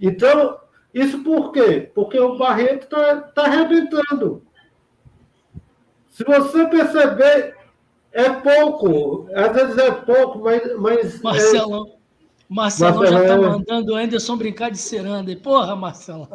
[0.00, 0.58] Então,
[0.92, 1.90] isso por quê?
[1.94, 4.42] Porque o Barreto está tá arrebentando.
[6.12, 7.56] Se você perceber,
[8.12, 9.26] é pouco.
[9.34, 10.78] Às vezes é pouco, mas.
[10.78, 11.88] mas é Marcelão.
[11.88, 11.92] É...
[12.48, 15.34] Marcelão, Marcelão já está mandando o Anderson brincar de ceranda.
[15.36, 16.28] Porra, Marcelão.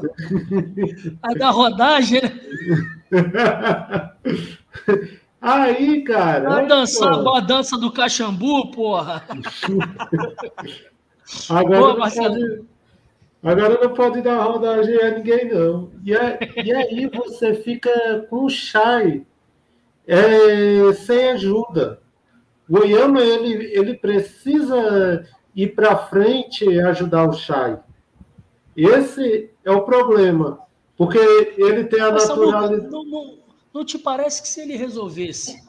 [1.22, 2.32] A da rodagem, né?
[5.40, 6.50] Aí, cara.
[6.50, 9.24] Vai dançar a dança do cachambu, porra.
[11.50, 12.64] Agora, Pô, não pode,
[13.44, 15.92] agora não pode dar rodagem a ninguém, não.
[16.06, 19.26] E, é, e aí você fica com o Chay
[20.08, 22.02] é, sem ajuda.
[22.70, 27.78] O Oyama, ele, ele precisa ir para frente e ajudar o Chay.
[28.76, 30.60] Esse é o problema.
[30.96, 31.18] Porque
[31.58, 32.90] ele tem a naturalidade.
[32.90, 33.38] Não, não,
[33.74, 35.64] não te parece que se ele resolvesse,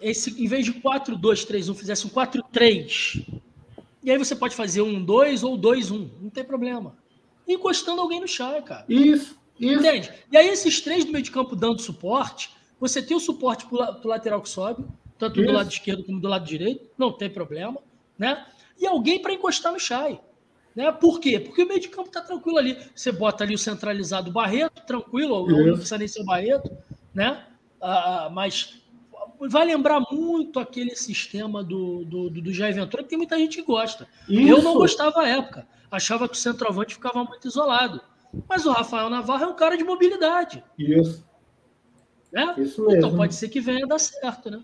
[0.00, 3.24] esse, em vez de 4-2-3-1, fizesse um 4-3,
[4.02, 6.96] e aí você pode fazer um 2 ou 2-1, não tem problema.
[7.46, 8.84] Encostando alguém no chá, cara.
[8.88, 9.78] Isso, isso.
[9.80, 10.12] Entende?
[10.30, 14.00] E aí esses três do meio de campo dando suporte, você tem o suporte para
[14.04, 14.84] o lateral que sobe,
[15.18, 15.50] tanto isso.
[15.50, 17.80] do lado esquerdo como do lado direito, não tem problema,
[18.16, 18.46] né?
[18.78, 20.20] E alguém para encostar no Chay.
[20.74, 20.92] Né?
[20.92, 21.40] Por quê?
[21.40, 22.78] Porque o meio de campo está tranquilo ali.
[22.94, 26.70] Você bota ali o centralizado Barreto, tranquilo, não precisa nem ser o Barreto,
[27.12, 27.44] né?
[27.80, 28.80] Ah, ah, mas
[29.40, 33.62] vai lembrar muito aquele sistema do, do, do Jair Ventura, que tem muita gente que
[33.62, 34.06] gosta.
[34.28, 34.48] Isso.
[34.48, 35.66] Eu não gostava à época.
[35.90, 38.00] Achava que o centroavante ficava muito isolado.
[38.48, 40.62] Mas o Rafael Navarro é um cara de mobilidade.
[40.78, 41.26] Isso.
[42.32, 42.54] Né?
[42.58, 42.96] Isso mesmo.
[42.96, 44.62] Então pode ser que venha dar certo, né?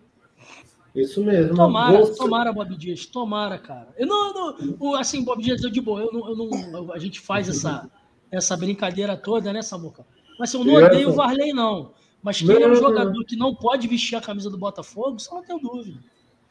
[0.95, 1.57] Isso mesmo.
[1.57, 2.17] Tomara, Você...
[2.17, 3.89] tomara, Bob Dias, tomara, cara.
[3.99, 7.21] Eu não, não assim, Bob Dias, eu de boa, eu não, eu não, a gente
[7.21, 7.91] faz essa,
[8.31, 10.07] essa brincadeira toda, né, Samuca?
[10.39, 11.93] Mas eu não odeio o Varley, não.
[12.23, 15.35] Mas que ele é um jogador que não pode vestir a camisa do Botafogo, só
[15.35, 15.99] não tenho dúvida.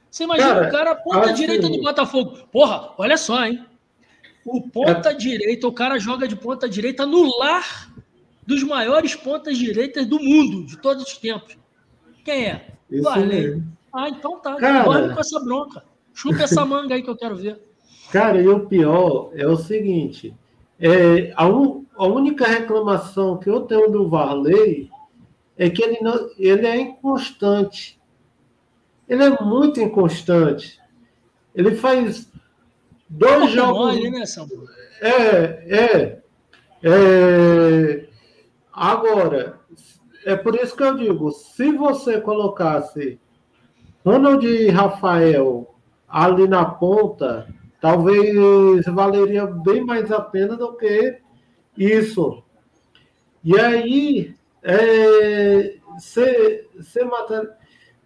[0.09, 1.33] Você imagina cara, o cara, ponta assim...
[1.33, 2.37] direita do Botafogo.
[2.51, 3.65] Porra, olha só, hein?
[4.45, 5.13] O ponta é...
[5.13, 7.91] direita, o cara joga de ponta direita no lar
[8.45, 11.57] dos maiores pontas direitas do mundo, de todos os tempos.
[12.23, 12.67] Quem é?
[12.89, 13.73] Isso Mesmo.
[13.93, 14.55] Ah, então tá.
[14.55, 14.83] Cara...
[14.83, 15.83] Dorme com essa bronca.
[16.13, 17.59] Chupa essa manga aí que eu quero ver.
[18.11, 20.33] Cara, e o pior é o seguinte:
[20.79, 24.89] é, a, un, a única reclamação que eu tenho do Varley
[25.57, 27.99] é que ele, não, ele é inconstante.
[29.07, 30.79] Ele é muito inconstante.
[31.53, 32.31] Ele faz
[33.07, 33.95] dois jogos.
[33.95, 34.23] Mole, né,
[35.01, 35.11] é,
[35.67, 36.19] é,
[36.83, 38.02] é.
[38.73, 39.59] Agora,
[40.25, 43.19] é por isso que eu digo: se você colocasse
[44.03, 45.75] Ronald e Rafael
[46.09, 47.47] ali na ponta,
[47.79, 51.19] talvez valeria bem mais a pena do que
[51.77, 52.43] isso.
[53.43, 57.57] E aí é, você mata,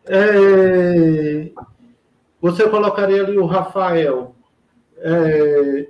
[0.05, 1.51] é,
[2.41, 4.35] você colocaria ali o Rafael
[4.97, 5.87] é,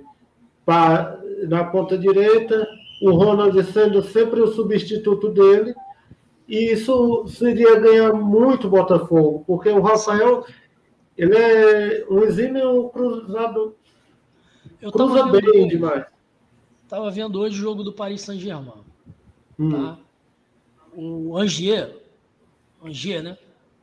[0.64, 1.18] pra,
[1.48, 2.66] na ponta direita,
[3.00, 5.74] o Ronald sendo sempre o substituto dele,
[6.48, 10.44] e isso seria ganhar muito Botafogo, porque o Rafael
[11.16, 13.76] ele é um exímio cruzado,
[14.80, 16.06] Eu cruza bem vendo, demais.
[16.84, 18.84] Estava vendo hoje o jogo do Paris Saint-Germain.
[19.58, 19.70] Hum.
[19.70, 19.98] Tá?
[21.00, 21.96] o Angier,
[22.84, 23.38] Angier, né?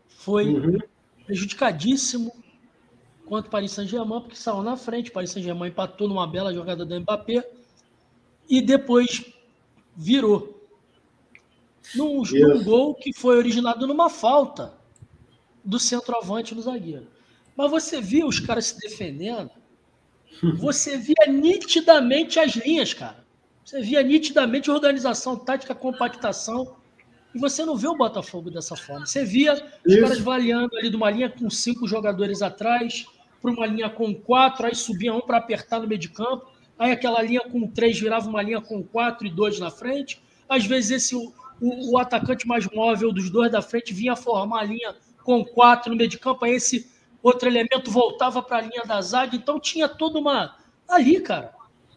[0.08, 0.78] Foi uhum.
[1.26, 2.34] prejudicadíssimo
[3.26, 5.10] contra o Paris Saint-Germain, porque saiu na frente.
[5.12, 7.48] O Paris Saint-Germain empatou numa bela jogada do Mbappé
[8.50, 9.24] e depois
[9.96, 10.54] virou.
[11.94, 14.74] Num, num gol que foi originado numa falta
[15.64, 17.08] do centroavante no zagueiro.
[17.56, 19.52] Mas você via os caras se defendendo,
[20.58, 23.24] você via nitidamente as linhas, cara.
[23.64, 26.76] Você via nitidamente organização, tática, compactação.
[27.34, 29.06] E você não vê o Botafogo dessa forma.
[29.06, 30.02] Você via os Isso.
[30.02, 33.06] caras variando ali de uma linha com cinco jogadores atrás
[33.42, 36.92] para uma linha com quatro, aí subia um para apertar no meio de campo, aí
[36.92, 40.22] aquela linha com três virava uma linha com quatro e dois na frente.
[40.48, 44.62] Às vezes esse o, o, o atacante mais móvel dos dois da frente vinha formar
[44.62, 46.92] a linha com quatro no meio de campo, aí esse
[47.24, 49.36] outro elemento voltava para a linha da zaga.
[49.36, 50.56] Então tinha toda uma.
[50.88, 51.54] Ali, cara.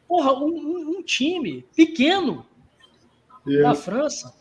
[0.07, 2.47] Porra, um, um, um time pequeno
[3.45, 4.39] da França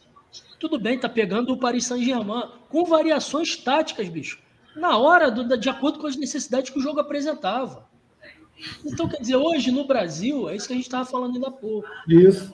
[0.60, 4.40] tudo bem, tá pegando o Paris Saint-Germain com variações táticas, bicho.
[4.76, 7.87] Na hora, do, de acordo com as necessidades que o jogo apresentava.
[8.86, 11.52] Então, quer dizer, hoje no Brasil, é isso que a gente estava falando ainda há
[11.52, 11.88] pouco.
[12.08, 12.52] Isso.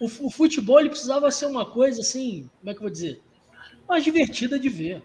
[0.00, 3.22] O, o, futebol ele precisava ser uma coisa assim, como é que eu vou dizer?
[3.88, 5.02] Mais divertida de ver.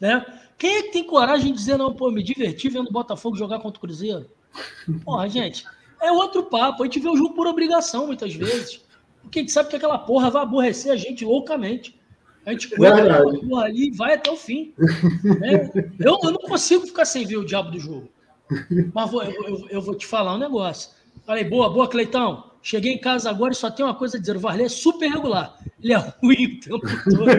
[0.00, 0.24] Né?
[0.56, 3.60] Quem é que tem coragem de dizer, não, pô, me diverti vendo o Botafogo jogar
[3.60, 4.30] contra o Cruzeiro?
[5.04, 5.64] Porra, gente,
[6.00, 6.82] é outro papo.
[6.82, 8.82] A gente vê o jogo por obrigação, muitas vezes.
[9.22, 11.98] Porque a gente sabe que aquela porra vai aborrecer a gente loucamente.
[12.44, 14.74] A gente aguenta aquela porra ali e vai até o fim.
[15.40, 15.70] Né?
[16.00, 18.08] Eu, eu, não consigo ficar sem ver o diabo do jogo.
[18.94, 20.90] Mas vou, eu, eu, vou te falar um negócio.
[21.26, 22.50] Falei, boa, boa, Cleitão.
[22.62, 25.10] Cheguei em casa agora e só tem uma coisa a dizer: o Varley é super
[25.10, 25.56] regular.
[25.82, 26.80] Ele é ruim o tempo
[27.10, 27.30] todo.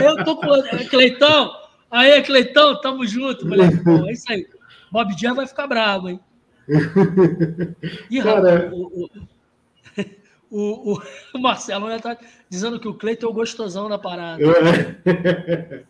[0.00, 0.88] Eu tô com.
[0.88, 1.52] Cleitão,
[1.90, 3.46] aí, Cleitão, tamo junto.
[3.46, 4.46] Bom, é isso aí.
[4.90, 6.20] Bob Dias vai ficar bravo, hein?
[8.10, 8.70] Ih, Cara...
[8.72, 9.10] o, o,
[10.50, 11.02] o, o,
[11.40, 12.16] Marcelo já tá
[12.48, 14.42] dizendo que o Cleiton é o gostosão da parada.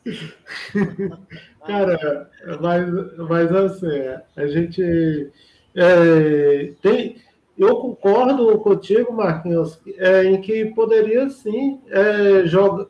[1.67, 2.31] Cara,
[2.61, 5.31] mas, mas assim, a gente
[5.75, 7.17] é, tem.
[7.57, 12.87] Eu concordo contigo, Marquinhos, é, em que poderia sim é, joga,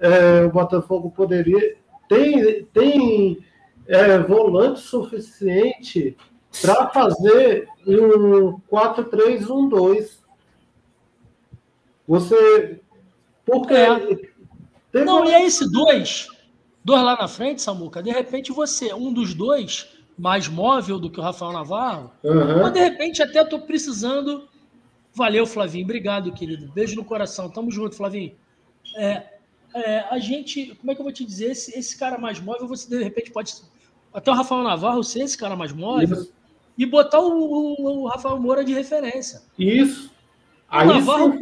[0.00, 1.76] é, o Botafogo poderia.
[2.08, 3.38] Tem, tem
[3.88, 6.16] é, volante suficiente
[6.62, 10.25] para fazer um 4-3-1-2.
[12.06, 12.80] Você.
[13.44, 13.74] Porque.
[13.74, 15.04] É.
[15.04, 15.30] Não, uma...
[15.30, 16.28] e é esse dois,
[16.84, 19.88] dois lá na frente, Samuca, de repente você, um dos dois,
[20.18, 22.62] mais móvel do que o Rafael Navarro, uhum.
[22.62, 24.48] mas de repente até estou precisando.
[25.12, 25.84] Valeu, Flavinho.
[25.84, 26.70] Obrigado, querido.
[26.72, 27.48] Beijo no coração.
[27.48, 28.34] Tamo junto, Flavinho.
[28.96, 29.22] É,
[29.74, 31.52] é, a gente, como é que eu vou te dizer?
[31.52, 33.54] Esse, esse cara mais móvel, você de repente pode.
[34.12, 36.20] Até o Rafael Navarro ser esse cara mais móvel.
[36.20, 36.36] Isso
[36.76, 39.42] e botar o, o, o Rafael Moura de referência.
[39.58, 40.10] Isso.
[40.70, 41.38] O Aí Navarro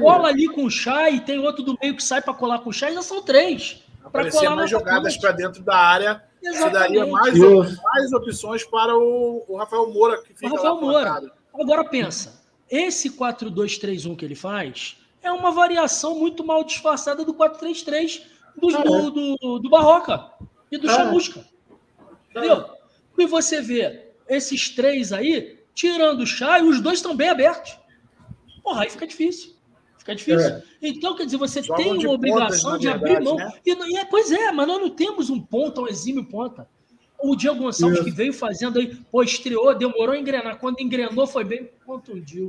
[0.00, 2.72] cola ali com o Chay, tem outro do meio que sai para colar com o
[2.72, 3.82] Chay, já são três.
[4.10, 6.72] Para colar mais jogadas para dentro da área, Exatamente.
[6.72, 7.38] daria mais,
[7.82, 11.32] mais opções para o, o, Rafael Moura, que fica o Rafael Moura.
[11.54, 18.22] Agora pensa, esse 4-2-3-1 que ele faz é uma variação muito mal disfarçada do 4-3-3
[18.56, 20.30] do, ah, do, do, do, Barroca
[20.70, 21.44] e do ah, Chamusca.
[22.30, 22.70] Entendeu?
[23.18, 27.78] E você vê esses três aí, tirando o Chay, os dois estão bem abertos.
[28.62, 29.52] Porra, aí fica difícil.
[29.98, 30.48] Fica difícil.
[30.48, 30.62] É.
[30.80, 33.36] Então, quer dizer, você Jogam tem uma obrigação de abrir mão.
[33.36, 33.52] Né?
[33.64, 36.68] E, e, pois é, mas nós não temos um ponta, um exímio ponta.
[37.22, 38.04] O Diego Gonçalves Isso.
[38.04, 40.58] que veio fazendo aí, pô, estreou, demorou a engrenar.
[40.58, 42.48] Quando engrenou, foi bem contundiu.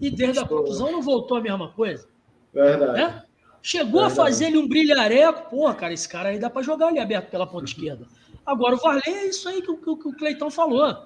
[0.00, 0.58] E desde Estou.
[0.58, 2.08] a contusão não voltou a mesma coisa.
[2.52, 2.92] Verdade.
[2.92, 3.22] Né?
[3.62, 4.12] Chegou Verdade.
[4.12, 5.50] a fazer ele um brilhareco.
[5.50, 8.06] Porra, cara, esse cara aí dá para jogar ali aberto pela ponta esquerda.
[8.46, 11.04] Agora, o Varley é isso aí que, que, que o Cleitão falou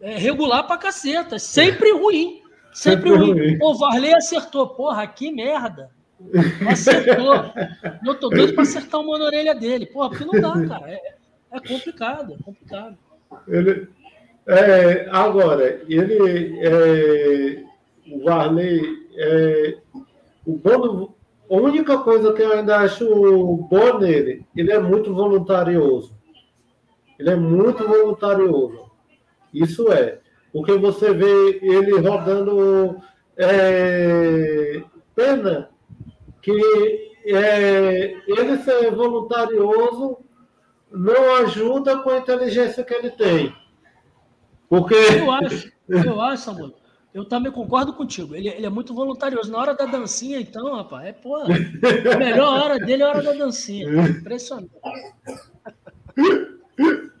[0.00, 1.38] é, regular pra caceta.
[1.38, 2.43] Sempre ruim.
[2.74, 3.58] Sempre, ruim.
[3.62, 4.68] O Varley acertou.
[4.68, 5.90] Porra, que merda.
[6.68, 7.52] Acertou.
[8.04, 9.86] Eu tô doido pra acertar uma na orelha dele.
[9.86, 10.90] Porra, porque não dá, cara.
[10.90, 11.14] É,
[11.52, 12.98] é complicado, é complicado.
[13.48, 13.88] Ele,
[14.46, 16.58] é, agora, ele.
[16.60, 17.62] É,
[18.10, 19.04] o Varley.
[19.16, 19.78] É,
[20.44, 21.14] o bom
[21.50, 23.06] a única coisa que eu ainda acho
[23.70, 26.14] bom nele, ele é muito voluntarioso.
[27.18, 28.90] Ele é muito voluntarioso.
[29.52, 30.18] Isso é.
[30.54, 33.02] Porque você vê ele rodando
[33.36, 35.68] é, pena
[36.40, 40.18] que é, ele ser voluntarioso
[40.92, 43.52] não ajuda com a inteligência que ele tem.
[44.68, 44.94] Porque.
[44.94, 46.72] Eu acho, eu acho, amor.
[47.12, 48.36] Eu também concordo contigo.
[48.36, 49.50] Ele, ele, é muito voluntarioso.
[49.50, 51.36] Na hora da dancinha, então, rapaz, é pô.
[51.36, 53.88] A melhor hora dele é a hora da dancinha.
[54.08, 54.70] Impressionante.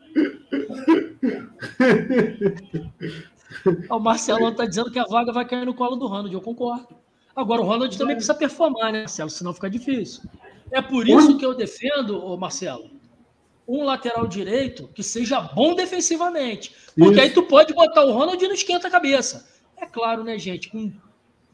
[3.90, 6.32] o Marcelo está dizendo que a vaga vai cair no colo do Ronald.
[6.32, 6.88] Eu concordo.
[7.34, 9.30] Agora, o Ronald também precisa performar, né, Marcelo?
[9.30, 10.22] Senão fica difícil.
[10.70, 12.90] É por isso que eu defendo, Marcelo,
[13.66, 16.74] um lateral direito que seja bom defensivamente.
[16.96, 17.20] Porque isso.
[17.20, 19.48] aí tu pode botar o Ronald e não esquenta a cabeça.
[19.76, 20.68] É claro, né, gente?
[20.68, 20.92] Com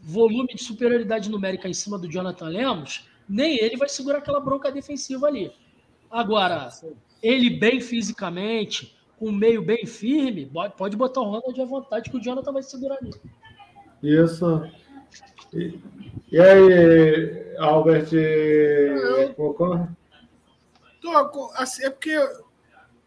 [0.01, 4.70] volume de superioridade numérica em cima do Jonathan Lemos, nem ele vai segurar aquela bronca
[4.70, 5.52] defensiva ali.
[6.10, 6.68] Agora,
[7.22, 12.16] ele bem fisicamente, com o meio bem firme, pode botar o Ronald à vontade, que
[12.16, 13.12] o Jonathan vai segurar ali.
[14.02, 14.64] Isso.
[15.52, 15.78] E,
[16.32, 18.09] e aí, Albert,
[19.36, 19.94] concorda?
[21.56, 22.16] Assim, é porque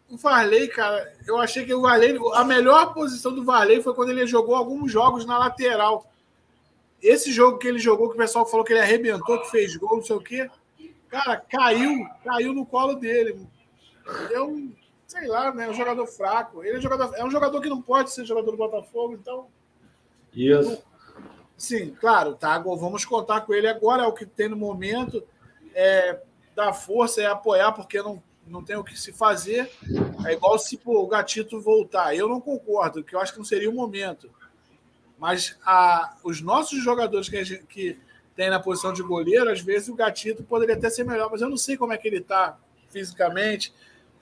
[0.08, 4.10] o Varley, cara, eu achei que o Varley, a melhor posição do Varley foi quando
[4.10, 6.08] ele jogou alguns jogos na lateral.
[7.02, 9.96] Esse jogo que ele jogou, que o pessoal falou que ele arrebentou, que fez gol,
[9.96, 10.48] não sei o quê,
[11.08, 13.44] cara, caiu, caiu no colo dele.
[14.28, 14.70] Deu
[15.14, 15.68] sei lá, né?
[15.68, 16.64] Um jogador fraco.
[16.64, 19.46] Ele é, jogador, é um jogador que não pode ser jogador do Botafogo, então.
[20.34, 20.82] Isso.
[21.56, 22.58] Sim, claro, tá.
[22.58, 25.22] Vamos contar com ele agora, é o que tem no momento.
[25.72, 26.20] É,
[26.54, 29.70] dar força é apoiar, porque não, não tem o que se fazer.
[30.26, 32.14] É igual se pô, o Gatito voltar.
[32.16, 34.28] Eu não concordo, que eu acho que não seria o momento.
[35.16, 37.96] Mas a, os nossos jogadores que, gente, que
[38.34, 41.48] tem na posição de goleiro, às vezes o Gatito poderia até ser melhor, mas eu
[41.48, 42.58] não sei como é que ele está
[42.90, 43.72] fisicamente.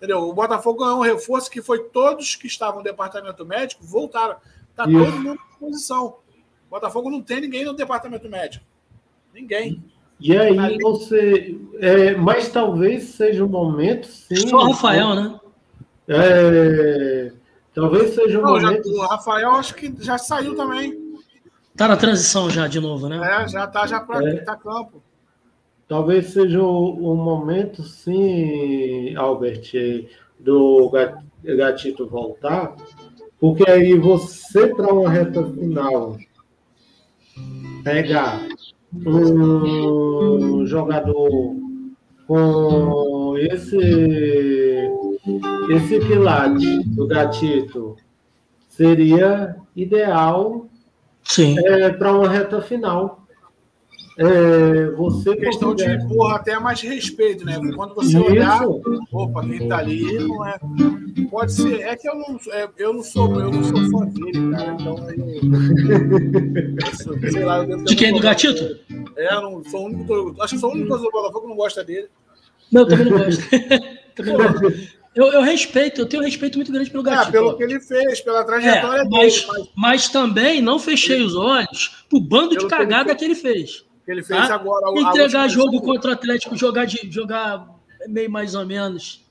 [0.03, 0.29] Entendeu?
[0.29, 4.35] O Botafogo ganhou um reforço que foi todos que estavam no departamento médico voltaram.
[4.69, 6.07] Está todo mundo à disposição.
[6.67, 8.65] O Botafogo não tem ninguém no departamento médico.
[9.33, 9.81] Ninguém.
[10.19, 10.79] E aí Ali.
[10.83, 11.57] você.
[11.79, 14.09] É, mas talvez seja o um momento.
[14.09, 15.41] Sim, Só o Rafael, né?
[16.09, 17.33] É,
[17.73, 18.93] talvez seja um não, momento.
[18.93, 21.01] Já, o Rafael acho que já saiu também.
[21.77, 23.21] Tá na transição já de novo, né?
[23.45, 24.39] É, já tá já para é.
[24.39, 25.01] tá campo.
[25.93, 29.73] Talvez seja o, o, momento, sim, Albert,
[30.41, 30.91] do
[31.45, 32.75] Gatito voltar,
[33.39, 36.17] porque aí você, para uma reta final,
[37.85, 38.41] pegar
[39.05, 41.57] um jogador
[42.27, 43.77] com esse
[45.69, 47.97] esse quilate do gatito
[48.67, 50.71] seria ideal
[51.67, 53.22] é, para uma reta final.
[54.19, 55.99] É, você questão considera...
[55.99, 57.59] de porra, até mais respeito, né?
[57.75, 58.25] Quando você Isso.
[58.25, 58.63] olhar,
[59.11, 60.59] opa, quem tá ali não é.
[61.31, 64.55] Pode ser, é que eu não, é, eu não sou, eu não sou fã dele,
[64.55, 64.77] cara.
[64.79, 64.97] Então
[67.25, 68.13] eu, sei lá, eu De quem?
[68.13, 68.79] Do Gatito?
[69.17, 70.37] É, eu não sou o único.
[70.43, 72.09] Acho que sou o único do Botafogo que não gosta dele.
[72.71, 73.43] Não, também não gosto.
[74.15, 74.93] também não gosto.
[75.15, 77.29] Eu, eu, respeito, eu tenho um respeito muito grande pelo Gatito.
[77.29, 79.47] Ah, pelo que ele fez, pela trajetória é, mas, dele.
[79.47, 79.69] Mas...
[79.77, 83.53] mas também não fechei os olhos pro bando de cagada que ele fez.
[83.53, 83.92] Que ele fez
[84.49, 84.55] tá?
[84.55, 84.87] agora.
[84.99, 87.69] Entregar jogo contra o Atlético, jogar, de, jogar
[88.09, 89.25] meio mais ou menos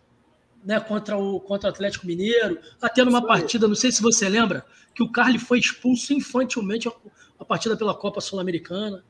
[0.63, 2.59] né, contra, o, contra o Atlético Mineiro.
[2.81, 6.91] Até numa partida, não sei se você lembra, que o Carly foi expulso infantilmente a,
[7.39, 9.03] a partida pela Copa Sul-Americana.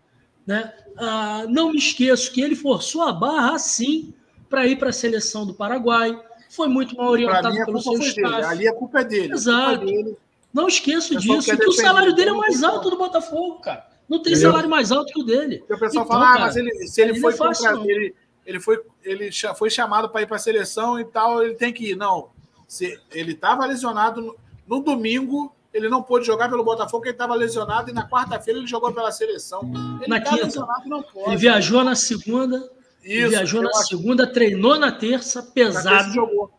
[0.46, 0.74] Né?
[0.98, 4.14] Ah, não me esqueço que ele forçou a barra, sim,
[4.50, 6.20] para ir para a seleção do Paraguai
[6.52, 8.44] foi muito mal orientado mim, pelo seu staff.
[8.44, 9.34] Ali a culpa é dele.
[9.34, 9.84] Exato.
[9.84, 10.18] É dele.
[10.54, 11.56] Não esqueço disso.
[11.58, 13.88] Que o salário dele é mais alto do Botafogo, cara.
[14.12, 14.52] Não tem Entendeu?
[14.52, 15.64] salário mais alto que o dele.
[15.64, 18.14] o pessoal então, fala, ah, mas ele, se ele, ele foi contra, ele,
[18.46, 21.92] ele foi ele foi chamado para ir para a seleção e tal, ele tem que
[21.92, 21.96] ir.
[21.96, 22.28] Não.
[22.68, 24.36] Se ele estava lesionado no,
[24.68, 28.68] no, domingo, ele não pôde jogar pelo Botafogo, ele estava lesionado e na quarta-feira ele
[28.68, 29.72] jogou pela seleção.
[30.02, 30.68] Ele na tá quinta.
[30.88, 31.30] não pode.
[31.30, 32.70] Ele viajou na segunda
[33.02, 33.88] isso, viajou na acho...
[33.88, 36.08] segunda, treinou na terça, pesado.
[36.08, 36.52] Na jogou.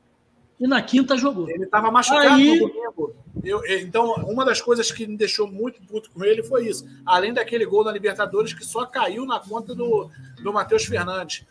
[0.58, 1.50] E na quinta jogou.
[1.50, 2.58] Ele estava machucado Aí...
[2.58, 3.14] no domingo.
[3.44, 6.86] Eu, então, uma das coisas que me deixou muito puto com ele foi isso.
[7.04, 10.08] Além daquele gol na Libertadores que só caiu na conta do,
[10.42, 11.44] do Matheus Fernandes.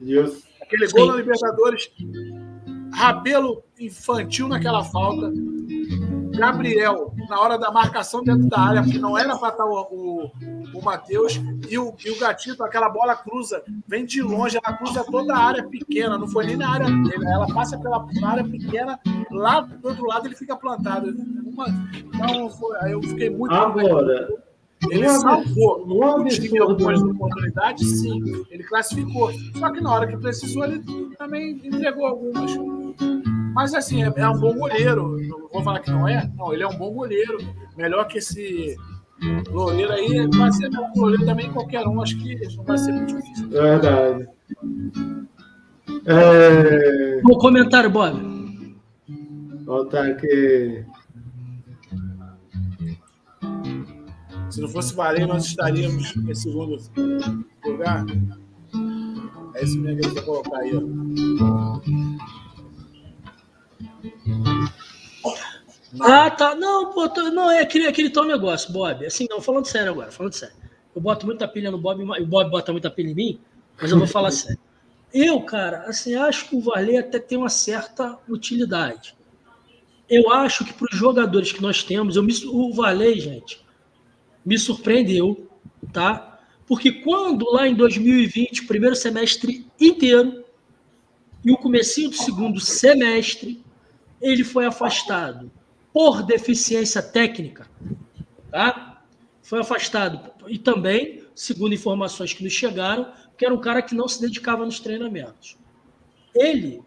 [0.00, 0.44] Isso.
[0.60, 1.08] Aquele gol Sim.
[1.08, 1.90] na Libertadores,
[2.92, 5.32] rabelo infantil naquela falta.
[6.36, 10.32] Gabriel, na hora da marcação dentro da área, porque não era para estar o, o,
[10.74, 15.04] o Matheus, e o, e o Gatito, aquela bola cruza, vem de longe, ela cruza
[15.04, 18.98] toda a área pequena, não foi nem na área dele, ela passa pela área pequena,
[19.30, 21.14] lá do outro lado ele fica plantado.
[21.44, 23.54] Uma, então, foi, eu fiquei muito.
[23.54, 24.28] Agora.
[24.90, 28.44] Ele salvou o time algumas oportunidades, sim.
[28.50, 29.32] Ele classificou.
[29.58, 30.82] Só que na hora que precisou, ele
[31.16, 32.52] também entregou algumas.
[33.54, 35.16] Mas assim, é, é um bom goleiro.
[35.28, 36.28] Não vou falar que não é.
[36.36, 37.38] Não, ele é um bom goleiro.
[37.76, 38.76] Melhor que esse
[39.48, 42.02] Loureiro aí vai ser um goleiro também qualquer um.
[42.02, 43.48] Acho que não vai ser muito difícil.
[43.48, 44.28] Verdade.
[46.06, 47.20] É...
[47.24, 48.76] O comentário, Bob.
[49.64, 50.84] Voltar aqui.
[54.50, 56.76] Se não fosse Varei, nós estaríamos em segundo
[57.64, 58.04] lugar.
[59.54, 60.72] É esse mesmo que eu vou colocar aí.
[61.40, 61.80] Ó.
[66.00, 66.54] Ah, tá.
[66.54, 69.06] Não, pô, não, é aquele, aquele tal negócio, Bob.
[69.06, 70.56] Assim, não, falando sério agora, falando sério.
[70.94, 73.40] Eu boto muita pilha no Bob, e o Bob bota muita pilha em mim,
[73.80, 74.58] mas eu vou falar sério.
[75.12, 79.16] Eu, cara, assim, acho que o Varley até tem uma certa utilidade.
[80.08, 83.64] Eu acho que para os jogadores que nós temos, eu me, o Varley, gente,
[84.44, 85.48] me surpreendeu,
[85.92, 86.40] tá?
[86.66, 90.44] Porque quando lá em 2020, primeiro semestre inteiro,
[91.44, 93.63] e o comecinho do segundo semestre,
[94.24, 95.52] ele foi afastado
[95.92, 97.68] por deficiência técnica,
[98.50, 99.02] tá?
[99.42, 104.08] Foi afastado e também, segundo informações que nos chegaram, que era um cara que não
[104.08, 105.58] se dedicava nos treinamentos.
[106.34, 106.82] Ele,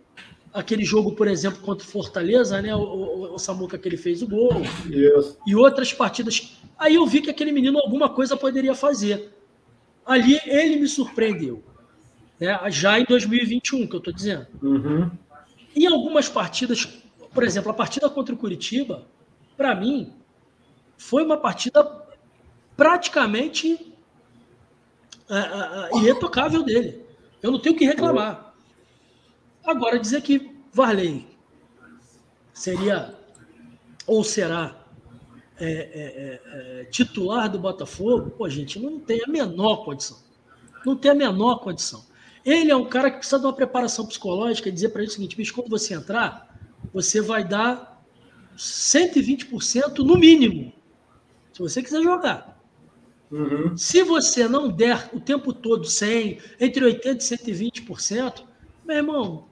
[0.52, 4.24] aquele jogo, por exemplo, contra o Fortaleza, né, o, o, o Samuca que ele fez
[4.24, 5.38] o gol, yes.
[5.46, 9.32] e outras partidas, aí eu vi que aquele menino alguma coisa poderia fazer.
[10.04, 11.64] Ali ele me surpreendeu,
[12.40, 14.48] né, já em 2021, que eu estou dizendo.
[14.62, 15.12] Uhum.
[15.76, 16.88] Em algumas partidas
[17.34, 19.06] por exemplo, a partida contra o Curitiba,
[19.56, 20.14] para mim,
[20.98, 21.84] foi uma partida
[22.76, 23.94] praticamente
[25.30, 27.06] uh, uh, irretocável dele.
[27.42, 28.54] Eu não tenho o que reclamar.
[29.64, 31.28] Agora, dizer que Varley
[32.54, 33.16] seria
[34.06, 34.76] ou será
[35.60, 40.18] é, é, é, titular do Botafogo, pô, gente, não tem a menor condição.
[40.86, 42.06] Não tem a menor condição.
[42.46, 45.14] Ele é um cara que precisa de uma preparação psicológica e dizer para ele o
[45.14, 46.47] seguinte: bicho, quando você entrar,
[46.94, 48.04] você vai dar
[48.58, 50.74] 120% no mínimo,
[51.54, 52.58] se você quiser jogar.
[53.32, 53.76] Uhum.
[53.76, 58.44] Se você não der o tempo todo 100, entre 80% e 120%,
[58.86, 59.48] meu irmão,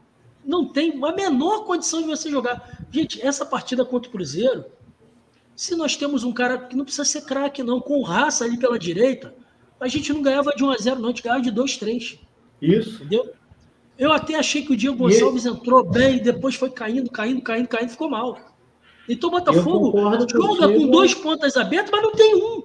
[0.46, 2.86] não tem a menor condição de você jogar.
[2.90, 4.66] Gente, essa partida contra o Cruzeiro,
[5.56, 8.78] Se nós temos um cara que não precisa ser craque, não, com raça ali pela
[8.78, 9.34] direita,
[9.80, 12.20] a gente não ganhava de 1 a 0 não, a gente ganhava de 2 3
[12.62, 12.96] Isso.
[12.96, 13.34] Entendeu?
[13.98, 15.50] Eu até achei que o Diego Gonçalves e...
[15.50, 18.38] entrou bem, depois foi caindo, caindo, caindo, caindo, ficou mal.
[19.08, 19.98] Então o Botafogo
[20.30, 22.64] joga com dois pontas abertas, mas não tem um.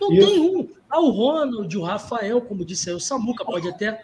[0.00, 0.68] Não tem um.
[0.88, 4.00] Ah, o Ronald, o Rafael, como disse aí, o Samuca pode até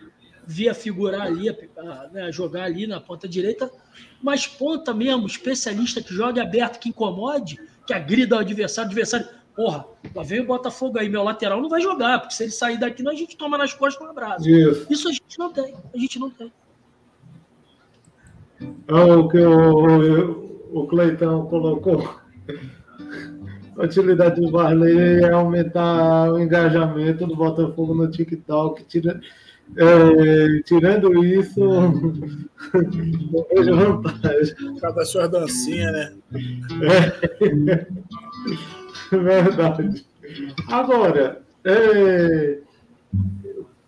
[0.47, 3.71] vir a figurar ali, a, né, jogar ali na ponta direita,
[4.23, 9.27] mas ponta mesmo, especialista que joga aberto, que incomode, que agrida o adversário, o adversário,
[9.55, 12.79] porra, lá vem o Botafogo aí, meu lateral não vai jogar, porque se ele sair
[12.79, 14.49] daqui, a gente toma nas costas um abraço.
[14.49, 14.87] Isso.
[14.91, 16.53] Isso a gente não tem, a gente não tem.
[18.89, 22.21] Olha o que o, o Cleitão colocou.
[23.77, 29.21] A utilidade do Varley é aumentar o engajamento do Botafogo no TikTok, tira,
[29.77, 34.55] é, tirando isso, não vejo vantagem.
[34.55, 36.13] Por causa das suas dancinhas, né?
[36.83, 37.87] É,
[39.23, 40.05] verdade.
[40.71, 42.59] Agora, é,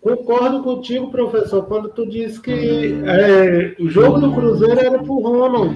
[0.01, 5.75] concordo contigo, professor, quando tu disse que é, o jogo do Cruzeiro era pro Ronald.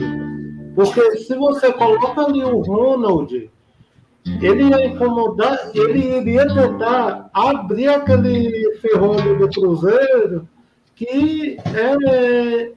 [0.76, 3.52] Porque se você coloca ali o Ronald
[4.42, 10.48] ele ia incomodar, ele iria tentar abrir aquele ferrolho do Cruzeiro
[10.96, 12.72] que é,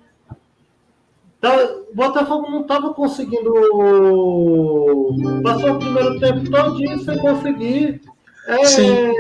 [1.51, 3.53] o Botafogo não estava conseguindo
[5.43, 8.01] passar o primeiro tempo todo sem conseguir
[8.47, 9.13] é,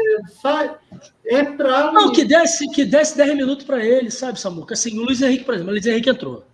[0.42, 0.76] sai,
[1.26, 1.92] entrar.
[1.92, 4.74] Não, que desse, que desse 10 minutos para ele, sabe, Samuca?
[4.74, 6.44] Assim, o Luiz Henrique, por exemplo, o Luiz Henrique entrou.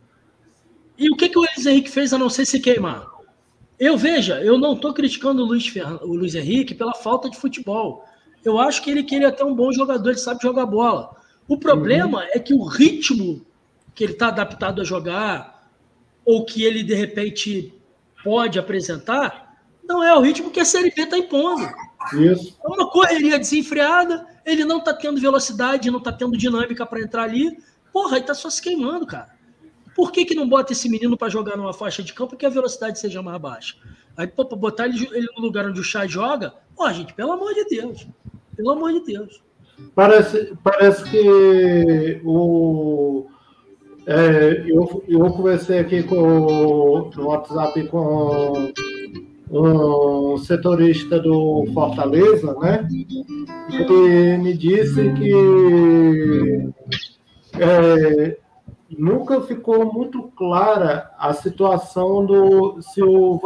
[0.96, 3.06] E o que, que o Luiz Henrique fez a não ser se queimar?
[3.78, 7.36] Eu veja, eu não estou criticando o Luiz, Ferran, o Luiz Henrique pela falta de
[7.36, 8.04] futebol.
[8.44, 11.16] Eu acho que ele queria até um bom jogador, ele sabe jogar bola.
[11.48, 12.28] O problema uhum.
[12.32, 13.44] é que o ritmo
[13.94, 15.59] que ele está adaptado a jogar,
[16.30, 17.74] ou que ele de repente
[18.22, 21.68] pode apresentar, não é o ritmo que a Série B está impondo.
[22.12, 22.56] Isso.
[22.64, 27.24] É uma correria desenfreada, ele não está tendo velocidade, não está tendo dinâmica para entrar
[27.24, 27.58] ali.
[27.92, 29.28] Porra, ele está só se queimando, cara.
[29.92, 32.50] Por que, que não bota esse menino para jogar numa faixa de campo que a
[32.50, 33.74] velocidade seja mais baixa?
[34.16, 37.32] Aí, pô, pra botar ele, ele, no lugar onde o Chá joga, ó, gente, pelo
[37.32, 38.06] amor de Deus.
[38.56, 39.42] Pelo amor de Deus.
[39.96, 43.26] Parece, parece que o.
[44.10, 48.72] É, eu, eu conversei aqui com, no WhatsApp com
[49.48, 52.88] um setorista do Fortaleza, né?
[53.70, 56.72] Ele me disse que
[57.56, 58.36] é,
[58.98, 63.40] nunca ficou muito clara a situação do se o,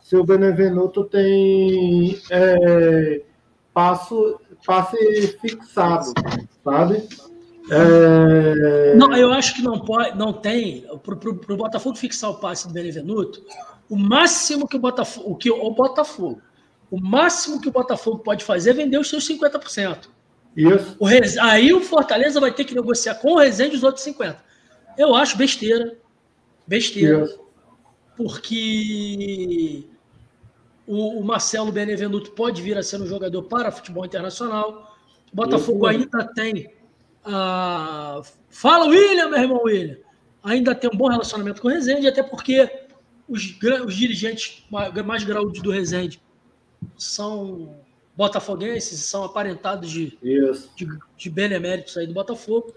[0.00, 3.20] se o Benevenuto tem é,
[3.74, 6.06] passo, passe fixado,
[6.64, 7.06] sabe?
[7.70, 8.94] É...
[8.94, 12.72] Não, eu acho que não pode, não tem para o Botafogo fixar o passe do
[12.72, 13.44] Benevenuto.
[13.88, 16.40] O máximo que o Botafogo, o que o Botafogo,
[16.90, 20.08] o máximo que o Botafogo pode fazer é vender os seus 50%.
[20.56, 20.96] Isso.
[20.98, 21.06] O
[21.42, 24.36] Aí o Fortaleza vai ter que negociar com o Rezende os outros 50%.
[24.98, 25.96] Eu acho besteira.
[26.66, 27.20] Besteira.
[27.20, 27.38] Yes.
[28.16, 29.86] Porque
[30.86, 34.96] o, o, Marcelo Benevenuto pode vir a ser um jogador para futebol internacional.
[35.32, 36.02] O Botafogo yes.
[36.02, 36.79] ainda tem.
[37.24, 39.98] Uh, fala, William, meu irmão William.
[40.42, 42.86] Ainda tem um bom relacionamento com o Rezende, até porque
[43.28, 43.56] os,
[43.86, 44.64] os dirigentes
[45.04, 46.20] mais graúdos do Rezende
[46.96, 47.76] são
[48.16, 50.18] botafoguenses, são aparentados de,
[50.76, 50.86] de,
[51.16, 52.74] de, beneméritos aí do Botafogo.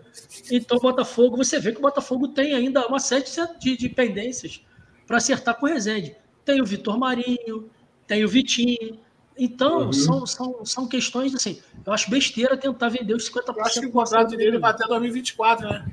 [0.49, 3.25] Então, Botafogo, você vê que o Botafogo tem ainda uma série
[3.59, 4.65] de, de pendências
[5.05, 6.15] para acertar com o Rezende.
[6.45, 7.69] Tem o Vitor Marinho,
[8.07, 8.99] tem o Vitinho.
[9.37, 9.93] Então, uhum.
[9.93, 11.59] são, são, são questões assim.
[11.85, 13.55] Eu acho besteira tentar vender os 50%.
[13.55, 15.85] Eu acho que o contrato dele vai até 2024, né?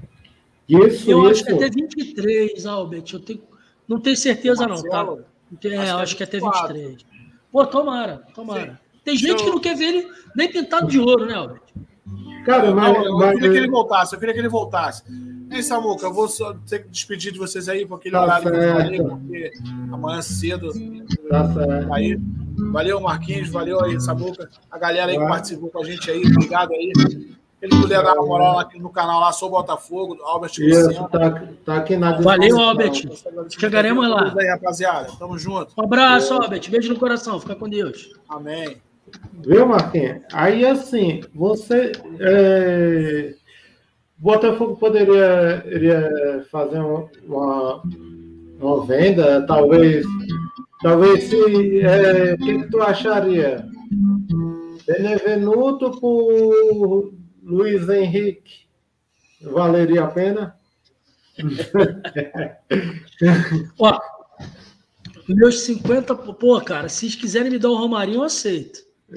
[0.68, 1.30] Isso, eu isso.
[1.30, 3.04] acho que até 23, Albert.
[3.12, 3.42] Eu tenho,
[3.88, 5.06] não tenho certeza, não, tá?
[5.64, 7.04] É, acho, acho que, é até 23.
[7.50, 8.72] Pô, tomara, tomara.
[8.72, 8.76] Sim.
[9.02, 11.62] Tem gente que não quer ver ele nem pintado de ouro, né, Albert?
[12.44, 15.02] Cara, mas, eu, eu, eu queria que ele voltasse, eu queria que ele voltasse.
[15.50, 18.50] Ei, Samuca, eu vou só ter que despedir de vocês aí, porque ele tá horário
[18.50, 19.52] que eu falei, porque
[19.92, 20.72] amanhã cedo.
[21.28, 21.92] Tá certo.
[22.72, 24.48] Valeu, Marquinhos, valeu aí, Samuca.
[24.70, 26.92] A galera aí que participou com a gente aí, obrigado aí.
[27.62, 31.76] Ele puder dar uma moral aqui no canal lá, sou Botafogo, Albert Isso, tá, tá,
[31.76, 33.06] aqui na Valeu, Albert.
[33.50, 34.34] Chegaremos lá.
[34.38, 35.08] Aí, rapaziada.
[35.18, 35.74] Tamo junto.
[35.76, 36.70] Um abraço, Albert.
[36.70, 37.38] Beijo no coração.
[37.38, 38.14] Fica com Deus.
[38.28, 38.78] Amém.
[39.44, 40.22] Viu, Marquinhos?
[40.32, 41.92] Aí, assim, você.
[42.18, 43.34] É...
[44.16, 47.82] Botafogo poderia iria fazer uma,
[48.58, 50.06] uma venda, talvez.
[50.82, 51.81] Talvez se.
[51.81, 52.35] É...
[52.35, 53.65] O que, tu acharia?
[54.86, 57.12] Benevenuto por
[57.43, 58.69] Luiz Henrique.
[59.43, 60.55] Valeria a pena?
[63.78, 63.98] Ó,
[65.35, 68.81] Meus 50, pô, cara, se eles quiserem me dar o Romarinho, eu aceito.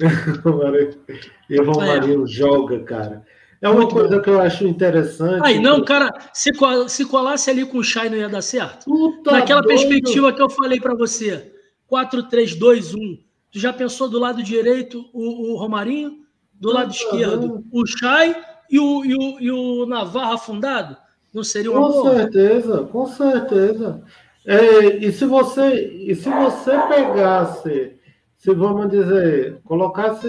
[1.50, 2.26] e o Romarinho é.
[2.26, 3.24] joga, cara.
[3.60, 4.22] É uma Muito coisa bom.
[4.22, 5.44] que eu acho interessante.
[5.44, 6.50] Aí, não, cara, se,
[6.88, 8.84] se colasse ali com o Chay não ia dar certo?
[8.84, 9.78] Puta Naquela doido.
[9.78, 11.50] perspectiva que eu falei para você,
[11.94, 13.20] 4-3-2-1.
[13.50, 16.24] Tu já pensou do lado direito o, o Romarinho?
[16.52, 18.34] Do lado esquerdo o Chay
[18.70, 20.96] e o, e, o, e o Navarro afundado?
[21.32, 22.14] Não seria uma Com boa?
[22.14, 24.02] certeza, com certeza.
[24.46, 27.96] É, e se você e se você pegasse,
[28.36, 30.28] se vamos dizer, colocasse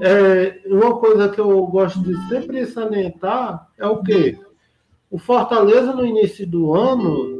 [0.00, 4.38] é, uma coisa que eu gosto de sempre salientar é o quê?
[5.10, 7.39] O Fortaleza no início do ano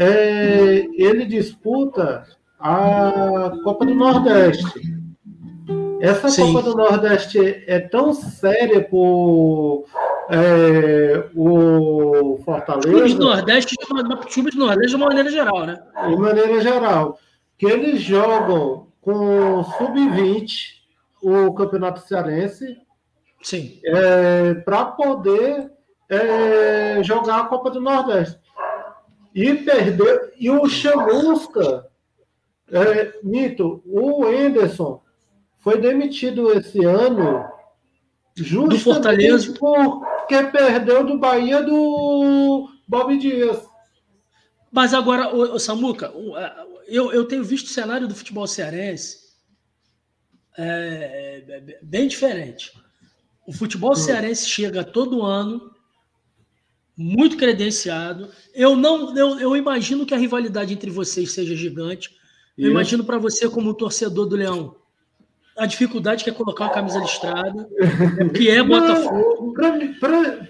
[0.00, 2.24] é, ele disputa
[2.58, 4.80] a Copa do Nordeste.
[6.00, 6.52] Essa Sim.
[6.52, 9.86] Copa do Nordeste é tão séria por
[10.30, 12.88] é, o Fortaleza.
[12.88, 13.74] Clubes do Nordeste,
[14.32, 15.82] clubes do Nordeste de uma maneira geral, né?
[16.08, 17.18] De maneira geral.
[17.58, 20.78] Que eles jogam com sub-20
[21.20, 22.76] o Campeonato Cearense.
[23.42, 23.80] Sim.
[23.84, 25.72] É, para poder
[26.08, 28.38] é, jogar a Copa do Nordeste.
[29.38, 30.34] E perder.
[30.36, 31.86] E o Chamusca,
[32.72, 35.00] é, Mito, o Enderson
[35.58, 37.44] foi demitido esse ano
[38.34, 39.54] justamente do Fortaleza.
[39.54, 43.64] porque perdeu do Bahia do Bob Dias.
[44.72, 46.12] Mas agora, o, Samuca,
[46.88, 49.18] eu, eu tenho visto o cenário do futebol cearense
[50.56, 52.72] é, é, bem diferente.
[53.46, 53.96] O futebol hum.
[53.96, 55.77] cearense chega todo ano
[56.98, 58.28] muito credenciado.
[58.52, 62.10] Eu não, eu, eu imagino que a rivalidade entre vocês seja gigante.
[62.56, 64.74] Eu imagino para você como torcedor do Leão
[65.58, 67.68] a dificuldade que é colocar uma camisa listrada,
[68.24, 69.52] o que é Botafogo.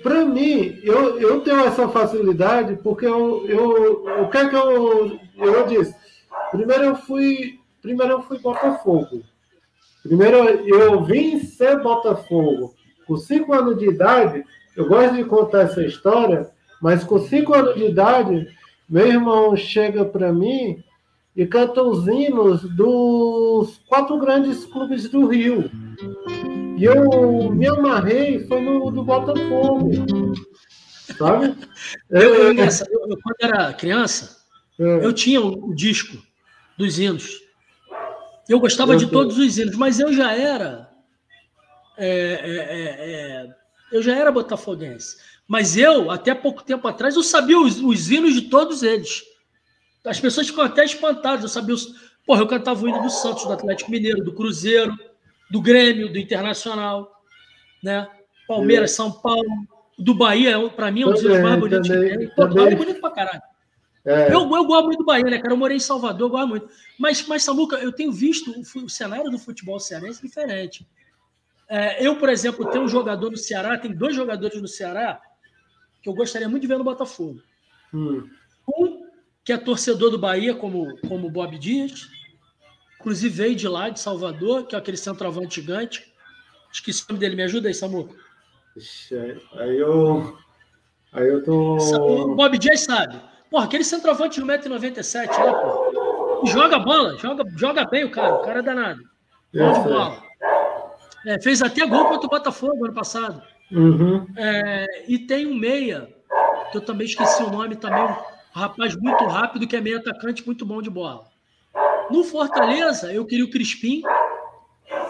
[0.03, 5.19] Para mim, eu, eu tenho essa facilidade porque eu, eu, o que é que eu,
[5.39, 5.95] eu disse?
[6.51, 9.23] Primeiro eu fui, primeiro eu fui Botafogo.
[10.03, 12.75] Primeiro eu vim ser Botafogo.
[13.07, 14.45] Com cinco anos de idade,
[14.79, 16.49] eu gosto de contar essa história,
[16.81, 18.47] mas com cinco anos de idade,
[18.89, 20.85] meu irmão chega para mim
[21.35, 25.69] e canta os hinos dos quatro grandes clubes do Rio.
[26.79, 29.91] E eu me amarrei, foi no do Botafogo.
[31.19, 31.57] Sabe?
[32.09, 34.37] Eu, eu, nessa, eu, eu quando era criança,
[34.79, 35.05] é.
[35.05, 36.17] eu tinha o, o, disco
[36.77, 37.41] dos hinos.
[38.49, 40.89] Eu gostava de todos os hinos, mas eu já era.
[41.97, 43.58] É, é, é, é,
[43.93, 45.17] eu já era botafoguense.
[45.47, 49.25] Mas eu, até pouco tempo atrás, eu sabia os, os hinos de todos eles.
[50.05, 51.43] As pessoas ficam até espantadas.
[51.43, 51.75] Eu sabia.
[52.27, 54.95] Porra, eu cantava o hino do Santos, do Atlético Mineiro, do Cruzeiro,
[55.51, 57.11] do Grêmio, do Internacional,
[57.83, 58.07] né?
[58.47, 59.67] Palmeiras, São Paulo,
[59.99, 62.73] do Bahia, para mim, é um dos hinos mais bonitos também, que tem.
[62.73, 63.43] É bonito pra caralho.
[64.05, 64.29] É.
[64.29, 65.53] Eu, eu gosto muito do Bahia, né, cara?
[65.53, 66.69] Eu morei em Salvador, eu gosto muito.
[66.99, 70.87] Mas, mas Samuca, eu tenho visto o, o cenário do futebol cearense diferente.
[71.69, 75.21] É, eu, por exemplo, tenho um jogador no Ceará, tem dois jogadores no Ceará
[76.03, 77.41] que eu gostaria muito de ver no Botafogo.
[77.93, 78.29] Hum.
[78.69, 79.07] Um
[79.45, 82.09] que é torcedor do Bahia, como, como Bob Dias.
[83.01, 86.13] Inclusive veio de lá, de Salvador, que é aquele centroavante gigante.
[86.73, 88.15] Esqueci o nome dele, me ajuda aí, Samu.
[89.55, 90.37] Aí eu.
[91.13, 91.77] Aí eu tô.
[91.77, 93.21] O Bob Dias sabe.
[93.51, 96.47] Porra, aquele centroavante de 1,97m lá, pô.
[96.47, 99.03] Joga bola, joga, joga bem o cara, o cara é danado.
[99.53, 100.28] Bom de bola.
[101.29, 103.43] É, fez até gol contra o Botafogo ano passado.
[103.71, 104.27] Uhum.
[104.35, 106.09] É, e tem um meia,
[106.73, 108.09] que eu também esqueci o nome também,
[108.51, 111.27] rapaz muito rápido que é meio atacante, muito bom de bola.
[112.11, 114.01] No Fortaleza, eu queria o Crispim,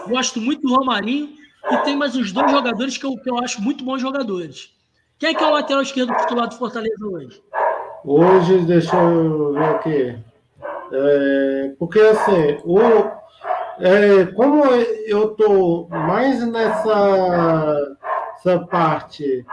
[0.09, 1.29] gosto muito do Romarinho,
[1.71, 4.73] e tem mais uns dois jogadores que eu, que eu acho muito bons jogadores.
[5.17, 7.41] Quem é que é o lateral esquerdo titular do Fortaleza hoje?
[8.03, 10.19] Hoje, deixa eu ver aqui.
[10.91, 12.79] É, porque assim, o,
[13.79, 17.97] é, como eu tô mais nessa
[18.35, 19.45] essa parte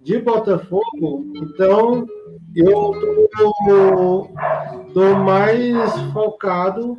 [0.00, 2.06] de Botafogo, então
[2.54, 2.92] eu
[3.36, 4.30] tô,
[4.92, 6.98] tô mais focado.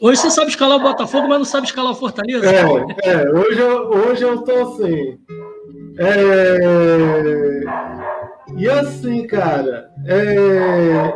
[0.00, 2.46] Hoje você sabe escalar o Botafogo, mas não sabe escalar o Fortaleza?
[2.50, 5.18] É, é hoje, eu, hoje eu tô assim.
[5.98, 7.60] É,
[8.56, 11.12] e assim, cara, é,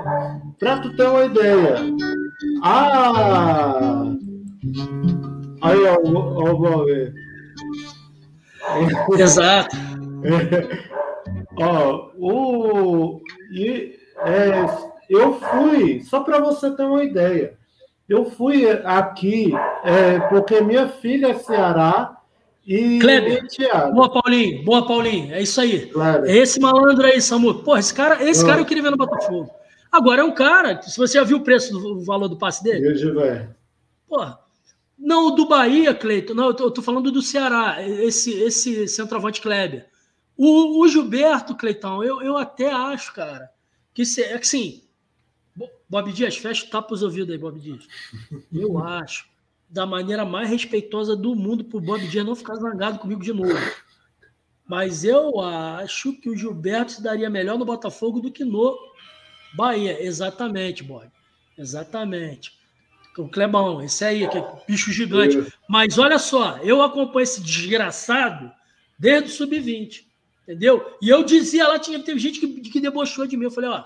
[0.58, 1.76] pra tu ter uma ideia,
[2.62, 4.11] a.
[5.60, 7.14] Aí, ó, ver.
[9.18, 9.76] Exato.
[11.58, 13.20] Ó, o,
[13.52, 14.64] e, é,
[15.08, 17.58] eu fui, só para você ter uma ideia,
[18.08, 19.52] eu fui aqui
[19.84, 22.16] é, porque minha filha é Ceará
[22.66, 23.44] e Kleber,
[23.92, 25.86] boa Paulinho, boa Paulinho, é isso aí.
[25.86, 26.24] Claro.
[26.26, 27.62] Esse malandro aí, Samu.
[27.62, 29.50] Pô, esse cara, esse cara eu queria ver no Botafogo.
[29.90, 32.64] Agora é um cara, se você já viu o preço do o valor do passe
[32.64, 32.94] dele?
[32.94, 33.48] Já
[34.08, 34.41] Porra.
[35.02, 36.32] Não, o do Bahia, Cleiton.
[36.32, 39.90] Não, eu tô, eu tô, falando do Ceará, esse, esse centroavante Kleber.
[40.36, 43.50] O, o Gilberto, Cleitão, eu, eu até acho, cara,
[43.92, 44.84] que se, é que sim.
[45.88, 47.84] Bob Dias, fecha, tapa os ouvidos aí, Bob Dias.
[48.52, 49.28] Eu acho,
[49.68, 53.58] da maneira mais respeitosa do mundo, pro Bob Dias não ficar zangado comigo de novo.
[54.64, 58.78] Mas eu acho que o Gilberto se daria melhor no Botafogo do que no
[59.54, 60.00] Bahia.
[60.00, 61.10] Exatamente, Bob.
[61.58, 62.61] Exatamente.
[63.18, 65.52] O Clebão, esse aí, que é bicho gigante.
[65.68, 68.50] Mas olha só, eu acompanho esse desgraçado
[68.98, 70.04] desde o sub-20.
[70.42, 70.96] Entendeu?
[71.00, 73.44] E eu dizia lá, tinha, teve gente que, que debochou de mim.
[73.44, 73.84] Eu falei, ó,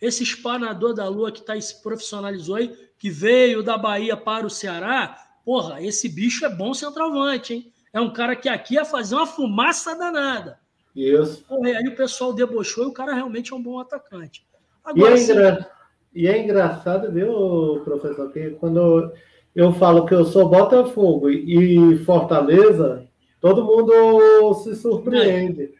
[0.00, 4.50] esse espanador da lua que tá, se profissionalizou aí, que veio da Bahia para o
[4.50, 7.72] Ceará, porra, esse bicho é bom centroavante, hein?
[7.92, 10.58] É um cara que aqui ia fazer uma fumaça danada.
[10.94, 11.44] Isso.
[11.44, 14.46] Porra, aí o pessoal debochou e o cara realmente é um bom atacante.
[14.84, 15.70] Agora, e, é engra...
[16.14, 19.12] e é engraçado, viu, professor, que quando
[19.54, 23.06] eu falo que eu sou Botafogo e Fortaleza,
[23.40, 25.72] todo mundo se surpreende.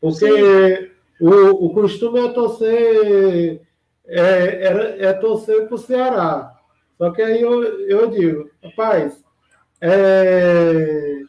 [0.00, 0.90] Porque
[1.20, 3.60] o, o costume é torcer
[4.06, 6.54] é, é, é torcer para o Ceará.
[6.96, 9.22] Só que aí eu, eu digo, rapaz,
[9.80, 11.20] é,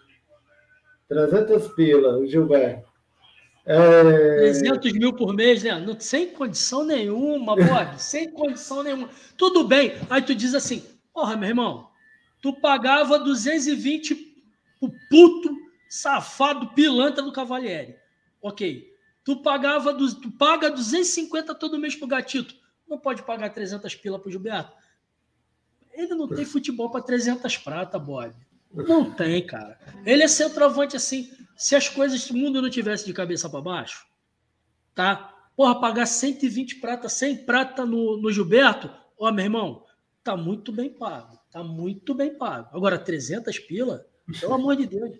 [1.10, 2.87] 300 pila, Gilberto.
[3.68, 4.38] É...
[4.38, 5.78] 300 mil por mês, né?
[5.78, 9.10] Não, sem condição nenhuma, Bob, sem condição nenhuma.
[9.36, 9.94] Tudo bem.
[10.10, 10.84] Aí tu diz assim,
[11.14, 11.90] porra, meu irmão,
[12.42, 14.36] tu pagava 220
[14.80, 15.50] o puto,
[15.90, 17.96] safado, pilantra do Cavalieri.
[18.42, 18.96] Ok.
[19.26, 22.56] Tu pagava, tu paga 250 todo mês pro Gatito.
[22.88, 24.72] Não pode pagar 300 pila pro Gilberto.
[25.94, 28.34] Ele não tem futebol para 300 prata, Bob.
[28.72, 29.80] Não tem, cara.
[30.06, 31.30] Ele é centroavante assim.
[31.58, 34.06] Se as coisas do mundo não tivesse de cabeça para baixo,
[34.94, 35.34] tá?
[35.56, 39.84] Porra, pagar 120 prata, 100 prata no, no Gilberto, ó, meu irmão,
[40.24, 41.36] tá muito bem pago.
[41.52, 42.70] Tá muito bem pago.
[42.72, 44.06] Agora, 300 pila,
[44.40, 45.18] pelo amor de Deus.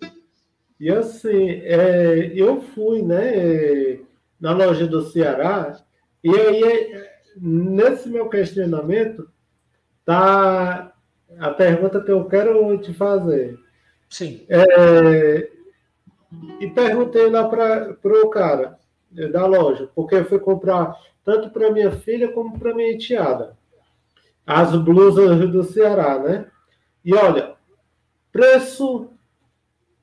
[0.78, 3.98] E assim, é, eu fui, né,
[4.40, 5.82] na loja do Ceará,
[6.22, 7.04] e aí,
[7.36, 9.28] nesse meu questionamento,
[10.04, 10.94] tá
[11.38, 13.58] a pergunta que eu quero te fazer.
[14.08, 14.46] Sim.
[14.48, 15.50] É,
[16.60, 18.78] e perguntei lá para o cara
[19.32, 20.94] da loja, porque eu fui comprar
[21.24, 23.56] tanto para minha filha como para minha enteada.
[24.46, 26.46] As blusas do Ceará, né?
[27.04, 27.54] E olha,
[28.32, 29.10] preço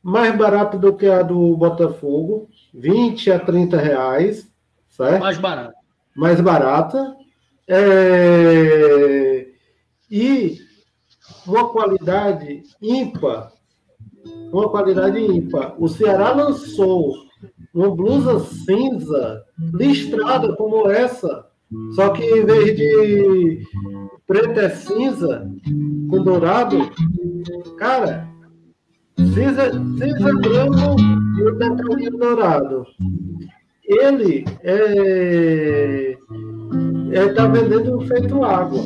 [0.01, 4.51] mais barato do que a do Botafogo, 20 a 30 reais,
[4.87, 5.21] certo?
[5.21, 5.73] Mais barato.
[6.15, 7.15] Mais barata.
[7.67, 9.47] É...
[10.11, 10.59] E
[11.47, 13.51] uma qualidade ímpar.
[14.51, 15.75] Uma qualidade ímpar.
[15.77, 17.13] O Ceará lançou
[17.73, 19.43] uma blusa cinza,
[19.73, 21.45] listrada como essa,
[21.93, 23.67] só que em vez de
[24.25, 25.49] preto é cinza,
[26.09, 26.89] com dourado,
[27.77, 28.27] cara,
[29.17, 30.95] cinza, cinza branco
[31.37, 32.85] e o detalhinho dourado.
[33.83, 36.17] Ele é,
[37.11, 38.81] é tá vendendo feito água.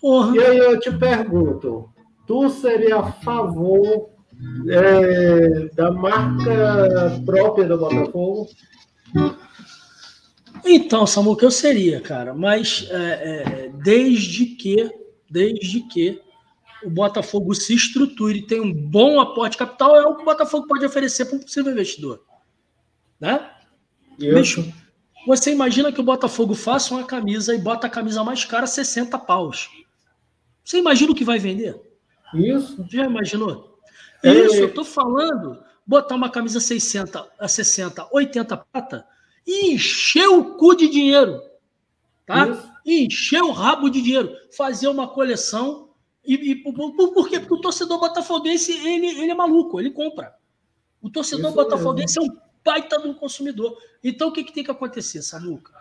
[0.00, 0.36] Porra.
[0.36, 1.88] E aí eu te pergunto,
[2.26, 4.13] tu seria a favor
[4.68, 8.48] é, da marca própria do Botafogo?
[10.64, 14.90] Então, Samuca, eu seria, cara, mas é, é, desde que,
[15.30, 16.20] desde que
[16.82, 20.66] o Botafogo se estruture e tenha um bom aporte capital, é o que o Botafogo
[20.66, 22.22] pode oferecer para um possível investidor.
[23.20, 23.46] Né?
[24.18, 24.72] Bicho,
[25.26, 29.18] você imagina que o Botafogo faça uma camisa e bota a camisa mais cara 60
[29.18, 29.68] paus.
[30.64, 31.78] Você imagina o que vai vender?
[32.32, 32.84] Isso.
[32.90, 33.73] Já imaginou?
[34.24, 34.32] É...
[34.32, 39.06] Isso, eu tô falando, botar uma camisa 60, a 60, 80 prata
[39.46, 41.42] e encher o cu de dinheiro.
[42.26, 42.48] Tá?
[42.48, 42.72] Isso.
[42.86, 44.34] E encher o rabo de dinheiro.
[44.56, 45.90] Fazer uma coleção.
[46.24, 47.38] E, e por, por, quê?
[47.38, 50.34] Porque o torcedor botafoguense, ele, ele é maluco, ele compra.
[51.02, 52.32] O torcedor Isso botafoguense mesmo.
[52.32, 53.76] é um baita do consumidor.
[54.02, 55.72] Então o que, que tem que acontecer, Samuca?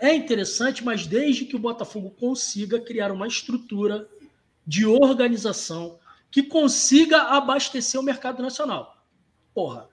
[0.00, 4.08] É interessante, mas desde que o Botafogo consiga criar uma estrutura
[4.66, 5.98] de organização
[6.34, 8.96] que consiga abastecer o mercado nacional.
[9.54, 9.88] Porra,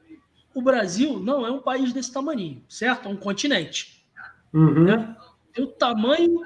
[0.55, 3.07] o Brasil não é um país desse tamanho, certo?
[3.07, 4.03] É um continente.
[4.51, 4.85] Uhum.
[4.85, 5.15] Né?
[5.53, 6.41] Tem o tamanho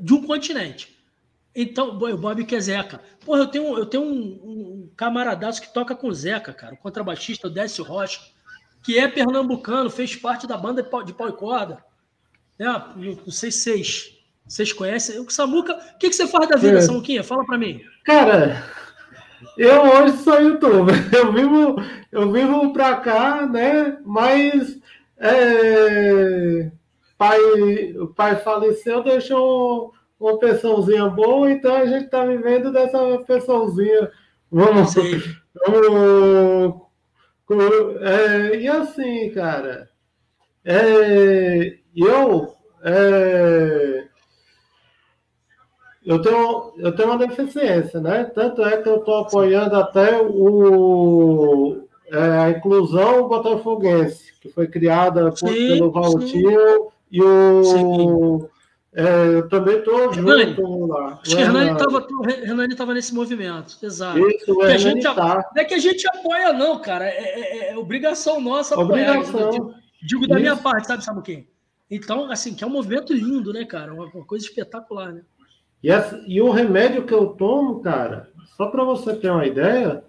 [0.00, 0.96] de um continente.
[1.52, 3.02] Então, o Bob que é Zeca.
[3.24, 6.78] Porra, eu tenho, eu tenho um, um camaradaço que toca com o Zeca, cara, o
[6.78, 8.20] contrabaixista Décio Rocha
[8.84, 11.84] que é pernambucano, fez parte da banda de pau e corda.
[12.56, 12.66] Né?
[13.26, 14.15] Não sei se
[14.46, 15.18] vocês, conhecem.
[15.20, 16.80] O Samuca, o que, que você faz da vida, é.
[16.80, 17.24] Samuquinha?
[17.24, 17.80] Fala para mim.
[18.04, 18.62] Cara,
[19.56, 20.94] eu hoje sou youtuber.
[21.14, 21.76] Eu vivo,
[22.12, 23.98] eu vivo pra cá, né?
[24.04, 24.78] Mas
[25.18, 26.70] é,
[27.16, 27.40] pai,
[27.98, 34.10] o pai faleceu, deixou uma pensãozinha boa, então a gente está vivendo dessa pensãozinha.
[34.50, 34.94] Vamos,
[35.66, 36.86] vamos
[38.02, 39.88] é, e assim, cara,
[40.64, 44.05] é, eu é,
[46.06, 48.24] eu tenho, eu tenho uma deficiência, né?
[48.32, 55.30] Tanto é que eu estou apoiando até o, é, a inclusão botafoguense, que foi criada
[55.30, 58.48] por, sim, pelo Valtinho e o.
[58.94, 61.18] É, eu também estou junto lá.
[61.20, 64.18] Acho que Hernani estava nesse movimento, exato.
[64.28, 65.50] Isso, que a gente, tá.
[65.54, 67.04] Não é que a gente apoia, não, cara.
[67.04, 69.18] É, é, é obrigação nossa apoiar.
[69.18, 69.50] Obrigação.
[69.50, 71.46] Digo, digo da minha parte, sabe, sabe o quê?
[71.90, 73.92] Então, assim, que é um movimento lindo, né, cara?
[73.92, 75.22] Uma, uma coisa espetacular, né?
[75.86, 80.02] E, essa, e o remédio que eu tomo, cara, só para você ter uma ideia,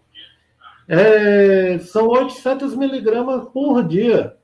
[0.88, 4.36] é, são 800 miligramas por dia.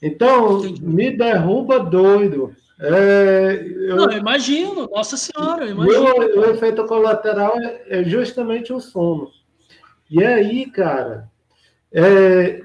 [0.00, 2.56] Então, me derruba doido.
[2.80, 6.02] É, eu, Não, eu imagino, nossa senhora, eu imagino.
[6.02, 9.28] O, o efeito colateral é, é, justamente o sono.
[10.10, 11.28] E aí, cara,
[11.92, 12.62] é,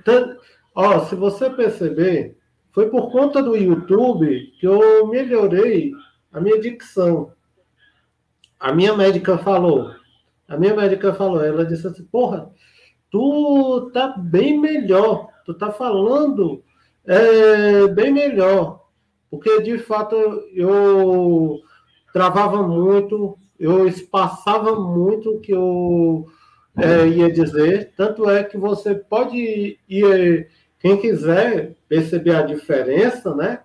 [0.73, 2.37] ó, se você perceber,
[2.71, 5.91] foi por conta do YouTube que eu melhorei
[6.31, 7.35] a minha dicção.
[8.59, 9.91] A minha médica falou,
[10.47, 12.49] a minha médica falou, ela disse assim, porra,
[13.11, 16.63] tu tá bem melhor, tu tá falando
[17.05, 18.85] é, bem melhor,
[19.29, 20.15] porque de fato
[20.53, 21.59] eu
[22.11, 26.27] travava muito, eu espaçava muito o que eu
[26.77, 30.47] é, ia dizer, tanto é que você pode ir,
[30.79, 33.61] quem quiser perceber a diferença, né?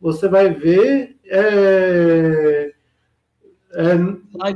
[0.00, 2.72] Você vai ver é,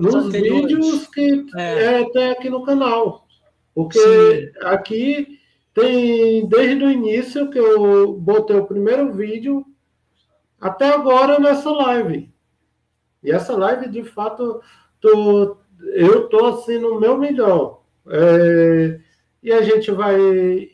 [0.01, 2.01] nos vídeos que é.
[2.01, 2.11] é.
[2.11, 3.27] tem aqui no canal.
[3.75, 4.51] Porque Sim.
[4.63, 5.39] aqui
[5.75, 9.65] tem desde o início que eu botei o primeiro vídeo
[10.61, 12.33] até agora nessa live.
[13.23, 14.61] E essa live, de fato,
[15.01, 15.57] tô,
[15.95, 17.83] eu tô assim no meu melhor.
[18.07, 19.01] É,
[19.43, 20.17] e a gente vai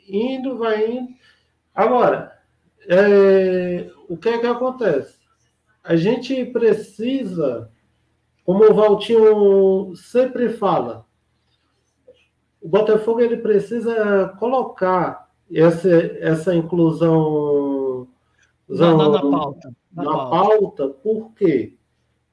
[0.08, 1.08] indo, vai indo.
[1.74, 2.32] Agora,
[2.88, 5.18] é, o que é que acontece?
[5.82, 7.70] A gente precisa,
[8.50, 11.06] como o Valtinho sempre fala,
[12.60, 18.08] o Botafogo ele precisa colocar essa, essa inclusão
[18.68, 19.72] na, na, na pauta.
[19.92, 20.30] Na, na pauta.
[20.30, 20.88] pauta.
[20.88, 21.76] Por quê?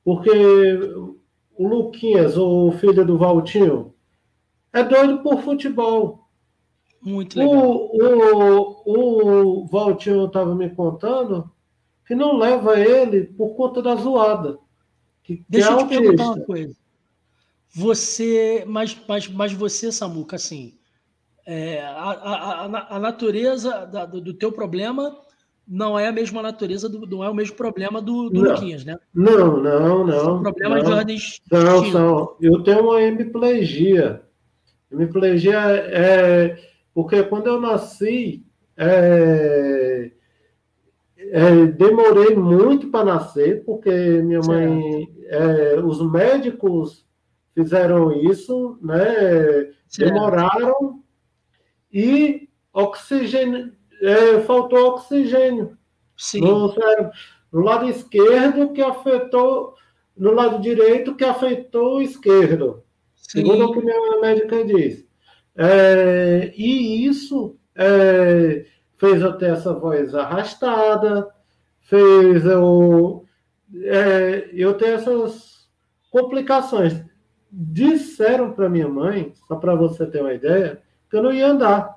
[0.04, 0.32] Porque
[1.56, 3.94] o Luquinhas, o filho do Valtinho,
[4.74, 6.28] é doido por futebol.
[7.00, 7.92] Muito legal.
[7.94, 11.48] O, o, o Valtinho estava me contando
[12.08, 14.58] que não leva ele por conta da zoada.
[15.28, 16.74] Que, Deixa é eu te perguntar uma coisa.
[17.76, 20.74] Você, mas, mas, mas você, Samuca, assim,
[21.46, 25.20] é, a, a, a, natureza da, do, do, teu problema
[25.68, 28.98] não é a mesma natureza, do, não é o mesmo problema do, do Luquinhas, né?
[29.14, 30.20] Não, não, não.
[30.20, 31.42] São problemas não, de ordens.
[31.52, 32.38] Não, são.
[32.40, 34.22] Eu tenho uma hemiplegia.
[34.90, 36.58] Hemiplegia é
[36.94, 38.46] porque quando eu nasci,
[38.78, 40.10] é,
[41.32, 43.90] é, demorei muito para nascer, porque
[44.22, 47.06] minha mãe, é, os médicos
[47.54, 49.72] fizeram isso, né?
[49.98, 51.02] Demoraram
[51.92, 53.72] e oxigênio,
[54.02, 55.78] é, faltou oxigênio
[56.18, 56.42] Sim.
[56.42, 56.74] No,
[57.54, 59.76] no lado esquerdo que afetou,
[60.18, 62.84] no lado direito que afetou o esquerdo.
[63.16, 63.42] Sim.
[63.42, 65.06] Segundo o que minha médica diz.
[65.56, 68.66] É, e isso é,
[68.98, 71.30] fez eu ter essa voz arrastada,
[71.82, 73.26] fez eu,
[73.84, 75.68] é, eu ter essas
[76.12, 77.02] complicações
[77.52, 81.96] disseram para minha mãe, só para você ter uma ideia, que eu não ia andar.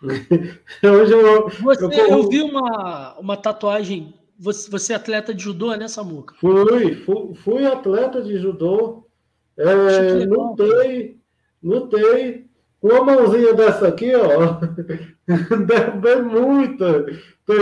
[0.02, 4.14] Hoje eu, você, eu, eu, vi uma, uma tatuagem.
[4.38, 6.34] Você, você é atleta de judô, né, Samuca?
[6.38, 9.06] Fui, fui, fui atleta de judô.
[9.56, 11.20] É, lutei,
[11.62, 12.49] lutei.
[12.82, 14.58] Uma mãozinha dessa aqui, ó,
[16.00, 17.06] deve muita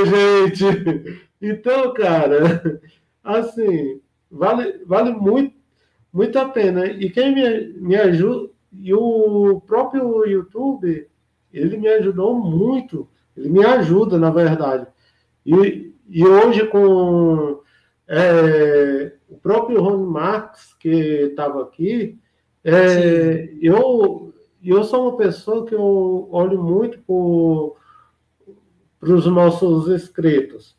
[0.07, 1.29] gente.
[1.41, 2.81] Então, cara,
[3.25, 4.01] assim,
[4.31, 5.59] vale, vale muito
[6.13, 6.87] muito a pena.
[6.87, 11.07] E quem me, me ajuda, e o próprio YouTube,
[11.53, 13.09] ele me ajudou muito.
[13.37, 14.87] Ele me ajuda, na verdade.
[15.45, 17.61] E, e hoje, com
[18.07, 22.19] é, o próprio Rony Marx, que estava aqui,
[22.65, 26.99] é, eu, eu sou uma pessoa que eu olho muito
[28.99, 30.77] para os nossos inscritos.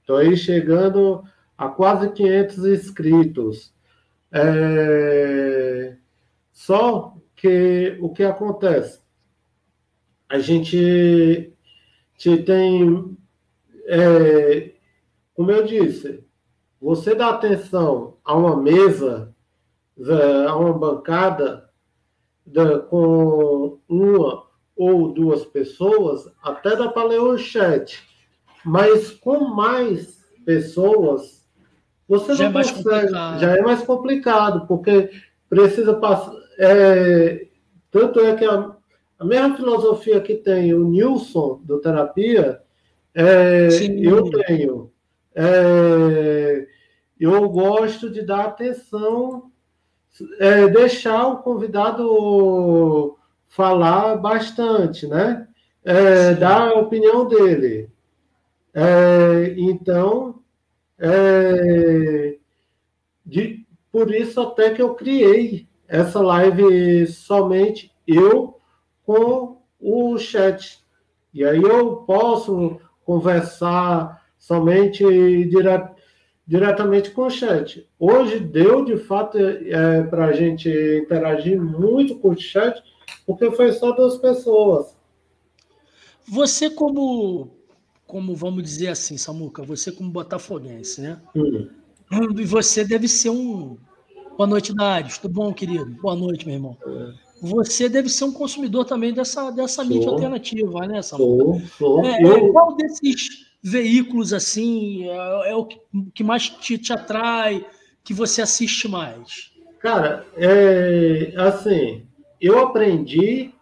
[0.00, 1.24] Estou aí chegando
[1.56, 3.74] a quase 500 inscritos.
[4.30, 5.96] É...
[6.52, 9.00] Só que o que acontece?
[10.28, 11.52] A gente,
[12.44, 13.16] tem.
[13.86, 14.72] É...
[15.34, 16.24] como eu disse,
[16.80, 19.34] você dá atenção a uma mesa,
[19.98, 21.61] é, a uma bancada
[22.88, 24.44] com uma
[24.76, 28.02] ou duas pessoas, até dá para ler o chat.
[28.64, 31.46] Mas com mais pessoas,
[32.08, 33.12] você já não é consegue.
[33.12, 35.10] Já é mais complicado, porque
[35.48, 36.34] precisa passar.
[36.58, 37.46] É,
[37.90, 38.74] tanto é que a,
[39.18, 42.60] a mesma filosofia que tem o Nilson do terapia,
[43.14, 43.68] é,
[44.00, 44.90] eu tenho.
[45.34, 46.66] É,
[47.20, 49.51] eu gosto de dar atenção,
[50.38, 53.16] é, deixar o convidado
[53.48, 55.48] falar bastante, né?
[55.84, 57.88] É, dar a opinião dele.
[58.74, 60.40] É, então,
[60.98, 62.36] é,
[63.24, 68.58] de, por isso até que eu criei essa live somente eu
[69.04, 70.80] com o chat.
[71.34, 75.68] E aí eu posso conversar somente dire,
[76.46, 77.86] diretamente com o chat.
[77.98, 80.68] Hoje deu, de fato, é, para a gente
[81.02, 82.82] interagir muito com o chat,
[83.26, 84.96] porque foi só duas pessoas.
[86.28, 87.50] Você, como,
[88.06, 91.20] como vamos dizer assim, Samuca, você como botafoguense, né?
[91.34, 91.68] Hum.
[92.38, 93.76] E você deve ser um.
[94.36, 95.18] Boa noite, Darius.
[95.18, 95.86] Tudo bom, querido?
[96.02, 96.76] Boa noite, meu irmão.
[96.86, 97.12] É.
[97.40, 101.58] Você deve ser um consumidor também dessa, dessa mídia alternativa, né, Samuca?
[101.78, 102.04] Sou, sou.
[102.04, 107.64] É, é, qual desses veículos assim é, é o que mais te, te atrai,
[108.02, 109.52] que você assiste mais?
[109.78, 112.06] Cara, é assim,
[112.40, 113.52] eu aprendi,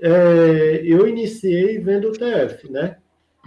[0.00, 2.96] é, eu iniciei vendo o TF, né?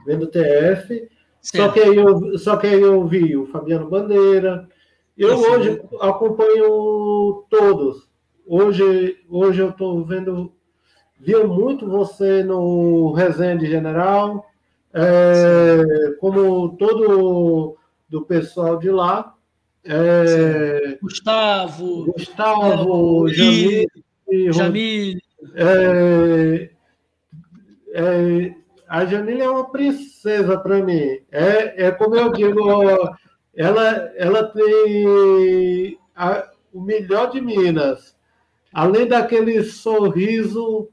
[0.05, 1.10] Vendo o TF,
[1.43, 4.68] só que, aí eu, só que aí eu vi o Fabiano Bandeira.
[5.18, 8.10] Eu Esse hoje acompanho todos.
[8.47, 10.53] Hoje, hoje eu estou vendo,
[11.19, 14.45] viu muito você no Resenha de General,
[14.94, 19.34] é, como todo do pessoal de lá.
[19.84, 25.22] É, Gustavo, Gustavo, é, Jamil, Jamile.
[25.56, 26.70] É,
[27.94, 28.53] é,
[28.88, 31.20] a Jamile é uma princesa para mim.
[31.32, 32.82] É, é como eu digo,
[33.56, 38.15] ela, ela tem a, o melhor de Minas.
[38.72, 40.88] Além daquele sorriso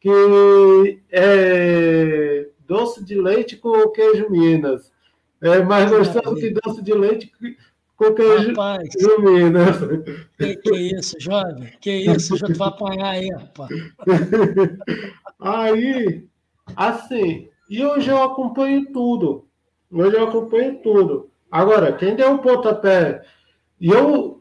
[0.00, 2.37] que é
[2.68, 4.92] doce de leite com queijo Minas.
[5.40, 7.32] É mais gostoso que doce de leite
[7.96, 8.88] com queijo rapaz,
[9.18, 9.76] Minas.
[10.36, 11.72] Que, que isso, jovem?
[11.80, 12.36] Que isso?
[12.36, 13.70] Já tu vai apanhar aí, rapaz.
[15.40, 16.26] Aí,
[16.76, 19.46] assim, e hoje eu acompanho tudo.
[19.90, 21.30] Hoje eu acompanho tudo.
[21.50, 23.22] Agora, quem deu o pontapé?
[23.80, 24.40] E, eu,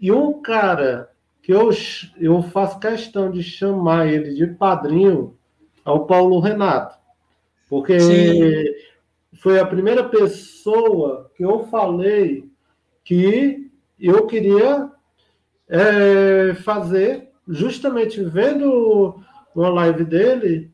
[0.00, 1.10] e um cara
[1.42, 1.70] que eu,
[2.18, 5.36] eu faço questão de chamar ele de padrinho
[5.84, 6.97] é o Paulo Renato.
[7.68, 8.64] Porque Sim.
[9.40, 12.48] foi a primeira pessoa que eu falei
[13.04, 14.90] que eu queria
[15.68, 19.22] é, fazer, justamente vendo
[19.54, 20.70] uma live dele,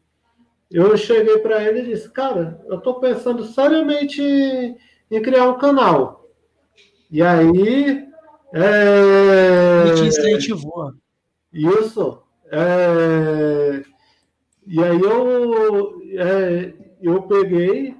[0.70, 4.22] eu cheguei para ele e disse, cara, eu estou pensando seriamente
[5.10, 6.28] em criar um canal.
[7.10, 8.08] E aí.
[8.52, 10.92] É, ele te incentivou.
[11.52, 12.22] Isso.
[12.50, 13.82] É,
[14.66, 16.72] e aí eu, é,
[17.06, 17.96] eu peguei,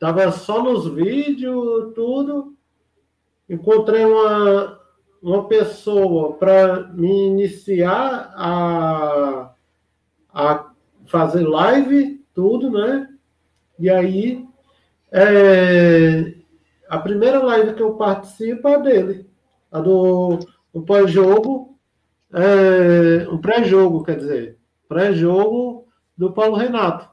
[0.00, 2.56] tava só nos vídeos, tudo,
[3.48, 4.80] encontrei uma,
[5.22, 9.54] uma pessoa para me iniciar a,
[10.32, 10.72] a
[11.06, 13.08] fazer live, tudo, né?
[13.78, 14.46] E aí,
[15.10, 16.34] é,
[16.88, 19.30] a primeira live que eu participo é dele,
[19.70, 20.38] a do
[20.74, 21.78] um pós-jogo,
[22.32, 24.58] é, um pré-jogo, quer dizer,
[24.88, 25.86] pré-jogo
[26.16, 27.11] do Paulo Renato.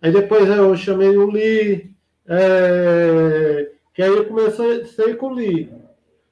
[0.00, 1.94] Aí depois eu chamei o Lee,
[2.26, 5.72] é, que aí eu comecei com o Lee.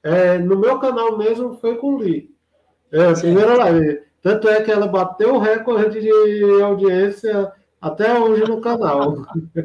[0.03, 2.31] É, no meu canal mesmo foi com o Lee.
[2.93, 4.03] É, a primeira live.
[4.23, 6.11] Tanto é que ela bateu o recorde de
[6.63, 9.17] audiência até hoje no canal.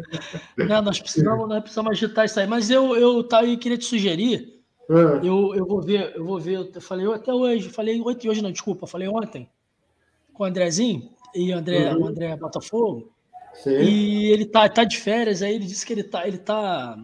[0.57, 2.47] Não, nós precisamos, nós precisamos agitar isso aí.
[2.47, 4.61] Mas eu, eu, tá, eu queria te sugerir.
[4.89, 5.27] É.
[5.27, 6.69] Eu, eu vou ver, eu vou ver.
[6.73, 9.49] Eu falei eu até hoje, falei ontem hoje, não, desculpa, falei ontem
[10.33, 12.01] com o Andrezinho e André, uhum.
[12.01, 13.11] o André Botafogo.
[13.63, 13.79] Sim.
[13.79, 16.97] E ele tá, tá de férias, aí ele disse que ele tá, ele tá.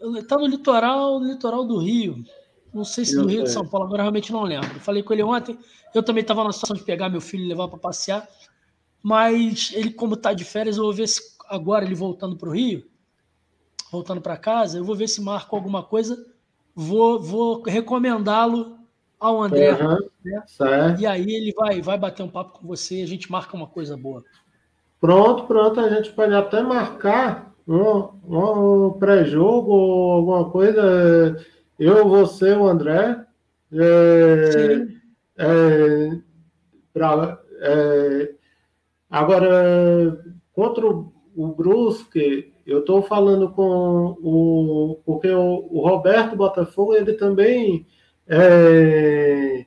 [0.00, 2.24] Ele tá no litoral, no litoral do Rio.
[2.74, 4.80] Não sei se no Rio de São Paulo, agora realmente não lembro.
[4.80, 5.56] falei com ele ontem.
[5.94, 8.26] Eu também estava na situação de pegar meu filho e levar para passear.
[9.02, 12.52] Mas ele, como tá de férias, eu vou ver se agora ele voltando para o
[12.52, 12.84] Rio,
[13.90, 16.26] voltando para casa, eu vou ver se marco alguma coisa.
[16.74, 18.78] Vou, vou recomendá-lo
[19.20, 19.72] ao André.
[19.74, 20.42] Uhum, né?
[20.98, 23.66] E aí ele vai, vai bater um papo com você e a gente marca uma
[23.68, 24.24] coisa boa.
[25.02, 31.44] Pronto, pronto, a gente pode até marcar um, um pré-jogo ou alguma coisa,
[31.76, 33.20] eu, você, o André,
[33.72, 34.86] é,
[35.38, 36.18] é,
[36.94, 38.32] pra, é,
[39.10, 45.02] agora, contra o, o Brusque, eu estou falando com o.
[45.04, 47.88] Porque o, o, Roberto Botafogo, ele também
[48.28, 49.66] é,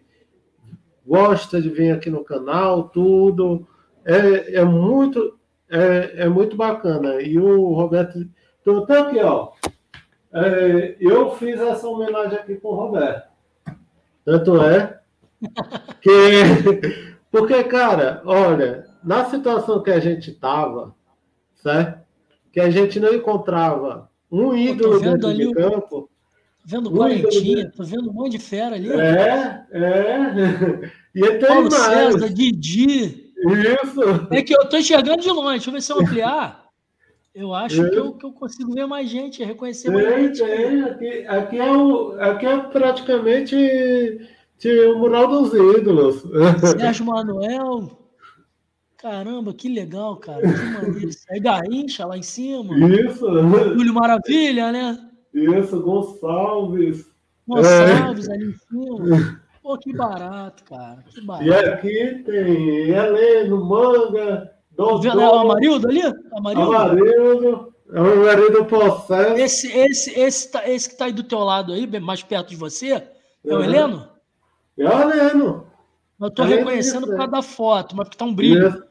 [1.06, 3.68] gosta de vir aqui no canal, tudo.
[4.06, 5.38] É, é muito
[5.69, 7.22] é, é muito bacana.
[7.22, 8.27] E o Roberto.
[8.61, 9.52] Então, tá aqui, ó.
[10.34, 13.27] É, eu fiz essa homenagem aqui com o Roberto.
[14.23, 14.99] Tanto é
[16.02, 16.11] que.
[17.32, 20.95] Porque, cara, olha, na situação que a gente tava,
[21.53, 21.99] certo?
[22.53, 26.10] Que a gente não encontrava um ídolo dentro de campo.
[26.64, 28.90] Vendo um Quarentinha, tô vendo um monte de fera ali.
[28.90, 30.91] É, é.
[31.15, 32.14] E tem Paulo mais.
[32.14, 33.24] César, Didi.
[33.53, 34.27] Isso.
[34.31, 35.53] É que eu tô enxergando de longe.
[35.53, 36.65] Deixa eu ver se eu ampliar.
[37.34, 40.43] Eu acho que eu, que eu consigo ver mais gente, reconhecer mais tem, gente.
[40.43, 40.84] Tem.
[40.84, 43.55] Aqui, aqui, é o, aqui é praticamente
[44.65, 46.23] o mural dos ídolos.
[46.80, 48.05] Sérgio Manuel.
[48.97, 50.41] Caramba, que legal, cara.
[50.41, 51.09] Que maneiro.
[51.30, 52.73] É Garrincha lá em cima.
[52.89, 53.27] Isso.
[53.73, 54.97] Júlio Maravilha, né?
[55.34, 57.05] Isso, Gonçalves.
[57.45, 58.34] Gonçalves é.
[58.34, 59.41] ali em cima.
[59.65, 61.03] Pô, que barato, cara.
[61.09, 61.43] Que barato.
[61.43, 65.09] E aqui tem Heleno, Manga, Dodô.
[65.09, 66.03] É o Amarildo ali?
[66.31, 66.75] Amarildo.
[66.75, 67.73] Amarildo.
[67.91, 69.41] É o marido processo.
[69.41, 72.55] Esse, esse, esse, tá, esse que tá aí do teu lado aí, mais perto de
[72.55, 74.07] você, é o Heleno?
[74.77, 75.65] É o Heleno.
[76.21, 78.67] Eu tô é reconhecendo por causa da foto, mas porque tá um brilho.
[78.67, 78.83] Isso.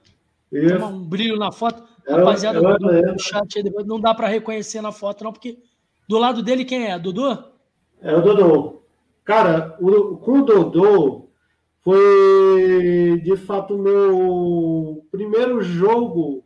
[0.50, 0.78] Isso.
[0.80, 1.84] Tá um brilho na foto.
[2.04, 5.56] É, Rapaziada, do chat aí, não dá para reconhecer na foto, não, porque
[6.08, 6.98] do lado dele quem é?
[6.98, 7.44] Dudu?
[8.02, 8.83] É o Dudu.
[9.24, 11.30] Cara, o, com o Dodô
[11.80, 16.44] foi de fato o meu primeiro jogo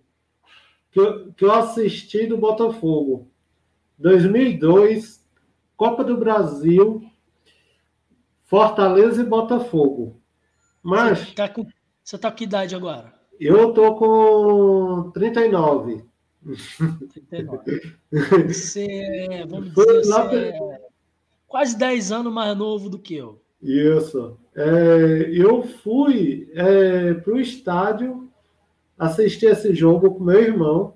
[0.90, 3.30] que eu, que eu assisti do Botafogo.
[3.98, 5.26] 2002,
[5.76, 7.02] Copa do Brasil,
[8.42, 10.20] Fortaleza e Botafogo.
[10.82, 11.18] Mas.
[11.18, 11.66] Você tá com,
[12.02, 13.12] você tá com que idade agora?
[13.40, 16.04] Eu tô com 39.
[17.28, 17.98] 39.
[18.48, 18.86] Você,
[19.30, 20.87] é, vamos dizer, você é
[21.48, 23.40] quase 10 anos mais novo do que eu.
[23.60, 24.38] Isso.
[24.54, 28.28] É, eu fui é, para o estádio
[28.96, 30.94] assistir esse jogo com meu irmão,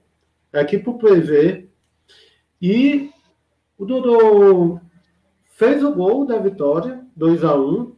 [0.53, 1.69] aqui para o PV,
[2.61, 3.11] e
[3.79, 4.79] o Dodô
[5.47, 7.93] fez o gol da vitória, 2 a 1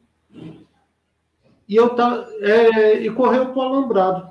[1.68, 4.30] e eu tá, é, e correu para o alambrado.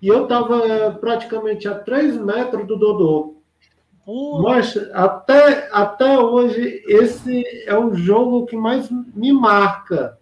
[0.00, 3.33] E eu estava praticamente a 3 metros do Dodô.
[4.42, 10.18] Mas até, até hoje, esse é o jogo que mais me marca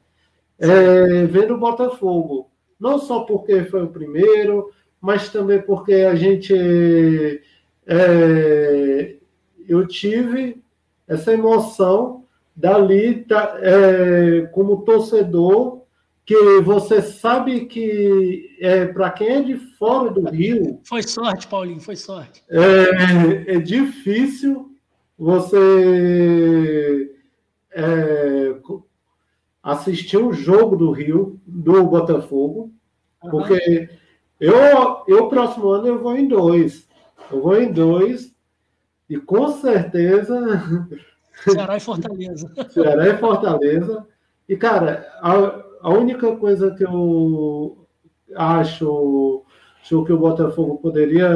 [0.58, 2.48] é, vendo o Botafogo.
[2.78, 7.42] Não só porque foi o primeiro, mas também porque a gente.
[7.84, 9.16] É,
[9.68, 10.62] eu tive
[11.08, 15.81] essa emoção dali, tá, é, como torcedor,
[16.24, 20.80] que você sabe que é, para quem é de fora do Rio.
[20.84, 22.44] Foi sorte, Paulinho, foi sorte.
[22.48, 24.70] É, é difícil
[25.18, 27.10] você
[27.72, 28.54] é,
[29.62, 32.72] assistir um jogo do Rio, do Botafogo,
[33.22, 33.30] uhum.
[33.30, 33.88] porque
[34.38, 36.88] eu, eu, próximo ano, eu vou em dois.
[37.30, 38.32] Eu vou em dois,
[39.08, 40.40] e com certeza.
[41.44, 42.52] Ceará e Fortaleza.
[42.70, 44.06] Ceará e Fortaleza.
[44.48, 47.86] E, cara, a, a única coisa que eu
[48.36, 49.44] acho,
[49.80, 51.28] acho que o Botafogo poderia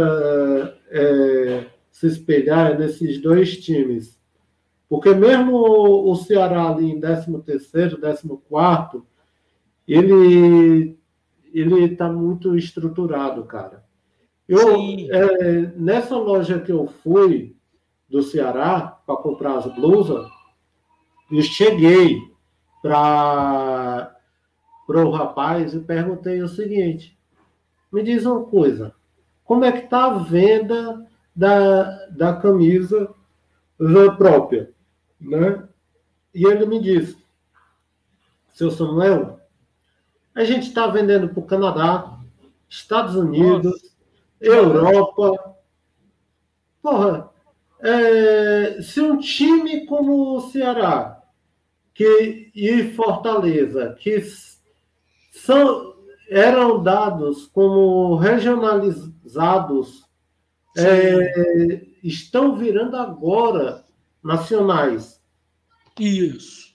[0.88, 4.16] é, se espelhar é nesses dois times.
[4.88, 5.56] Porque mesmo
[6.08, 9.02] o Ceará ali em 13º, 14º,
[9.86, 10.96] ele
[11.52, 13.82] ele está muito estruturado, cara.
[14.46, 14.76] Eu,
[15.10, 17.56] é, nessa loja que eu fui
[18.08, 20.28] do Ceará para comprar as blusas,
[21.32, 22.18] eu cheguei
[22.82, 24.15] para
[24.86, 27.18] para o rapaz e perguntei o seguinte:
[27.92, 28.94] me diz uma coisa,
[29.44, 33.12] como é que está a venda da, da camisa
[34.16, 34.70] própria?
[35.20, 35.66] Né?
[36.34, 37.16] E ele me disse:
[38.52, 39.40] seu Samuel,
[40.34, 42.18] a gente está vendendo para o Canadá,
[42.68, 43.96] Estados Unidos, Nossa.
[44.40, 45.56] Europa.
[46.82, 47.30] Porra,
[47.80, 51.22] é, se um time como o Ceará
[51.92, 54.10] que, e Fortaleza, que
[55.36, 55.94] são,
[56.28, 60.04] eram dados como regionalizados,
[60.76, 63.84] é, estão virando agora
[64.22, 65.20] nacionais.
[65.98, 66.74] Isso.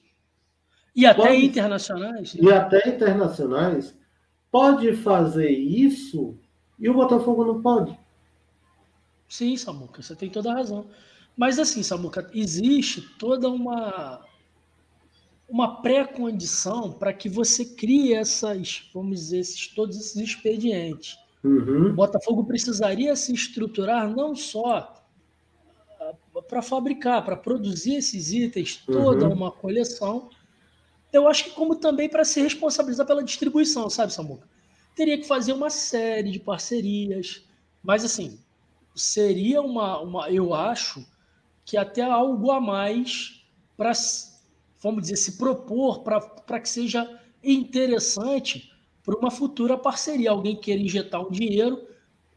[0.96, 2.34] E até pode, internacionais.
[2.36, 3.98] E até internacionais.
[4.52, 6.38] Pode fazer isso
[6.78, 7.98] e o Botafogo não pode.
[9.30, 10.88] Sim, Samuca, você tem toda a razão.
[11.38, 14.22] Mas assim, Samuca, existe toda uma
[15.52, 21.18] uma pré-condição para que você crie essas, vamos dizer, esses, todos esses expedientes.
[21.44, 21.88] Uhum.
[21.88, 24.96] O Botafogo precisaria se estruturar não só
[26.00, 26.14] ah,
[26.48, 29.34] para fabricar, para produzir esses itens, toda uhum.
[29.34, 30.30] uma coleção.
[31.12, 34.48] Eu acho que como também para se responsabilizar pela distribuição, sabe, Samuca?
[34.96, 37.44] Teria que fazer uma série de parcerias,
[37.84, 38.40] mas assim,
[38.96, 41.06] seria uma, uma eu acho
[41.66, 43.44] que até algo a mais
[43.76, 43.92] para,
[44.82, 47.08] vamos dizer, se propor para que seja
[47.44, 48.72] interessante
[49.04, 50.32] para uma futura parceria.
[50.32, 51.82] Alguém queira injetar um dinheiro,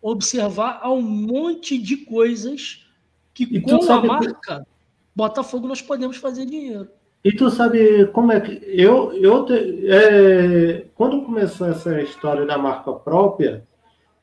[0.00, 2.86] observar um monte de coisas
[3.32, 4.74] que e com a marca que...
[5.16, 6.88] Botafogo nós podemos fazer dinheiro.
[7.24, 12.58] E tu sabe como é que eu eu te, é, quando começou essa história da
[12.58, 13.66] marca própria,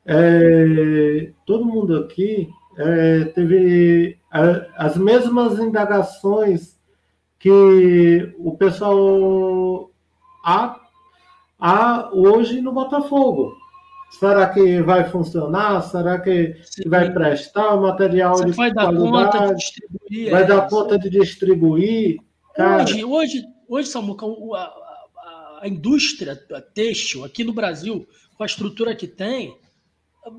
[0.06, 4.18] é, todo mundo aqui é, teve
[4.76, 6.71] as mesmas indagações
[7.42, 9.90] que o pessoal
[10.44, 10.80] há,
[11.58, 13.52] há hoje no Botafogo.
[14.12, 15.82] Será que vai funcionar?
[15.82, 16.88] Será que Sim.
[16.88, 18.96] vai prestar o material Você de vai qualidade?
[18.96, 22.20] Dar conta de distribuir, vai é dar conta de distribuir?
[22.54, 22.84] Cara...
[22.84, 26.36] Hoje, hoje, hoje Samuca, a, a, a indústria
[26.74, 28.06] têxtil aqui no Brasil,
[28.36, 29.58] com a estrutura que tem,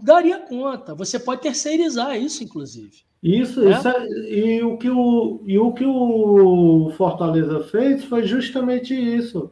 [0.02, 0.96] daria conta.
[0.96, 3.04] Você pode terceirizar isso, inclusive.
[3.24, 3.72] Isso, é?
[3.72, 9.50] isso é, e, o que o, e o que o Fortaleza fez foi justamente isso.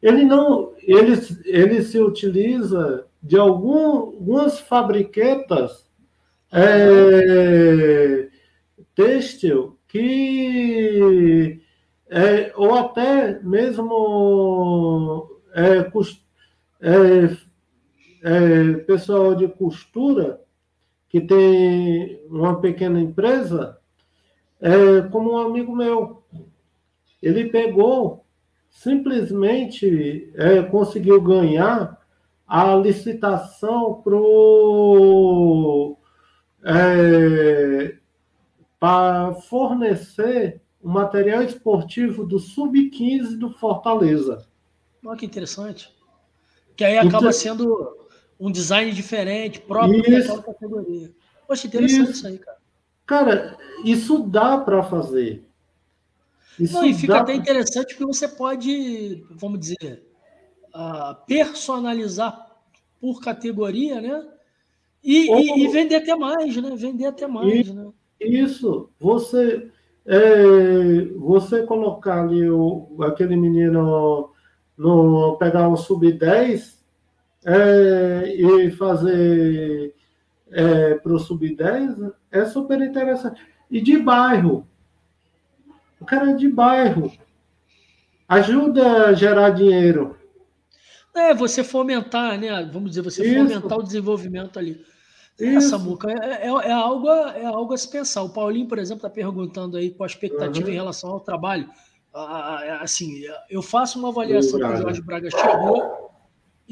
[0.00, 1.12] Ele não, ele,
[1.44, 5.86] ele se utiliza de algum, algumas fabriquetas
[6.50, 8.28] é,
[8.94, 11.60] têxtil que
[12.10, 15.78] é, ou até mesmo é,
[16.80, 17.36] é,
[18.22, 20.41] é, pessoal de costura
[21.12, 23.78] que tem uma pequena empresa,
[24.58, 26.22] é, como um amigo meu.
[27.22, 28.24] Ele pegou,
[28.70, 32.00] simplesmente é, conseguiu ganhar
[32.48, 35.98] a licitação pro,
[36.64, 37.94] é,
[38.80, 44.46] para fornecer o material esportivo do Sub-15 do Fortaleza.
[45.04, 45.94] Olha que interessante.
[46.74, 48.01] Que aí acaba então, sendo
[48.42, 51.12] um design diferente, próprio daquela categoria.
[51.46, 52.10] Poxa, interessante isso.
[52.10, 52.58] isso aí, cara.
[53.06, 55.44] Cara, isso dá para fazer.
[56.58, 57.34] Isso Não, e fica até pra...
[57.34, 60.04] interessante porque você pode, vamos dizer,
[60.74, 62.50] uh, personalizar
[63.00, 64.26] por categoria, né?
[65.04, 65.38] E, Ou...
[65.38, 66.74] e, e, vender até mais, né?
[66.74, 67.90] Vender até mais, isso, né?
[68.20, 68.90] Isso.
[68.98, 69.70] Você,
[70.04, 74.30] é, você colocar ali o, aquele menino
[74.76, 76.81] no pegar um sub-10
[77.44, 79.94] é, e fazer
[80.50, 83.40] é, para o sub-10 é super interessante.
[83.70, 84.66] E de bairro.
[86.00, 87.12] O cara é de bairro.
[88.28, 90.16] Ajuda a gerar dinheiro.
[91.14, 92.68] É, você fomentar, né?
[92.72, 93.34] Vamos dizer, você Isso.
[93.34, 94.84] fomentar o desenvolvimento ali.
[95.40, 98.22] Essa muca é, é, é, algo, é algo a se pensar.
[98.22, 100.72] O Paulinho, por exemplo, está perguntando aí qual a expectativa uhum.
[100.72, 101.68] em relação ao trabalho.
[102.80, 106.11] Assim, eu faço uma avaliação que o Jorge Braga chegou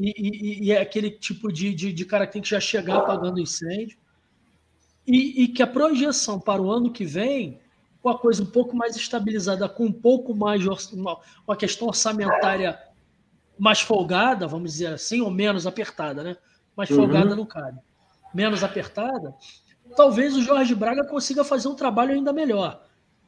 [0.00, 2.96] e, e, e, é aquele tipo de, de, de, cara que tem que já chegar
[2.96, 3.98] apagando incêndio.
[5.06, 7.60] E, e, que a projeção para o ano que vem,
[8.00, 12.78] com a coisa um pouco mais estabilizada, com um pouco mais uma, uma questão orçamentária
[13.58, 16.36] mais folgada, vamos dizer assim, ou menos apertada, né?
[16.74, 17.36] Mais folgada uhum.
[17.36, 17.78] não cabe.
[18.32, 19.34] Menos apertada,
[19.94, 22.82] talvez o Jorge Braga consiga fazer um trabalho ainda melhor.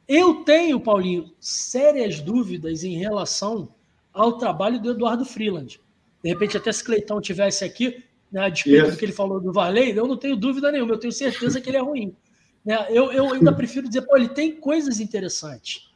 [0.07, 3.69] Eu tenho, Paulinho, sérias dúvidas em relação
[4.11, 5.79] ao trabalho do Eduardo Freeland.
[6.23, 9.51] De repente, até se Cleitão tivesse aqui, né, a despeito do que ele falou do
[9.51, 12.15] Varley, eu não tenho dúvida nenhuma, eu tenho certeza que ele é ruim.
[12.63, 12.87] Né?
[12.89, 15.91] Eu, eu ainda prefiro dizer, pô, ele tem coisas interessantes,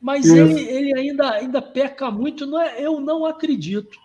[0.00, 3.98] mas ele, ele ainda, ainda peca muito, não é, eu não acredito.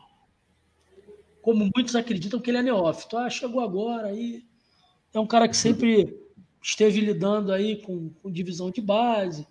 [1.41, 3.17] Como muitos acreditam que ele é neófito.
[3.17, 4.43] Ah, chegou agora aí.
[5.13, 6.15] É um cara que sempre
[6.61, 9.47] esteve lidando aí com, com divisão de base.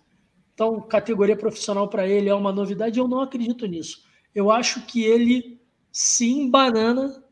[0.55, 2.99] Então, categoria profissional para ele é uma novidade.
[2.99, 4.05] Eu não acredito nisso.
[4.33, 5.60] Eu acho que ele
[5.93, 7.23] se embanana,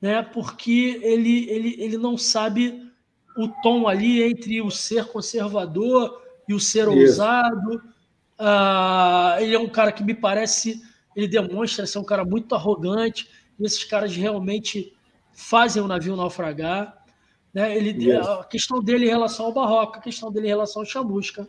[0.00, 0.22] né?
[0.22, 2.90] Porque ele, ele, ele não sabe
[3.36, 6.98] o tom ali entre o ser conservador e o ser Isso.
[6.98, 7.82] ousado.
[8.38, 10.82] Uh, ele é um cara que me parece,
[11.14, 13.28] ele demonstra ser um cara muito arrogante.
[13.58, 14.92] E esses caras realmente
[15.32, 16.96] fazem o navio naufragar.
[17.52, 17.76] Né?
[17.76, 21.48] Ele, a questão dele em relação ao Barroca, a questão dele em relação ao Chamusca,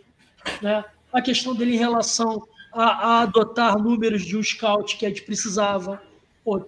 [0.61, 0.83] né?
[1.11, 5.23] a questão dele em relação a, a adotar números de um scout que a gente
[5.23, 6.01] precisava.
[6.47, 6.65] Pô,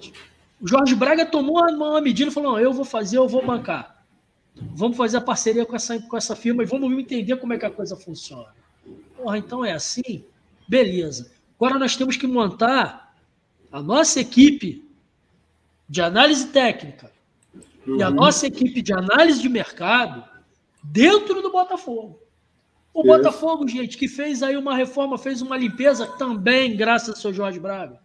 [0.60, 4.03] o Jorge Braga tomou uma medida e falou: não, eu vou fazer, eu vou bancar.
[4.53, 7.65] Vamos fazer a parceria com essa, com essa firma e vamos entender como é que
[7.65, 8.53] a coisa funciona.
[9.15, 10.26] Porra, então é assim?
[10.68, 11.31] Beleza.
[11.56, 13.15] Agora nós temos que montar
[13.72, 14.85] a nossa equipe
[15.88, 17.10] de análise técnica
[17.88, 17.95] uhum.
[17.95, 18.15] e a uhum.
[18.15, 20.26] nossa equipe de análise de mercado
[20.84, 22.19] dentro do Botafogo.
[22.93, 23.07] O Isso.
[23.07, 27.61] Botafogo, gente, que fez aí uma reforma, fez uma limpeza também, graças ao seu Jorge
[27.61, 27.97] Braga.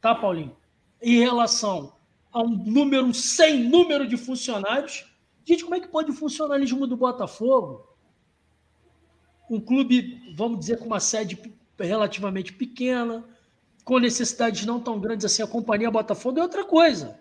[0.00, 0.60] Tá, Paulinho?
[1.02, 1.92] Em relação
[2.32, 5.04] a um número, sem número de funcionários.
[5.44, 7.86] Gente, como é que pode o funcionalismo do Botafogo?
[9.50, 11.38] Um clube, vamos dizer, com uma sede
[11.78, 13.24] relativamente pequena,
[13.84, 17.18] com necessidades não tão grandes assim, a Companhia Botafogo é outra coisa.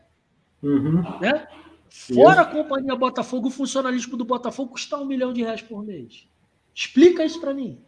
[0.61, 1.01] Uhum.
[1.19, 1.47] Né?
[1.89, 6.27] Fora a Companhia Botafogo, o funcionalismo do Botafogo custa um milhão de reais por mês.
[6.73, 7.81] Explica isso para mim.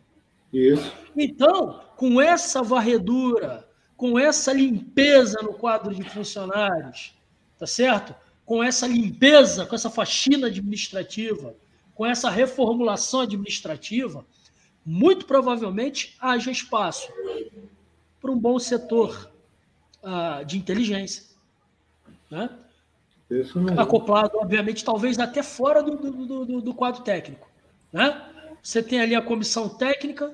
[0.51, 0.91] Isso.
[1.15, 7.13] Então, com essa varredura, com essa limpeza no quadro de funcionários,
[7.57, 8.15] tá certo?
[8.45, 11.55] Com essa limpeza, com essa faxina administrativa,
[11.95, 14.25] com essa reformulação administrativa,
[14.85, 17.07] muito provavelmente haja espaço
[18.19, 19.31] para um bom setor
[20.01, 21.23] uh, de inteligência.
[22.29, 22.49] Né?
[23.77, 27.47] Acoplado, obviamente, talvez até fora do, do, do, do quadro técnico.
[27.91, 28.21] Né?
[28.61, 30.33] Você tem ali a comissão técnica,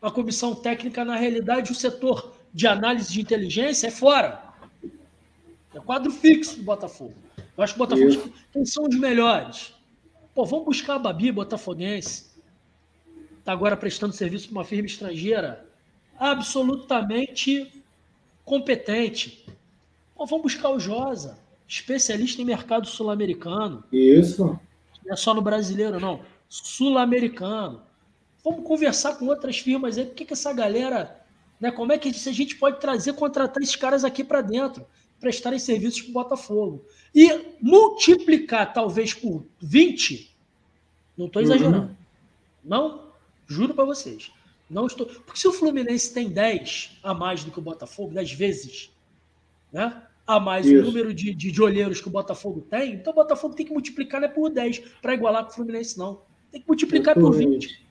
[0.00, 4.40] a comissão técnica, na realidade, o setor de análise de inteligência é fora.
[5.74, 7.14] É quadro fixo do Botafogo.
[7.56, 8.32] Eu acho que o Botafogo, Isso.
[8.52, 9.74] quem são os melhores?
[10.32, 12.32] Pô, vamos buscar a Babi, botafoguense.
[13.38, 15.66] Está agora prestando serviço para uma firma estrangeira
[16.18, 17.82] absolutamente
[18.44, 19.44] competente.
[20.14, 23.82] Pô, vamos buscar o Josa, especialista em mercado sul-americano.
[23.92, 24.58] Isso.
[25.04, 26.20] Não é só no brasileiro, não.
[26.48, 27.82] Sul-americano.
[28.44, 30.06] Vamos conversar com outras firmas aí.
[30.06, 31.23] Por que, que essa galera
[31.64, 31.70] né?
[31.70, 34.84] Como é que a gente pode trazer, contratar esses caras aqui para dentro,
[35.18, 36.84] prestarem serviços para o Botafogo?
[37.14, 40.30] E multiplicar, talvez, por 20,
[41.16, 41.88] não estou exagerando.
[41.88, 41.96] Uhum.
[42.62, 43.04] Não,
[43.46, 44.30] juro para vocês.
[44.68, 45.06] Não estou.
[45.06, 48.90] Porque se o Fluminense tem 10 a mais do que o Botafogo, 10 vezes,
[49.72, 50.02] né?
[50.26, 50.82] A mais Isso.
[50.82, 53.72] o número de, de, de olheiros que o Botafogo tem, então o Botafogo tem que
[53.72, 56.20] multiplicar não é por 10 para igualar com o Fluminense, não.
[56.52, 57.83] Tem que multiplicar por 20.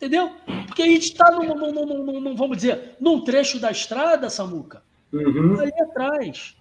[0.00, 0.30] Entendeu?
[0.66, 4.82] Porque a gente está, vamos dizer, num trecho da estrada, Samuca,
[5.12, 5.60] uhum.
[5.60, 6.56] ali atrás.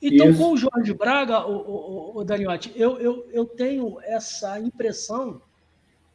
[0.00, 0.38] Então, Isso.
[0.38, 5.42] com o Jorge Braga, o, o, o Daniotti, eu, eu, eu tenho essa impressão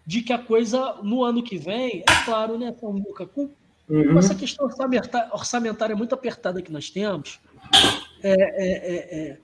[0.06, 3.50] de que a coisa, no ano que vem, é claro, né, Samuca, com,
[3.90, 4.14] uhum.
[4.14, 4.66] com essa questão
[5.34, 7.42] orçamentária muito apertada que nós temos,
[8.24, 9.38] é, é, é, é,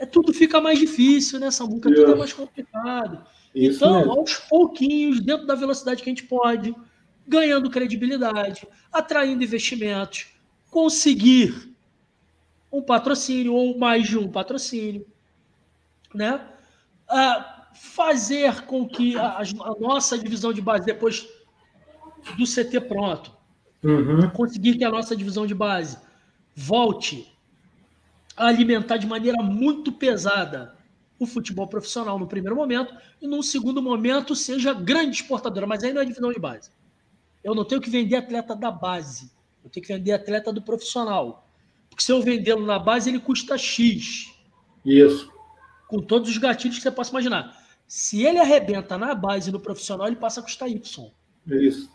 [0.00, 1.94] é tudo fica mais difícil, né, Samuca?
[1.94, 3.22] Tudo é mais complicado.
[3.56, 4.12] Isso então, mesmo.
[4.12, 6.76] aos pouquinhos, dentro da velocidade que a gente pode,
[7.26, 10.26] ganhando credibilidade, atraindo investimentos,
[10.70, 11.74] conseguir
[12.70, 15.06] um patrocínio ou mais de um patrocínio,
[16.14, 16.46] né?
[17.08, 21.26] Ah, fazer com que a, a, nossa divisão de base, depois
[22.36, 23.32] do CT pronto,
[23.82, 24.28] uhum.
[24.30, 25.98] conseguir que a nossa divisão de base
[26.54, 27.32] volte
[28.36, 30.75] a alimentar de maneira muito pesada
[31.18, 35.92] o futebol profissional no primeiro momento e num segundo momento seja grande exportadora, mas aí
[35.92, 36.70] não é divisão de base.
[37.42, 39.30] Eu não tenho que vender atleta da base,
[39.64, 41.48] eu tenho que vender atleta do profissional.
[41.88, 44.32] Porque se eu vendê-lo na base, ele custa X.
[44.84, 45.32] Isso.
[45.88, 47.56] Com todos os gatilhos que você possa imaginar.
[47.86, 51.10] Se ele arrebenta na base no profissional, ele passa a custar Y.
[51.46, 51.90] Isso.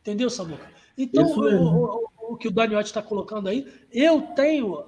[0.00, 0.70] Entendeu, Samuca?
[0.96, 4.86] Então, o, o, o, que o Daniotti está colocando aí, eu tenho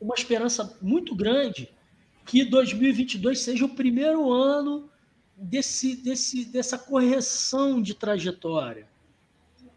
[0.00, 1.68] uma esperança muito grande
[2.24, 4.88] que 2022 seja o primeiro ano
[5.36, 8.88] desse, desse, dessa correção de trajetória,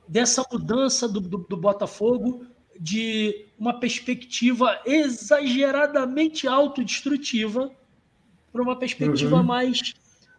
[0.08, 2.46] dessa mudança do, do, do Botafogo
[2.80, 7.72] de uma perspectiva exageradamente autodestrutiva
[8.52, 9.44] para uma perspectiva uhum.
[9.44, 9.94] mais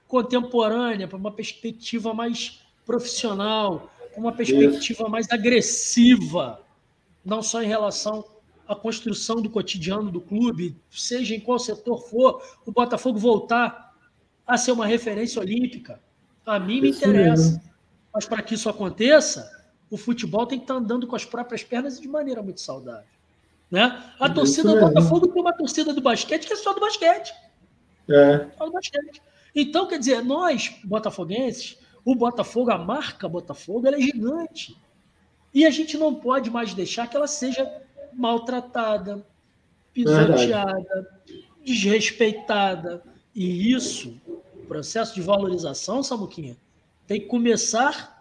[0.07, 5.11] contemporânea, para uma perspectiva mais profissional, para uma perspectiva Isso.
[5.11, 6.63] mais agressiva,
[7.25, 8.25] não só em relação
[8.67, 13.95] a construção do cotidiano do clube, seja em qual setor for, o Botafogo voltar
[14.47, 16.01] a ser uma referência olímpica.
[16.45, 17.61] A mim me interessa.
[18.13, 19.51] Mas para que isso aconteça,
[19.91, 23.05] o futebol tem que estar andando com as próprias pernas de maneira muito saudável.
[23.71, 24.03] Né?
[24.21, 27.35] A torcida do Botafogo tem uma torcida do basquete que é só do basquete.
[28.09, 28.47] É.
[28.57, 29.21] Só do basquete.
[29.55, 34.77] Então, quer dizer, nós, botafoguenses, o Botafogo, a marca Botafogo, ela é gigante.
[35.53, 37.83] E a gente não pode mais deixar que ela seja
[38.17, 39.25] maltratada,
[39.93, 41.21] pisoteada,
[41.65, 43.03] desrespeitada.
[43.35, 46.57] E isso, o processo de valorização, Samuquinha,
[47.07, 48.17] tem que começar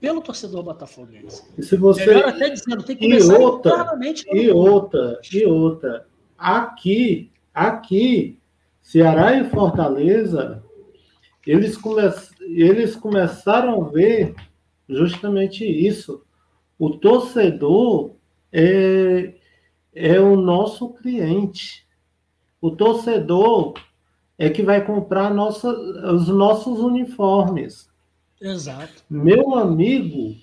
[0.00, 1.42] pelo torcedor botafoguense.
[1.56, 2.06] E se você...
[2.06, 3.98] Melhor até dizendo, tem que começar e outra,
[4.32, 6.06] E outra, e outra.
[6.36, 8.38] Aqui, aqui,
[8.82, 10.62] Ceará e Fortaleza,
[11.46, 12.02] eles, come,
[12.40, 14.34] eles começaram a ver
[14.88, 16.22] justamente isso.
[16.78, 18.13] O torcedor
[18.56, 19.34] é,
[19.92, 21.84] é o nosso cliente.
[22.60, 23.74] O torcedor
[24.38, 27.90] é que vai comprar nossa, os nossos uniformes.
[28.40, 29.02] Exato.
[29.10, 30.36] Meu amigo,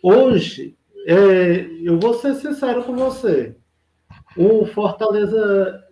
[0.00, 3.56] hoje, é, eu vou ser sincero com você.
[4.36, 5.82] O Fortaleza,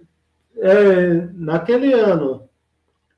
[0.57, 2.49] é, naquele ano,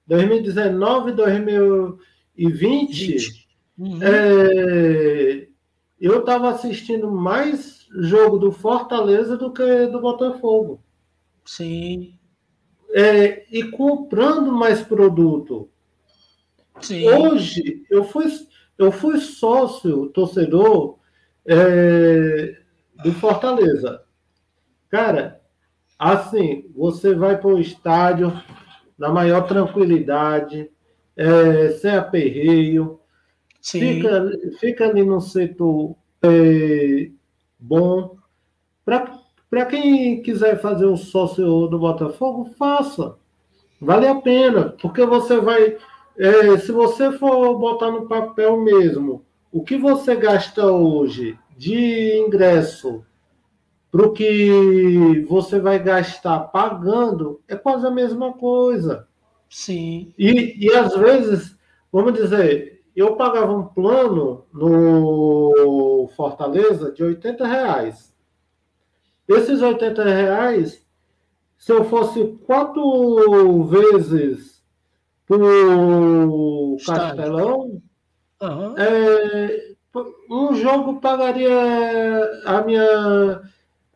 [0.07, 3.47] 2019, 2020,
[3.79, 3.99] uhum.
[4.03, 5.47] é,
[6.01, 10.83] eu estava assistindo mais jogo do Fortaleza do que do Botafogo.
[11.45, 12.15] Sim.
[12.95, 15.69] É, e comprando mais produto.
[16.81, 17.09] Sim.
[17.09, 18.27] Hoje, eu fui,
[18.79, 20.99] eu fui sócio, torcedor
[21.47, 22.59] é,
[23.03, 24.03] do Fortaleza.
[24.89, 25.41] Cara,
[25.99, 28.33] assim, você vai para o estádio
[28.99, 30.71] na maior tranquilidade,
[31.17, 33.01] é, sem aperreio,
[33.63, 37.11] fica, fica ali no setor é,
[37.63, 38.17] bom.
[38.85, 43.15] Para quem quiser fazer o sócio do Botafogo, faça.
[43.81, 45.77] Vale a pena, porque você vai.
[46.19, 53.05] É, se você for botar no papel mesmo, o que você gasta hoje de ingresso
[53.91, 59.07] para o que você vai gastar pagando, é quase a mesma coisa.
[59.51, 60.15] Sim.
[60.19, 61.57] E, e às vezes,
[61.93, 68.13] vamos dizer, eu pagava um plano no Fortaleza de 80 reais.
[69.27, 70.85] Esses 80 reais,
[71.57, 74.63] se eu fosse quatro vezes
[75.29, 77.81] o Castelão,
[78.41, 78.75] uhum.
[78.77, 79.75] é,
[80.31, 81.51] um jogo pagaria
[82.45, 83.43] a minha,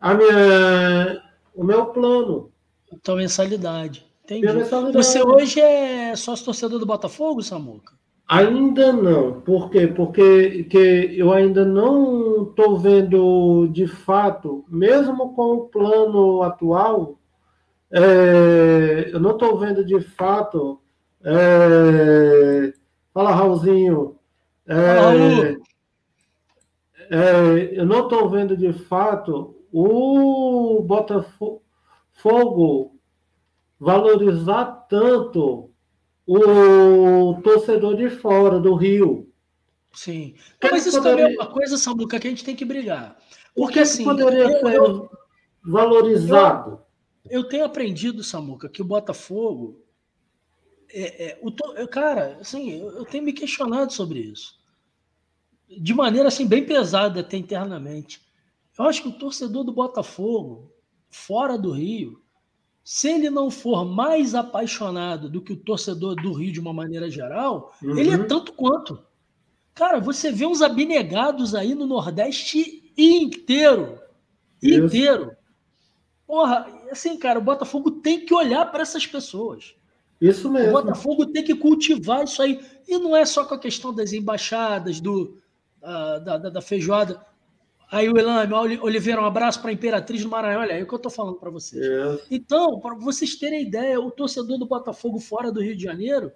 [0.01, 1.23] a minha,
[1.55, 2.51] o meu plano.
[3.03, 4.07] Tua mensalidade.
[4.25, 4.47] Entendi.
[4.47, 4.97] Mensalidade.
[4.97, 7.93] Você hoje é sócio torcedor do Botafogo, Samuca?
[8.29, 9.41] Ainda não.
[9.41, 9.87] Por quê?
[9.87, 17.19] Porque que eu ainda não estou vendo de fato, mesmo com o plano atual,
[17.91, 20.81] é, eu não estou vendo de fato.
[21.23, 22.73] É,
[23.15, 24.17] fala, Raulzinho.
[24.67, 25.57] É,
[27.11, 31.61] é, eu não estou vendo de fato o Botafogo
[33.79, 35.71] valorizar tanto
[36.27, 39.33] o torcedor de fora do Rio.
[39.95, 40.35] Sim.
[40.63, 41.25] mas isso poderia...
[41.25, 43.17] também é uma coisa, Samuca, que a gente tem que brigar.
[43.55, 44.05] Porque assim.
[44.05, 45.09] poderia ser eu,
[45.65, 46.83] valorizado.
[47.25, 49.83] Eu, eu, tenho aprendido, Samuca, que o Botafogo.
[50.91, 51.51] É, é, o.
[51.89, 54.61] Cara, assim, eu, eu tenho me questionado sobre isso.
[55.67, 58.21] De maneira assim, bem pesada até internamente.
[58.79, 60.71] Eu acho que o torcedor do Botafogo,
[61.09, 62.23] fora do Rio,
[62.87, 67.11] se ele não for mais apaixonado do que o torcedor do Rio de uma maneira
[67.11, 67.99] geral, uhum.
[67.99, 69.03] ele é tanto quanto.
[69.75, 73.99] Cara, você vê uns abnegados aí no Nordeste inteiro.
[74.63, 74.85] Isso.
[74.87, 75.33] Inteiro.
[76.29, 79.75] Porra, assim, cara, o Botafogo tem que olhar para essas pessoas.
[80.21, 80.69] Isso mesmo.
[80.69, 82.65] O Botafogo tem que cultivar isso aí.
[82.87, 85.37] E não é só com a questão das embaixadas, do,
[85.81, 87.21] da, da, da feijoada.
[87.91, 90.61] Aí o Elame, Oliveira, um abraço para a Imperatriz do Maranhão.
[90.61, 91.85] Olha, é o que eu estou falando para vocês.
[91.87, 92.19] É.
[92.31, 96.33] Então, para vocês terem ideia, o torcedor do Botafogo fora do Rio de Janeiro,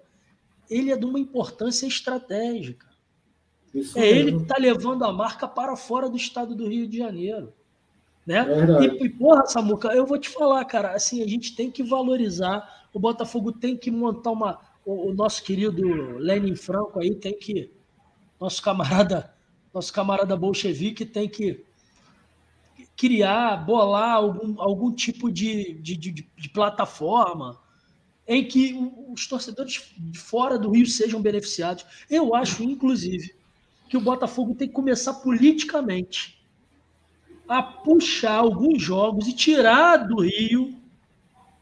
[0.69, 2.87] ele é de uma importância estratégica.
[3.73, 4.19] Isso é mesmo.
[4.19, 7.53] ele que está levando a marca para fora do estado do Rio de Janeiro.
[8.25, 8.37] Né?
[8.39, 12.87] É e, porra, Samuca, eu vou te falar, cara, assim, a gente tem que valorizar,
[12.93, 14.59] o Botafogo tem que montar uma.
[14.85, 17.71] O, o nosso querido Lenin Franco aí tem que.
[18.39, 19.31] Nosso camarada
[19.73, 21.63] nosso camarada bolchevique tem que
[22.95, 27.59] criar, bolar algum, algum tipo de, de, de, de plataforma
[28.27, 28.77] em que
[29.09, 31.85] os torcedores de fora do Rio sejam beneficiados.
[32.09, 33.33] Eu acho, inclusive,
[33.89, 36.41] que o Botafogo tem que começar politicamente
[37.47, 40.73] a puxar alguns jogos e tirar do Rio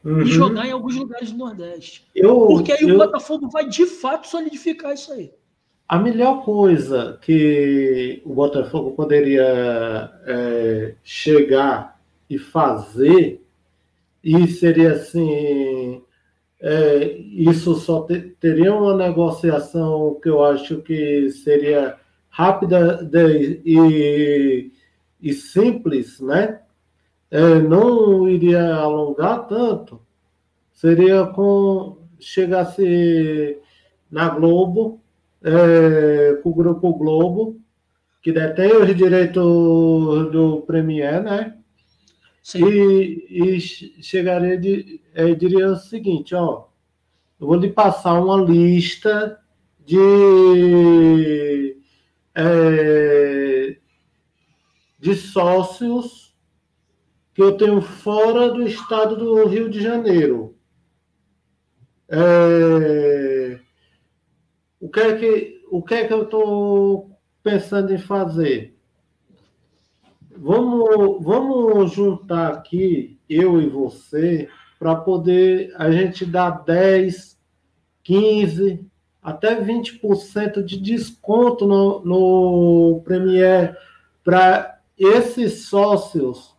[0.03, 0.21] uhum.
[0.21, 2.05] e jogar em alguns lugares do Nordeste.
[2.13, 2.95] Eu, Porque aí eu...
[2.95, 5.31] o Botafogo vai de fato solidificar isso aí.
[5.89, 11.99] A melhor coisa que o Botafogo poderia é, chegar
[12.29, 13.43] e fazer,
[14.23, 16.03] e seria assim,
[16.61, 21.97] é, isso só te, teria uma negociação que eu acho que seria
[22.29, 24.71] rápida de, e,
[25.19, 26.61] e simples, né?
[27.31, 29.99] É, não iria alongar tanto,
[30.71, 33.57] seria com chegasse
[34.11, 35.01] na Globo
[35.43, 37.59] é, com o Grupo Globo,
[38.21, 41.59] que detém os direitos do Premier, né?
[42.55, 46.65] e, e chegaria de, é, diria o seguinte, ó,
[47.39, 49.39] eu vou lhe passar uma lista
[49.85, 51.77] de
[52.35, 53.77] é,
[54.99, 56.35] de sócios
[57.33, 60.55] que eu tenho fora do estado do Rio de Janeiro.
[62.09, 63.28] É,
[64.89, 67.11] o que é que o que é que eu estou
[67.43, 68.75] pensando em fazer?
[70.35, 74.49] Vamos, vamos juntar aqui, eu e você,
[74.79, 77.37] para poder a gente dar 10,
[78.03, 78.83] 15,
[79.21, 83.77] até 20% de desconto no, no Premier
[84.23, 86.55] para esses sócios.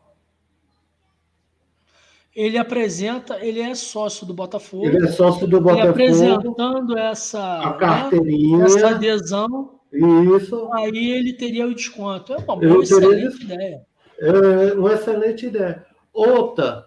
[2.40, 4.86] Ele apresenta, ele é sócio do Botafogo.
[4.86, 5.90] Ele é sócio do Botafogo.
[5.90, 10.70] Apresentando essa, a carteirinha, né, essa adesão isso.
[10.72, 12.32] Aí ele teria o desconto.
[12.32, 13.54] É uma boa, excelente teria...
[13.54, 13.86] ideia.
[14.18, 15.84] É uma excelente ideia.
[16.12, 16.86] Outra,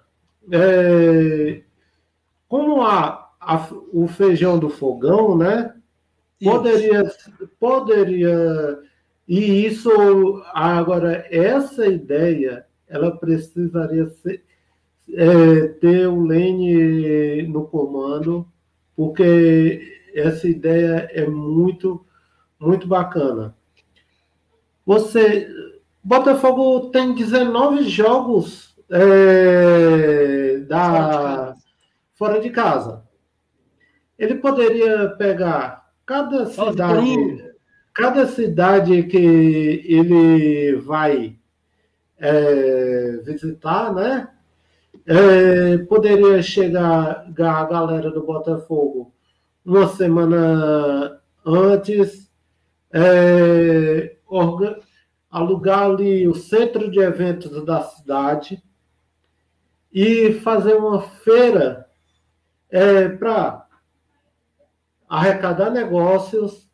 [0.51, 1.61] é,
[2.47, 5.73] como a, a, o feijão do fogão, né?
[6.43, 7.03] Poderia,
[7.59, 8.79] poderia.
[9.27, 14.43] E isso, agora, essa ideia, ela precisaria ser,
[15.15, 18.47] é, ter o Lene no comando,
[18.95, 19.81] porque
[20.13, 22.05] essa ideia é muito
[22.59, 23.55] muito bacana.
[24.85, 25.47] Você.
[26.05, 31.55] Botafogo tem 19 jogos é, da,
[32.13, 33.03] fora de casa.
[34.19, 37.53] Ele poderia pegar cada cidade,
[37.93, 41.37] cada cidade que ele vai
[42.17, 44.27] é, visitar, né?
[45.05, 49.13] É, poderia chegar a galera do Botafogo
[49.65, 52.31] uma semana antes
[52.91, 54.15] é,
[55.29, 58.63] alugar ali o centro de eventos da cidade
[59.91, 61.89] e fazer uma feira
[62.69, 63.67] é, para
[65.09, 66.69] arrecadar negócios,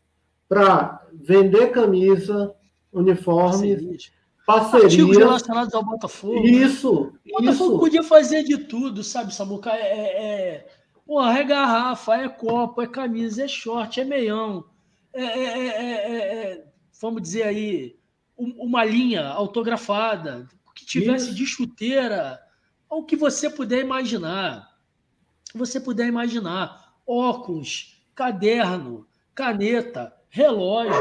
[0.47, 2.53] para vender camisa,
[2.91, 4.11] uniformes,
[4.49, 4.91] parcerias.
[4.91, 6.45] Artigos relacionados ao Botafogo.
[6.45, 7.79] Isso, o Botafogo isso.
[7.79, 9.71] podia fazer de tudo, sabe, Samuca?
[9.71, 10.67] É, é, é,
[11.05, 14.65] porra, é garrafa, é copo, é camisa, é short, é meião.
[15.13, 16.65] É é é, é,
[17.01, 17.95] vamos dizer aí,
[18.37, 20.47] uma linha autografada,
[20.79, 21.35] que tivesse Isso.
[21.35, 22.39] de chuteira,
[22.89, 24.69] o que você puder imaginar.
[25.53, 26.93] Você puder imaginar.
[27.05, 29.05] Óculos, caderno,
[29.35, 30.93] caneta, relógio.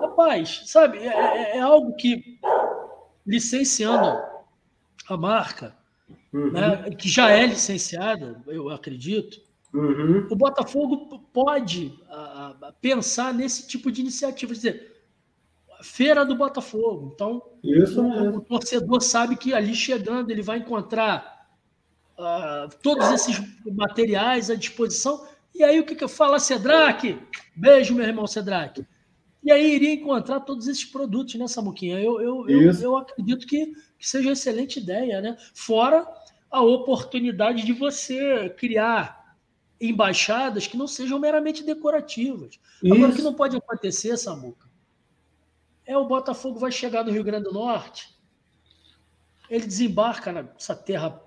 [0.00, 2.38] Rapaz, sabe, é algo que,
[3.28, 4.18] licenciando
[5.08, 5.76] a marca,
[6.32, 6.50] uhum.
[6.52, 9.40] né, que já é licenciada, eu acredito,
[9.72, 10.26] Uhum.
[10.30, 14.96] O Botafogo pode uh, pensar nesse tipo de iniciativa, dizer,
[15.82, 17.12] feira do Botafogo.
[17.14, 21.48] Então, o, o, torcedor sabe que ali chegando ele vai encontrar
[22.18, 23.40] uh, todos esses
[23.70, 25.26] materiais à disposição.
[25.54, 27.18] E aí o que, que eu falo, Cedrac?
[27.54, 28.86] Beijo, meu irmão Cedrac.
[29.42, 31.98] E aí iria encontrar todos esses produtos, né, Samuquinha?
[32.00, 33.66] Eu, eu, eu, eu, acredito que,
[33.98, 35.36] que seja uma excelente ideia, né?
[35.54, 36.06] Fora
[36.50, 39.36] a oportunidade de você criar
[39.80, 42.58] embaixadas que não sejam meramente decorativas.
[42.82, 42.94] Isso.
[42.94, 44.66] Agora, o que não pode acontecer, Samuca,
[45.86, 48.14] é o Botafogo vai chegar no Rio Grande do Norte,
[49.48, 51.20] ele desembarca nessa terra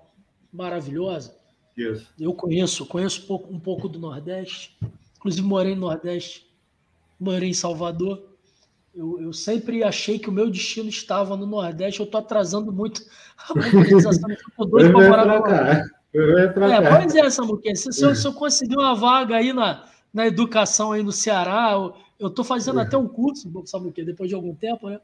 [0.52, 1.36] maravilhosa.
[1.76, 2.12] Isso.
[2.20, 4.78] Eu conheço, conheço um pouco, um pouco do Nordeste,
[5.16, 6.51] inclusive morei no Nordeste,
[7.22, 8.22] morei em Salvador.
[8.94, 12.00] Eu, eu, sempre achei que o meu destino estava no Nordeste.
[12.00, 13.02] Eu estou atrasando muito
[13.48, 14.30] a mobilização.
[14.30, 15.90] Estou doido para morar no Nordeste.
[16.14, 17.74] É, pois é, Samuquinha.
[17.74, 21.72] Se, se, eu, se eu conseguir uma vaga aí na, na educação aí no Ceará,
[22.18, 25.00] eu estou fazendo até um curso, Samuquinha, depois de algum tempo, né?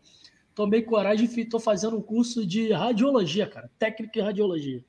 [0.54, 3.70] Tomei coragem e estou fazendo um curso de radiologia, cara.
[3.78, 4.84] Técnica em radiologia.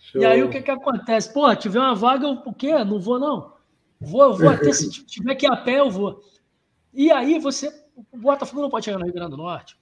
[0.00, 0.22] Show.
[0.22, 1.32] E aí o que que acontece?
[1.32, 2.72] Pô, tiver uma vaga, eu, o quê?
[2.84, 3.52] Não vou, não.
[4.00, 6.22] Vou, vou até se tiver que ir a pé, eu vou.
[6.92, 7.68] E aí você.
[8.12, 9.76] O Botafogo não pode chegar no Rio Grande do Norte.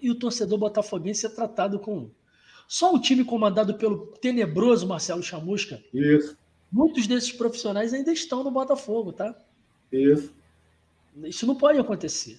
[0.00, 2.10] E o torcedor botafoguense é tratado com
[2.68, 5.82] só um time comandado pelo tenebroso Marcelo Chamusca.
[5.92, 6.36] Isso.
[6.70, 9.34] Muitos desses profissionais ainda estão no Botafogo, tá?
[9.90, 10.32] Isso.
[11.24, 12.38] Isso não pode acontecer.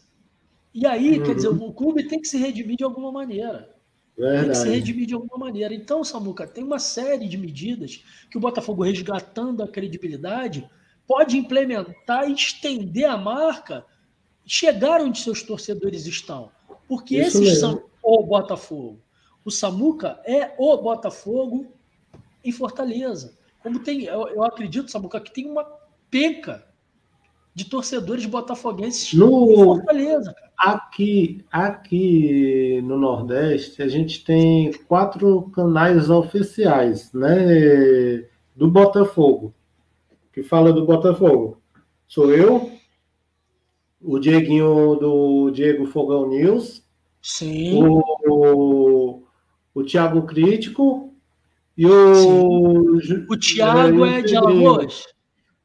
[0.74, 1.26] E aí, uhum.
[1.26, 3.76] quer dizer, o clube tem que se redimir de alguma maneira.
[4.16, 4.42] Verdade.
[4.42, 5.74] Tem que se redimir de alguma maneira.
[5.74, 10.70] Então, Samuca, tem uma série de medidas que o Botafogo, resgatando a credibilidade,
[11.10, 13.84] pode implementar e estender a marca,
[14.46, 16.52] chegar onde seus torcedores estão.
[16.88, 17.60] Porque Isso esses mesmo.
[17.60, 19.00] são o Botafogo.
[19.44, 21.66] O Samuca é o Botafogo
[22.46, 23.36] em Fortaleza.
[23.64, 25.66] Como tem, eu, eu acredito, Samuca, que tem uma
[26.12, 26.64] penca
[27.56, 30.32] de torcedores botafoguenses no, em Fortaleza.
[30.32, 30.52] Cara.
[30.60, 38.24] aqui, aqui no Nordeste, a gente tem quatro canais oficiais, né?
[38.56, 39.56] Do Botafogo.
[40.34, 41.62] Que fala do Botafogo.
[42.08, 42.72] Sou eu,
[44.02, 46.84] o Dieguinho do Diego Fogão News.
[47.22, 47.84] Sim.
[47.84, 49.24] O, o,
[49.74, 51.14] o Thiago Crítico
[51.78, 52.98] e o.
[53.30, 55.06] O Thiago é, é de Alagoas?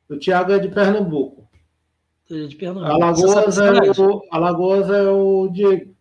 [0.09, 1.49] O Thiago é de Pernambuco.
[2.31, 2.93] É de Pernambuco.
[2.93, 5.95] Alagoas é, o, Alagoas é o Diego.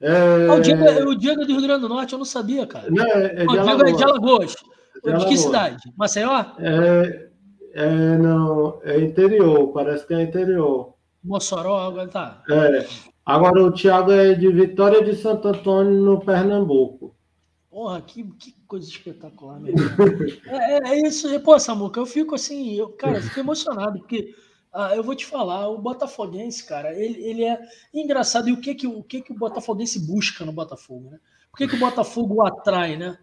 [0.00, 0.46] É...
[0.48, 2.66] Ah, o, Diego, é, o Diego é do Rio Grande do Norte, eu não sabia,
[2.66, 2.90] cara.
[2.90, 4.56] Não, é, é de o Diego é de Alagoas.
[5.04, 5.76] De, de que cidade?
[5.96, 6.44] Maceió?
[6.58, 7.29] É,
[7.72, 10.94] é, não, é interior, parece que é interior.
[11.22, 12.42] Mossoró, agora tá.
[12.50, 12.86] É.
[13.24, 17.14] Agora o Thiago é de Vitória de Santo Antônio, no Pernambuco.
[17.70, 19.78] Porra, que, que coisa espetacular, mesmo.
[20.48, 21.38] é, é, é, isso.
[21.40, 24.34] Pô, Samuca, eu fico assim, eu, cara, eu fico emocionado, porque
[24.72, 27.60] ah, eu vou te falar, o Botafoguense, cara, ele, ele é
[27.94, 28.48] engraçado.
[28.48, 31.18] E o que que, o que que o Botafoguense busca no Botafogo, né?
[31.50, 33.18] Por que, que o Botafogo o atrai, né?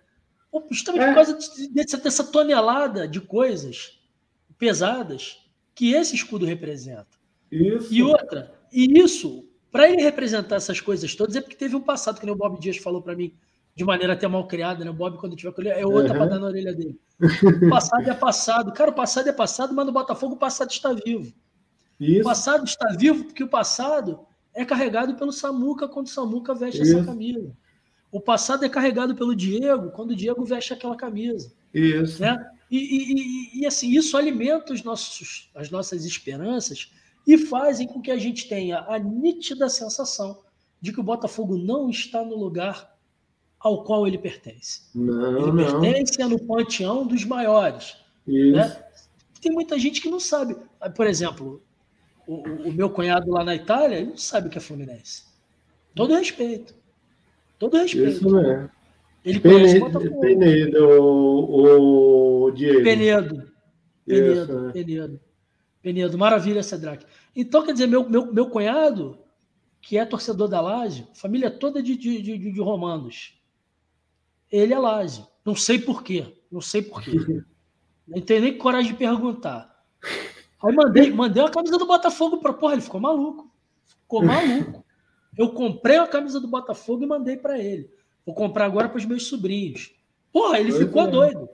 [0.72, 1.08] Justamente é.
[1.08, 1.38] por causa
[1.74, 3.97] dessa, dessa tonelada de coisas
[4.58, 5.38] pesadas
[5.74, 7.08] que esse escudo representa.
[7.52, 7.94] Isso.
[7.94, 12.20] E outra, e isso, para ele representar essas coisas todas, é porque teve um passado,
[12.20, 13.34] que nem o Bob Dias falou para mim,
[13.76, 14.90] de maneira até mal criada, né?
[14.90, 16.18] O Bob, quando tiver com ele, é outra uhum.
[16.18, 17.00] para dar na orelha dele.
[17.20, 18.74] O passado é passado.
[18.74, 21.32] Cara, o passado é passado, mas no Botafogo o passado está vivo.
[22.00, 22.22] Isso.
[22.22, 24.20] O passado está vivo porque o passado
[24.54, 26.98] é carregado pelo Samuca quando o Samuca veste Isso.
[26.98, 27.56] essa camisa.
[28.12, 31.54] O passado é carregado pelo Diego quando o Diego veste aquela camisa.
[31.72, 32.20] Isso.
[32.20, 32.36] Né?
[32.70, 36.92] E, e, e, assim, isso alimenta os nossos, as nossas esperanças
[37.26, 40.40] e fazem com que a gente tenha a nítida sensação
[40.82, 42.96] de que o Botafogo não está no lugar
[43.60, 44.82] ao qual ele pertence.
[44.94, 45.82] Não, ele não.
[45.82, 47.98] pertence no panteão dos maiores.
[48.26, 48.84] Né?
[49.42, 50.56] Tem muita gente que não sabe.
[50.96, 51.62] Por exemplo,
[52.28, 52.36] o,
[52.68, 55.24] o, meu cunhado lá na Itália, ele não sabe o que é Fluminense.
[55.96, 56.76] Todo respeito.
[57.58, 58.10] Todo respeito.
[58.10, 58.70] Isso mesmo.
[59.28, 60.22] Ele Penedo, conhece Botafogo.
[60.22, 62.84] Penedo, o, o Diego.
[62.84, 63.52] Penedo.
[64.06, 64.72] Penedo, Isso, né?
[64.72, 65.20] Penedo.
[65.82, 67.06] Penedo, maravilha, Cedrac.
[67.36, 69.20] Então, quer dizer, meu, meu, meu cunhado,
[69.82, 73.38] que é torcedor da Lazio, família toda de, de, de, de romanos,
[74.50, 75.28] ele é Lazio.
[75.46, 77.12] Não sei porquê, não sei porquê.
[78.08, 79.70] Não tenho nem coragem de perguntar.
[80.64, 83.52] Aí mandei, mandei a camisa do Botafogo para porra, ele ficou maluco.
[83.86, 84.86] Ficou maluco.
[85.38, 87.92] Eu comprei a camisa do Botafogo e mandei para ele.
[88.28, 89.96] Vou comprar agora para os meus sobrinhos.
[90.34, 91.50] Porra, ele ficou doido.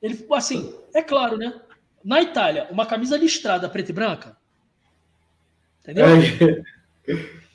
[0.00, 1.60] Ele ficou assim, é claro, né?
[2.02, 4.34] Na Itália, uma camisa listrada preta e branca.
[5.82, 6.06] Entendeu?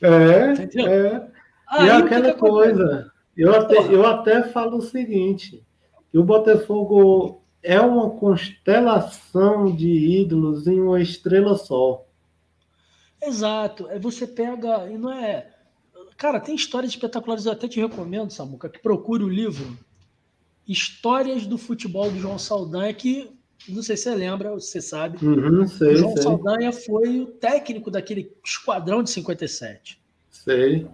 [0.01, 0.87] É, é Entendeu?
[0.87, 1.31] é.
[1.67, 5.65] Aí, e aquela que coisa, eu até, eu até falo o seguinte,
[6.11, 12.05] que o Botafogo é uma constelação de ídolos em uma estrela só.
[13.19, 13.89] Exato.
[13.89, 15.49] É você pega e não é.
[16.19, 17.45] Cara, tem histórias espetaculares.
[17.45, 19.77] Eu até te recomendo, Samuca, que procure o livro
[20.67, 23.31] Histórias do Futebol do João Saldanha, que
[23.69, 25.25] não sei se você lembra, você sabe.
[25.25, 26.23] Uhum, sei, o João sei.
[26.23, 29.97] Saldanha foi o técnico daquele esquadrão de 57.
[30.29, 30.85] Sei.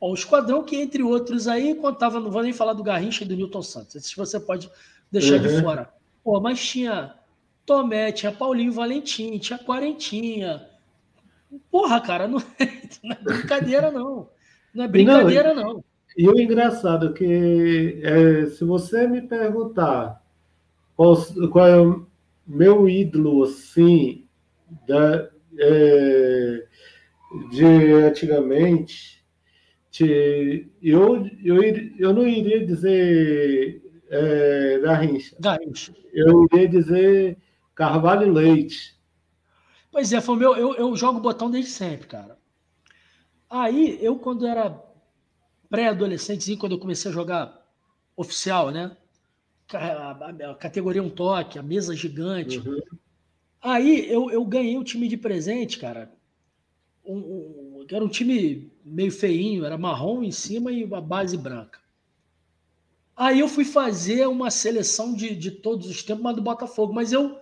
[0.00, 3.36] o esquadrão que, entre outros aí, contava, não vou nem falar do Garrincha e do
[3.36, 4.68] Newton Santos, esses você pode
[5.10, 5.42] deixar uhum.
[5.42, 5.88] de fora.
[6.24, 7.14] Pô, mas tinha
[7.64, 10.68] Tomé, tinha Paulinho Valentim, tinha Quarentinha.
[11.70, 12.42] Porra, cara, não é,
[13.02, 14.28] não é brincadeira, não.
[14.74, 15.74] Não é brincadeira, não.
[15.74, 15.84] não.
[16.16, 20.22] E o engraçado é que, é, se você me perguntar
[20.94, 21.16] qual,
[21.50, 22.06] qual é o
[22.46, 24.26] meu ídolo, assim,
[24.86, 26.66] da, é,
[27.50, 29.24] de antigamente,
[29.90, 31.62] de, eu, eu,
[31.98, 35.34] eu não iria dizer é, Garrincha.
[35.40, 35.94] Garrincha.
[36.12, 37.38] Eu iria dizer
[37.74, 38.94] Carvalho Leite.
[39.92, 42.38] Pois é, foi meu, eu, eu jogo botão desde sempre, cara.
[43.48, 44.82] Aí, eu, quando era
[45.68, 47.62] pré-adolescente, quando eu comecei a jogar
[48.16, 48.96] oficial, né?
[49.76, 52.58] a, categoria um toque, a mesa gigante.
[52.58, 52.80] Uhum.
[53.60, 56.10] Aí eu, eu ganhei um time de presente, cara.
[57.04, 61.80] Um, um, era um time meio feinho, era marrom em cima e uma base branca.
[63.14, 66.92] Aí eu fui fazer uma seleção de, de todos os tempos, mas do Botafogo.
[66.92, 67.38] Mas eu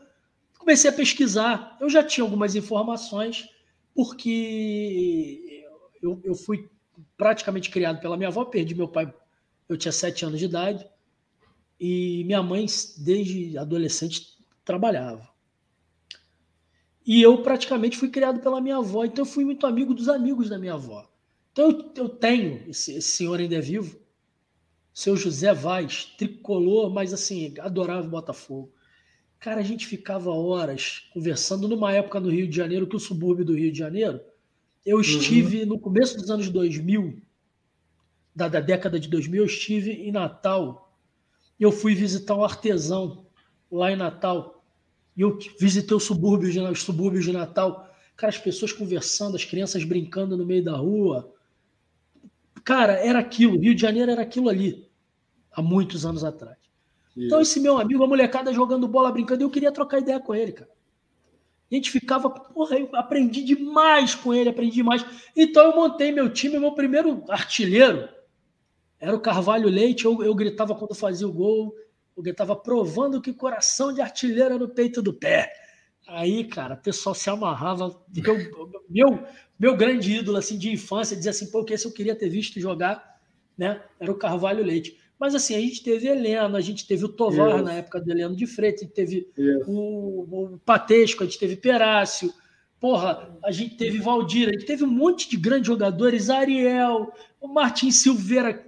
[0.60, 1.76] comecei a pesquisar.
[1.80, 3.48] Eu já tinha algumas informações,
[3.94, 5.66] porque
[6.00, 6.68] eu, eu fui
[7.16, 9.12] praticamente criado pela minha avó, perdi meu pai,
[9.68, 10.86] eu tinha sete anos de idade.
[11.78, 12.66] E minha mãe,
[12.98, 15.28] desde adolescente, trabalhava.
[17.06, 20.50] E eu praticamente fui criado pela minha avó, então eu fui muito amigo dos amigos
[20.50, 21.08] da minha avó.
[21.50, 23.98] Então eu, eu tenho, esse, esse, senhor ainda é vivo,
[24.92, 28.70] seu José Vaz, tricolor, mas assim, adorava o Botafogo.
[29.40, 33.44] Cara, a gente ficava horas conversando numa época no Rio de Janeiro, que o subúrbio
[33.44, 34.20] do Rio de Janeiro
[34.84, 35.02] eu uhum.
[35.02, 35.66] estive uhum.
[35.66, 37.20] no começo dos anos 2000,
[38.34, 40.94] da, da década de 2000, eu estive em Natal.
[41.58, 43.26] Eu fui visitar um artesão
[43.70, 44.64] lá em Natal.
[45.16, 47.90] E eu visitei os subúrbios, de, os subúrbios de Natal.
[48.16, 51.32] Cara, as pessoas conversando, as crianças brincando no meio da rua.
[52.64, 53.58] Cara, era aquilo.
[53.58, 54.88] Rio de Janeiro era aquilo ali,
[55.52, 56.59] há muitos anos atrás.
[57.16, 57.26] Isso.
[57.26, 60.52] Então, esse meu amigo, a molecada jogando bola, brincando, eu queria trocar ideia com ele,
[60.52, 60.70] cara.
[61.70, 65.05] A gente ficava, porra, eu aprendi demais com ele, aprendi demais.
[65.36, 68.08] Então eu montei meu time, meu primeiro artilheiro
[68.98, 70.05] era o Carvalho Leite.
[70.05, 71.72] Eu, eu gritava quando fazia o gol,
[72.16, 75.52] eu gritava provando que coração de artilheiro é no peito do pé.
[76.08, 78.02] Aí, cara, o pessoal se amarrava.
[78.16, 78.36] Meu,
[78.89, 79.24] meu,
[79.56, 82.58] meu grande ídolo assim, de infância dizia assim: pô, que esse eu queria ter visto
[82.58, 83.20] jogar,
[83.56, 83.80] né?
[84.00, 84.98] Era o Carvalho Leite.
[85.20, 87.65] Mas assim, a gente teve Heleno, a gente teve o Tovar yes.
[87.65, 89.28] na época do Heleno de Freitas, a gente teve
[89.66, 92.32] o, o Patesco, a gente teve Perácio,
[92.81, 97.47] porra, a gente teve Valdir, a gente teve um monte de grandes jogadores, Ariel, o
[97.47, 98.65] Martin Silveira,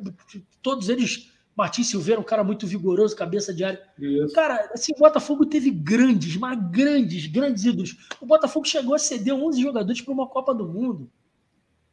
[0.61, 1.31] todos eles.
[1.55, 3.81] Martin Silveira, um cara muito vigoroso, cabeça de área.
[3.99, 4.33] Yes.
[4.33, 8.09] Cara, assim, o Botafogo teve grandes, mas grandes, grandes ídolos.
[8.21, 11.11] O Botafogo chegou a ceder 11 jogadores para uma Copa do Mundo.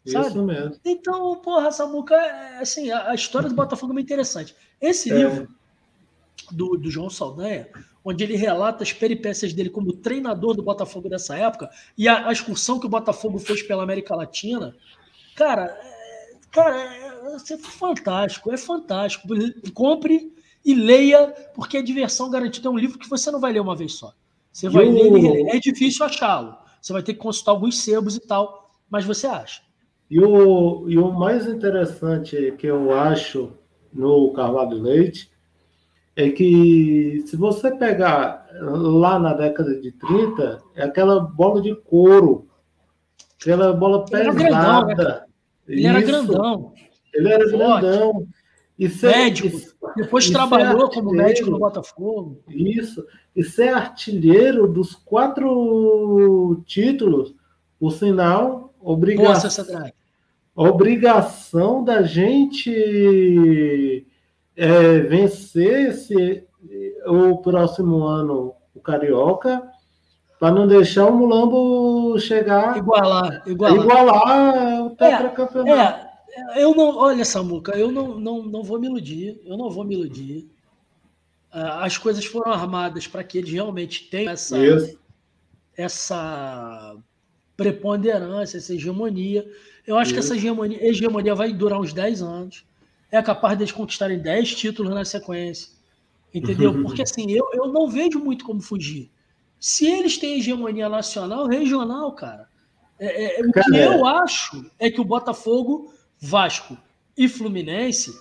[0.06, 0.28] Sabe?
[0.28, 0.76] Isso mesmo.
[0.86, 4.56] Então, porra, Samuca, é, assim, a, a, história do Botafogo é muito interessante.
[4.82, 5.16] Esse é.
[5.16, 5.48] livro
[6.52, 7.68] do, do João Saldanha,
[8.04, 12.32] onde ele relata as peripécias dele como treinador do Botafogo dessa época e a, a
[12.32, 14.76] excursão que o Botafogo fez pela América Latina,
[15.36, 19.28] cara, é, cara, é, é fantástico, é fantástico.
[19.74, 22.68] Compre e leia, porque é diversão garantida.
[22.68, 24.14] É um livro que você não vai ler uma vez só.
[24.52, 25.56] Você vai ler e reler.
[25.56, 26.58] É difícil achá-lo.
[26.82, 29.62] Você vai ter que consultar alguns sebos e tal, mas você acha.
[30.10, 33.54] E o, e o mais interessante que eu acho
[33.94, 35.30] no Carvalho Leite
[36.16, 42.48] é que se você pegar lá na década de 30, é aquela bola de couro,
[43.40, 45.26] aquela bola pesada.
[45.68, 46.76] Ele era grandão, né,
[47.14, 47.70] Ele era grandão.
[47.70, 48.28] Ele era grandão.
[48.78, 49.58] E ser, médico.
[49.96, 52.42] Depois e trabalhou como médico no Botafogo.
[52.48, 53.06] Isso.
[53.36, 57.36] E ser artilheiro dos quatro títulos,
[57.80, 59.66] o sinal, obrigação,
[60.56, 64.06] obrigação da gente
[64.56, 66.44] é, vencer esse,
[67.06, 69.62] o próximo ano o Carioca
[70.40, 76.08] para não deixar o Mulambo chegar igualar igualar, igualar o tetracampeonato.
[76.32, 79.70] É, é, eu não, olha Samuca, eu não, não, não vou me iludir, eu não
[79.70, 80.50] vou me iludir.
[81.52, 84.58] Ah, as coisas foram armadas para que eles realmente tenham essa
[85.76, 86.96] essa
[87.56, 89.46] preponderância, essa hegemonia.
[89.90, 92.64] Eu acho que essa hegemonia, hegemonia vai durar uns 10 anos.
[93.12, 95.72] É capaz deles conquistarem 10 títulos na sequência.
[96.32, 96.80] Entendeu?
[96.84, 99.10] Porque assim, eu, eu não vejo muito como fugir.
[99.60, 102.48] Se eles têm hegemonia nacional, regional, cara.
[103.00, 106.78] É, é, o que eu acho é que o Botafogo, Vasco
[107.18, 108.14] e Fluminense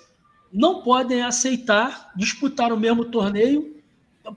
[0.50, 3.76] não podem aceitar disputar o mesmo torneio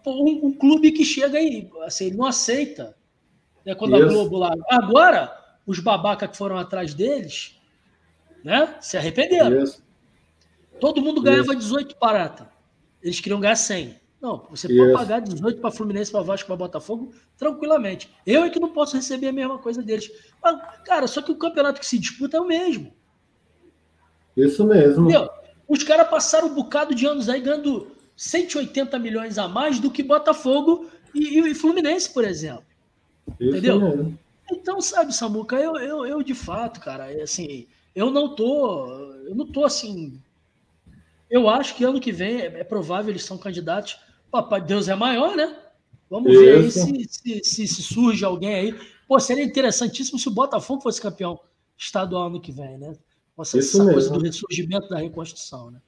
[0.06, 2.94] um, um clube que chega aí, assim, ele não aceita.
[3.66, 4.06] Né, quando Isso.
[4.06, 4.54] a Globo lá.
[4.70, 7.60] Agora, os babacas que foram atrás deles,
[8.44, 8.76] né?
[8.82, 9.64] Se arrependeram.
[9.64, 9.84] Isso.
[10.80, 11.62] Todo mundo ganhava Isso.
[11.62, 12.50] 18 parata.
[13.02, 14.02] Eles queriam ganhar 100.
[14.22, 18.08] Não, você pode pagar 18 para Fluminense, para Vasco, para Botafogo, tranquilamente.
[18.24, 20.12] Eu é que não posso receber a mesma coisa deles.
[20.44, 22.94] Mas, cara, só que o campeonato que se disputa é o mesmo.
[24.38, 25.10] Isso mesmo.
[25.10, 25.28] Entendeu?
[25.68, 30.04] Os caras passaram um bocado de anos aí ganhando 180 milhões a mais do que
[30.04, 32.66] Botafogo e, e Fluminense, por exemplo.
[33.40, 33.80] Isso Entendeu?
[33.80, 34.20] Mesmo.
[34.50, 38.88] Então, sabe, Samuca, eu, eu, eu de fato, cara, é assim, eu não tô,
[39.26, 40.22] eu não tô assim.
[41.30, 44.00] Eu acho que ano que vem é, é provável eles são candidatos.
[44.30, 45.58] Papai Deus é maior, né?
[46.10, 46.42] Vamos Isso.
[46.42, 48.80] ver aí se, se, se, se, surge alguém aí.
[49.08, 51.40] Pô, seria interessantíssimo se o Botafogo fosse campeão
[51.78, 52.94] estadual ano que vem, né?
[53.40, 55.82] Essa, essa coisa do ressurgimento da reconstrução, né?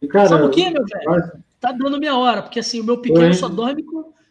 [0.00, 1.10] E, cara, Sabe o que, meu velho?
[1.10, 1.32] Mas...
[1.58, 3.34] Tá dando minha hora, porque assim, o meu pequeno Oi.
[3.34, 3.82] só dorme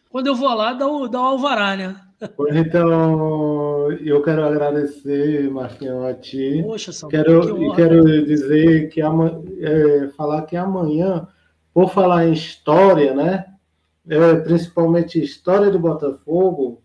[0.08, 2.00] quando eu vou lá dar o, dar o alvará, né?
[2.36, 6.62] Pois então, eu quero agradecer, Marquinhos, a ti.
[6.64, 11.26] Poxa, quero, que quero dizer que é, falar que amanhã,
[11.72, 13.44] por falar em história, né?
[14.08, 16.82] É, principalmente história do Botafogo,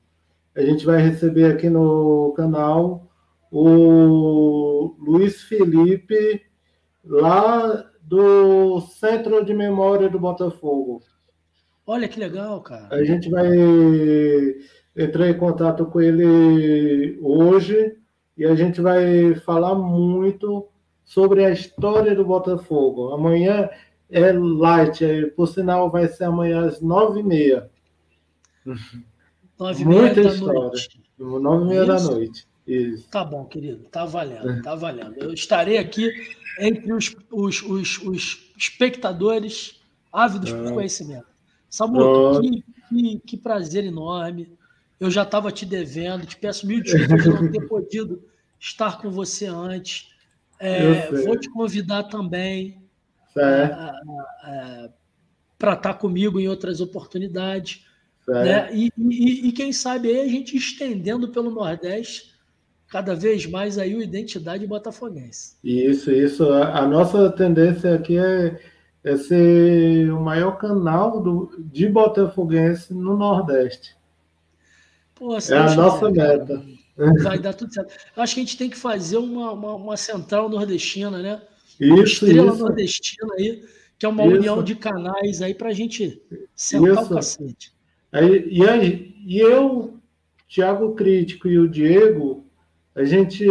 [0.55, 3.07] a gente vai receber aqui no canal
[3.51, 6.41] o Luiz Felipe,
[7.03, 11.01] lá do Centro de Memória do Botafogo.
[11.85, 12.87] Olha que legal, cara.
[12.91, 13.49] A gente vai
[14.95, 17.95] Entrei em contato com ele hoje
[18.37, 20.67] e a gente vai falar muito
[21.05, 23.13] sobre a história do Botafogo.
[23.13, 23.69] Amanhã
[24.09, 25.03] é light,
[25.35, 27.69] por sinal vai ser amanhã às nove e meia.
[29.59, 30.81] Nove e meia Muita da história.
[31.17, 32.47] Nove e meia da noite.
[32.65, 33.09] Isso.
[33.09, 33.85] Tá bom, querido.
[33.85, 35.15] Tá valendo, tá valendo.
[35.17, 36.11] Eu estarei aqui
[36.59, 39.81] entre os, os, os, os espectadores
[40.13, 41.25] ávidos por conhecimento.
[41.67, 44.51] Samuel, que, que, que, prazer enorme.
[44.99, 48.21] Eu já estava te devendo, te peço mil desculpas por não ter podido
[48.59, 50.09] estar com você antes.
[50.59, 52.83] É, vou te convidar também
[53.33, 54.01] para
[55.57, 57.85] estar tá comigo em outras oportunidades.
[58.27, 58.69] Né?
[58.73, 62.35] E, e, e, quem sabe aí a gente estendendo pelo Nordeste
[62.87, 65.55] cada vez mais aí o identidade botafoguense.
[65.63, 66.51] Isso, isso.
[66.51, 68.59] A, a nossa tendência aqui é,
[69.03, 73.98] é, ser o maior canal do, de botafoguense no Nordeste.
[75.19, 76.63] Pô, é a nossa meta.
[77.21, 77.93] Vai dar tudo certo.
[78.15, 81.41] Eu acho que a gente tem que fazer uma, uma, uma central nordestina, né?
[81.79, 82.63] Isso, uma estrela isso.
[82.63, 83.63] nordestina aí,
[83.97, 84.35] que é uma isso.
[84.37, 86.21] união de canais aí para a gente
[86.55, 87.11] sentar isso.
[87.11, 87.73] o cacete.
[88.11, 89.99] Aí, e, aí, e eu,
[90.47, 92.45] Thiago Crítico e o Diego,
[92.95, 93.45] a gente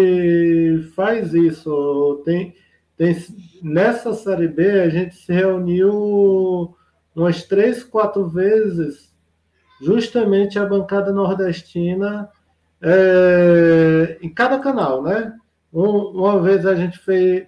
[0.95, 2.23] faz isso.
[2.25, 2.55] Tem,
[2.97, 3.17] tem,
[3.63, 6.75] nessa Série B, a gente se reuniu
[7.15, 9.13] umas três, quatro vezes,
[9.81, 12.29] justamente a bancada nordestina
[12.81, 15.37] é, em cada canal, né?
[15.73, 17.47] Um, uma vez a gente fez,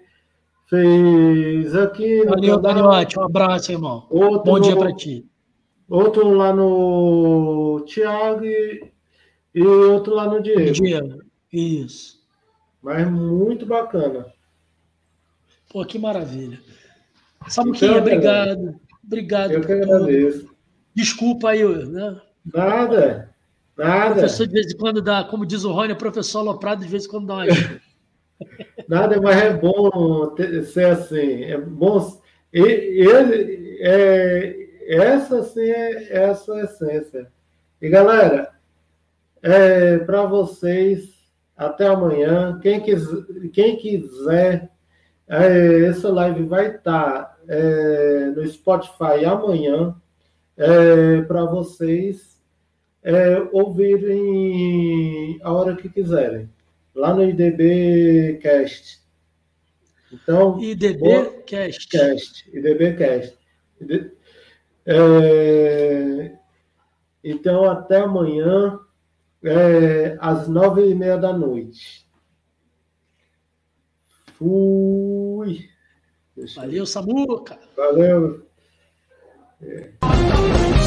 [0.67, 2.25] fez aqui.
[2.25, 4.07] Valeu, Daniote, um abraço, irmão.
[4.11, 5.27] Outro Bom dia para ti.
[5.89, 8.93] Outro lá no Thiago e,
[9.55, 10.73] e outro lá no Diego.
[10.73, 12.21] Diego, isso.
[12.83, 14.27] Mas muito bacana.
[15.71, 16.61] Pô, que maravilha.
[17.49, 18.81] Samuquinha, então, obrigado.
[19.05, 19.53] Obrigado.
[19.53, 20.50] Eu que agradeço.
[20.95, 22.21] Desculpa aí, né?
[22.45, 23.31] Nada.
[23.77, 24.11] Nada.
[24.11, 26.89] O professor de vez em quando dá, como diz o Rony, o professor Loprado de
[26.89, 27.45] vez em quando dá uma.
[28.89, 31.45] Nada, mas é bom ser assim.
[31.45, 32.21] É bom.
[32.53, 37.31] Ele, é, essa sim é, é a sua essência.
[37.81, 38.51] E galera,
[39.43, 41.21] é, para vocês,
[41.57, 42.59] até amanhã.
[42.63, 43.07] Quem, quis,
[43.53, 44.71] quem quiser,
[45.29, 49.95] é, essa live vai estar tá, é, no Spotify amanhã
[50.61, 52.39] é, para vocês
[53.03, 56.51] é, ouvirem a hora que quiserem,
[56.95, 59.01] lá no IDB Cast.
[60.13, 61.89] Então, IDB boa, Cast.
[61.89, 62.51] Cast.
[62.57, 63.39] IDB Cast.
[64.85, 66.37] É,
[67.25, 68.79] então, até amanhã,
[69.43, 72.07] é, às nove e meia da noite.
[74.37, 75.71] Fui.
[76.55, 77.59] Valeu, Samuca.
[77.77, 78.50] Valeu.
[79.63, 80.80] É.